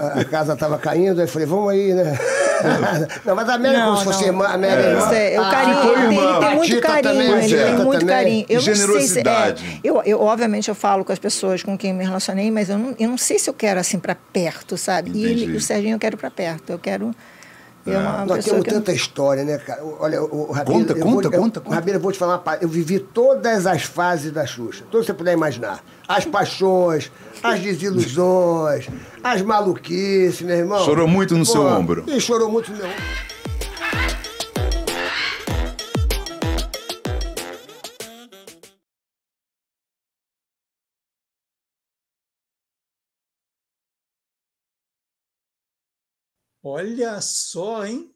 [0.00, 2.18] a, a, casa estava caindo, aí falei, vamos aí, né?
[3.24, 4.82] não, mas a Mary, não, como se fosse irmã, a Mary.
[4.82, 7.64] É, isso é, o ah, carinho, ah, ele, tem, ele tem muito carinho, também, ele
[7.64, 8.06] tem muito também.
[8.06, 8.46] carinho.
[8.48, 9.62] Eu Generosidade.
[9.62, 12.04] Não sei se, é, eu, eu, obviamente, eu falo com as pessoas com quem me
[12.04, 15.10] relacionei, mas eu não, eu não sei se eu quero assim para perto, sabe?
[15.10, 15.26] Entendi.
[15.26, 16.70] E ele, o Serginho eu quero para perto.
[16.70, 17.14] Eu quero
[17.86, 19.82] é uma Nós temos tanta história, né, cara?
[20.00, 21.74] Olha, o, Rabino, conta, conta, vou, conta, conta.
[21.74, 22.62] Rabino, eu vou te falar uma parte.
[22.62, 25.82] Eu vivi todas as fases da Xuxa, todas que você puder imaginar.
[26.08, 27.10] As paixões,
[27.42, 28.88] as desilusões,
[29.22, 30.84] as maluquices, meu irmão.
[30.84, 32.04] Chorou muito no Pô, seu ombro.
[32.06, 33.35] E chorou muito no meu ombro.
[46.68, 48.10] Olha só, hein?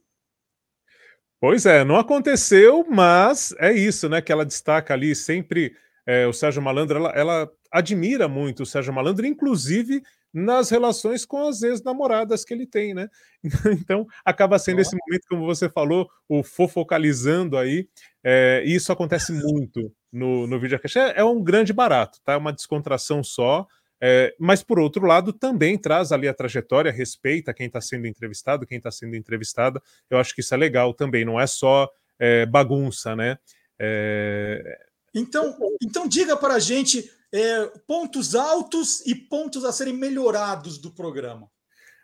[1.40, 4.20] Pois é, não aconteceu, mas é isso, né?
[4.20, 5.72] Que ela destaca ali sempre
[6.04, 10.02] é, o Sérgio Malandro, ela, ela, admira muito o Sérgio Malandro, inclusive
[10.34, 13.08] nas relações com as ex-namoradas que ele tem, né?
[13.80, 17.88] Então acaba sendo esse momento, como você falou, o fofocalizando aí.
[18.24, 20.98] É, e isso acontece muito no, no videocast.
[20.98, 22.32] É, é um grande barato, tá?
[22.32, 23.64] É uma descontração só.
[24.00, 28.66] É, mas, por outro lado, também traz ali a trajetória, respeita quem está sendo entrevistado,
[28.66, 29.82] quem está sendo entrevistada.
[30.08, 33.38] Eu acho que isso é legal também, não é só é, bagunça, né?
[33.78, 34.78] É...
[35.14, 40.90] Então, então, diga para a gente é, pontos altos e pontos a serem melhorados do
[40.90, 41.48] programa.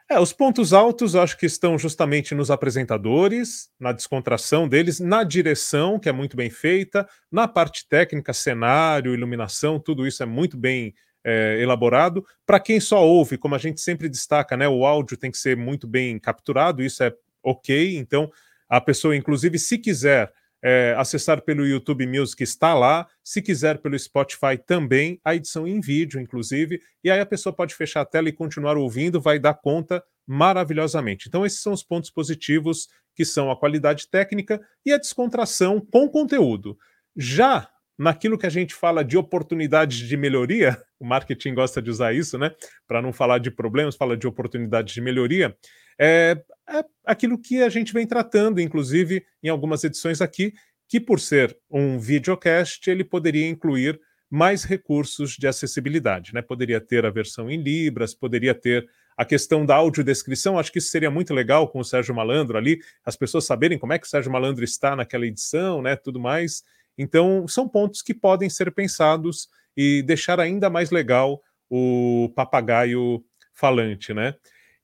[0.09, 5.99] É, os pontos altos acho que estão justamente nos apresentadores, na descontração deles, na direção,
[5.99, 10.95] que é muito bem feita, na parte técnica, cenário, iluminação, tudo isso é muito bem
[11.27, 12.25] é, elaborado.
[12.47, 15.57] Para quem só ouve, como a gente sempre destaca, né, o áudio tem que ser
[15.57, 17.13] muito bem capturado, isso é
[17.43, 17.97] ok.
[17.99, 18.31] Então,
[18.69, 20.33] a pessoa, inclusive, se quiser
[20.63, 23.09] é, acessar pelo YouTube Music, está lá.
[23.25, 26.81] Se quiser pelo Spotify também, a edição em vídeo, inclusive.
[27.03, 31.29] E aí a pessoa pode fechar a tela e continuar ouvindo, vai dar conta maravilhosamente.
[31.29, 36.09] Então, esses são os pontos positivos, que são a qualidade técnica e a descontração com
[36.09, 36.79] conteúdo.
[37.17, 42.15] Já naquilo que a gente fala de oportunidades de melhoria, o marketing gosta de usar
[42.15, 42.51] isso, né?
[42.87, 45.57] Para não falar de problemas, fala de oportunidades de melhoria.
[45.99, 50.53] É, é aquilo que a gente vem tratando, inclusive em algumas edições aqui,
[50.89, 54.01] que por ser um videocast, ele poderia incluir
[54.31, 56.43] mais recursos de acessibilidade, né?
[56.43, 60.91] Poderia ter a versão em Libras, poderia ter a questão da audiodescrição, acho que isso
[60.91, 64.11] seria muito legal com o Sérgio Malandro ali, as pessoas saberem como é que o
[64.11, 65.97] Sérgio Malandro está naquela edição, né?
[65.97, 66.63] Tudo mais.
[66.99, 74.15] Então, são pontos que podem ser pensados e deixar ainda mais legal o papagaio falante,
[74.15, 74.35] né?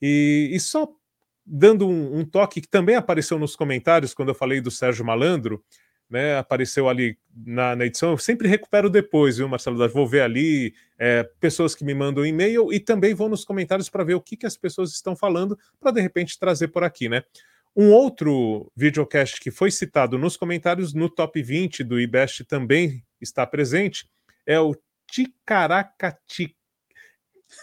[0.00, 0.88] E, e só
[1.44, 5.64] dando um, um, toque que também apareceu nos comentários quando eu falei do Sérgio Malandro,
[6.10, 6.36] né?
[6.36, 8.10] Apareceu ali na, na edição.
[8.10, 9.88] Eu sempre recupero depois, viu, Marcelo?
[9.88, 14.04] Vou ver ali é, pessoas que me mandam e-mail e também vou nos comentários para
[14.04, 17.22] ver o que, que as pessoas estão falando para de repente trazer por aqui, né?
[17.74, 23.46] Um outro videocast que foi citado nos comentários no top 20 do IBEST também está
[23.46, 24.06] presente
[24.46, 24.74] é o
[25.06, 26.56] Ticaracati...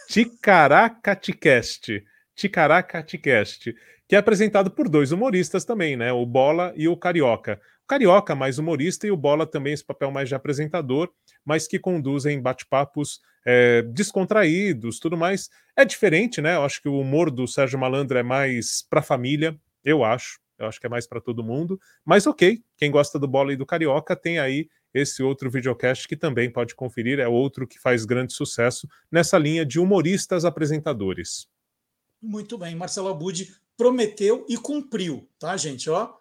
[0.08, 2.04] Ticaracaticast.
[2.36, 3.76] Ticaracaticast,
[4.08, 6.12] que é apresentado por dois humoristas também, né?
[6.12, 7.60] O Bola e o Carioca.
[7.84, 11.12] O Carioca mais humorista e o Bola também esse papel mais de apresentador,
[11.44, 15.50] mas que conduzem bate-papos é, descontraídos, tudo mais.
[15.76, 16.56] É diferente, né?
[16.56, 20.40] Eu acho que o humor do Sérgio Malandro é mais para família, eu acho.
[20.60, 21.80] Eu acho que é mais para todo mundo.
[22.04, 26.18] Mas ok, quem gosta do Bola e do Carioca tem aí esse outro videocast que
[26.18, 27.20] também pode conferir.
[27.20, 31.48] É outro que faz grande sucesso nessa linha de humoristas apresentadores.
[32.22, 35.90] Muito bem, Marcelo Abud prometeu e cumpriu, tá, gente?
[35.90, 36.14] Ó,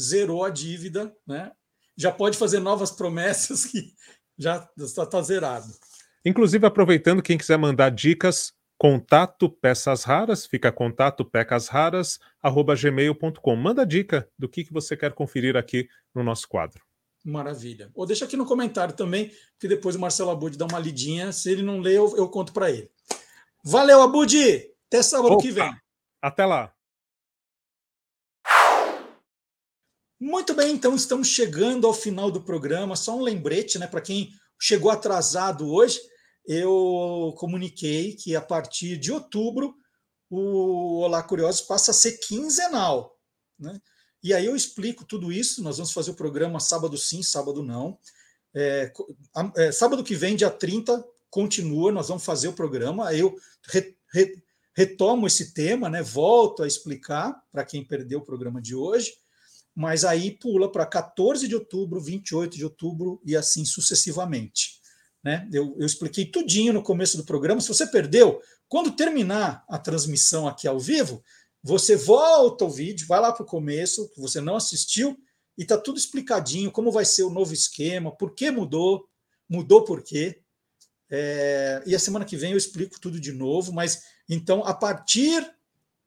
[0.00, 1.52] zerou a dívida, né?
[1.96, 3.94] Já pode fazer novas promessas que
[4.36, 5.72] já está tá zerado.
[6.24, 8.52] Inclusive, aproveitando, quem quiser mandar dicas,
[8.84, 13.56] contato peças raras, fica contato pecas raras, arroba gmail.com.
[13.56, 16.84] Manda dica do que, que você quer conferir aqui no nosso quadro.
[17.24, 17.90] Maravilha.
[17.94, 21.32] Ou deixa aqui no comentário também, que depois o Marcelo Abud dá uma lidinha.
[21.32, 22.90] Se ele não lê, eu, eu conto para ele.
[23.64, 24.36] Valeu, Abud!
[24.86, 25.42] Até sábado Opa.
[25.42, 25.74] que vem.
[26.20, 26.70] Até lá.
[30.20, 32.96] Muito bem, então estamos chegando ao final do programa.
[32.96, 34.28] Só um lembrete, né, para quem
[34.60, 35.98] chegou atrasado hoje
[36.46, 39.74] eu comuniquei que a partir de outubro
[40.30, 43.18] o Olá Curiosos passa a ser quinzenal.
[43.58, 43.80] Né?
[44.22, 45.62] E aí eu explico tudo isso.
[45.62, 47.98] Nós vamos fazer o programa sábado sim, sábado não.
[48.54, 48.92] É,
[49.56, 53.12] é, sábado que vem, dia 30, continua, nós vamos fazer o programa.
[53.14, 53.36] Eu
[53.68, 54.42] re, re,
[54.74, 56.02] retomo esse tema, né?
[56.02, 59.12] volto a explicar para quem perdeu o programa de hoje,
[59.74, 64.80] mas aí pula para 14 de outubro, 28 de outubro e assim sucessivamente.
[65.24, 65.48] Né?
[65.50, 67.60] Eu, eu expliquei tudinho no começo do programa.
[67.60, 71.24] Se você perdeu, quando terminar a transmissão aqui ao vivo,
[71.62, 75.16] você volta o vídeo, vai lá para o começo, que você não assistiu,
[75.56, 79.08] e está tudo explicadinho, como vai ser o novo esquema, por que mudou,
[79.48, 80.42] mudou por quê.
[81.08, 85.48] É, e a semana que vem eu explico tudo de novo, mas então a partir,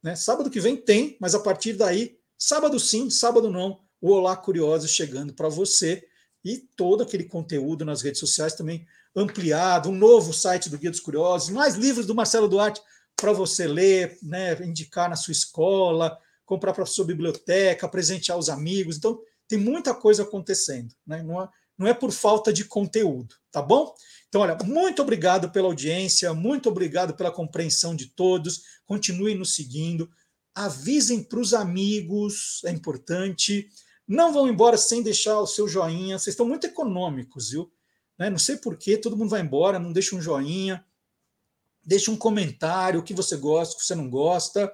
[0.03, 4.35] né, sábado que vem tem, mas a partir daí, sábado sim, sábado não, o Olá
[4.35, 6.05] Curioso chegando para você
[6.43, 8.85] e todo aquele conteúdo nas redes sociais também
[9.17, 12.79] ampliado, um novo site do Guia dos Curiosos, mais livros do Marcelo Duarte
[13.15, 16.15] para você ler, né, indicar na sua escola,
[16.45, 18.95] comprar para a sua biblioteca, presentear os amigos.
[18.95, 20.93] Então, tem muita coisa acontecendo.
[21.05, 21.23] Né?
[21.23, 23.91] Não, é, não é por falta de conteúdo, tá bom?
[24.29, 28.61] Então, olha, muito obrigado pela audiência, muito obrigado pela compreensão de todos.
[28.85, 30.09] Continuem nos seguindo.
[30.53, 33.67] Avisem para os amigos, é importante.
[34.07, 36.19] Não vão embora sem deixar o seu joinha.
[36.19, 37.71] Vocês estão muito econômicos, viu?
[38.17, 38.29] Né?
[38.29, 40.83] Não sei porquê, todo mundo vai embora, não deixa um joinha.
[41.83, 44.73] Deixe um comentário, o que você gosta, o que você não gosta,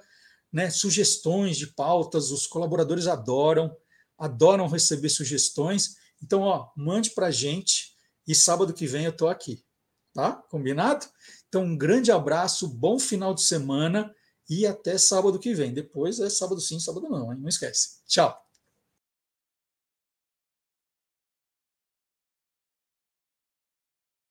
[0.51, 0.71] né?
[0.71, 3.75] Sugestões de pautas, os colaboradores adoram,
[4.17, 5.95] adoram receber sugestões.
[6.21, 7.95] Então, ó, mande para gente
[8.27, 9.63] e sábado que vem eu estou aqui,
[10.13, 10.31] tá?
[10.49, 11.05] Combinado?
[11.47, 14.11] Então, um grande abraço, bom final de semana
[14.49, 15.71] e até sábado que vem.
[15.71, 17.39] Depois é sábado sim, sábado não, hein?
[17.39, 17.99] não esquece.
[18.07, 18.43] Tchau.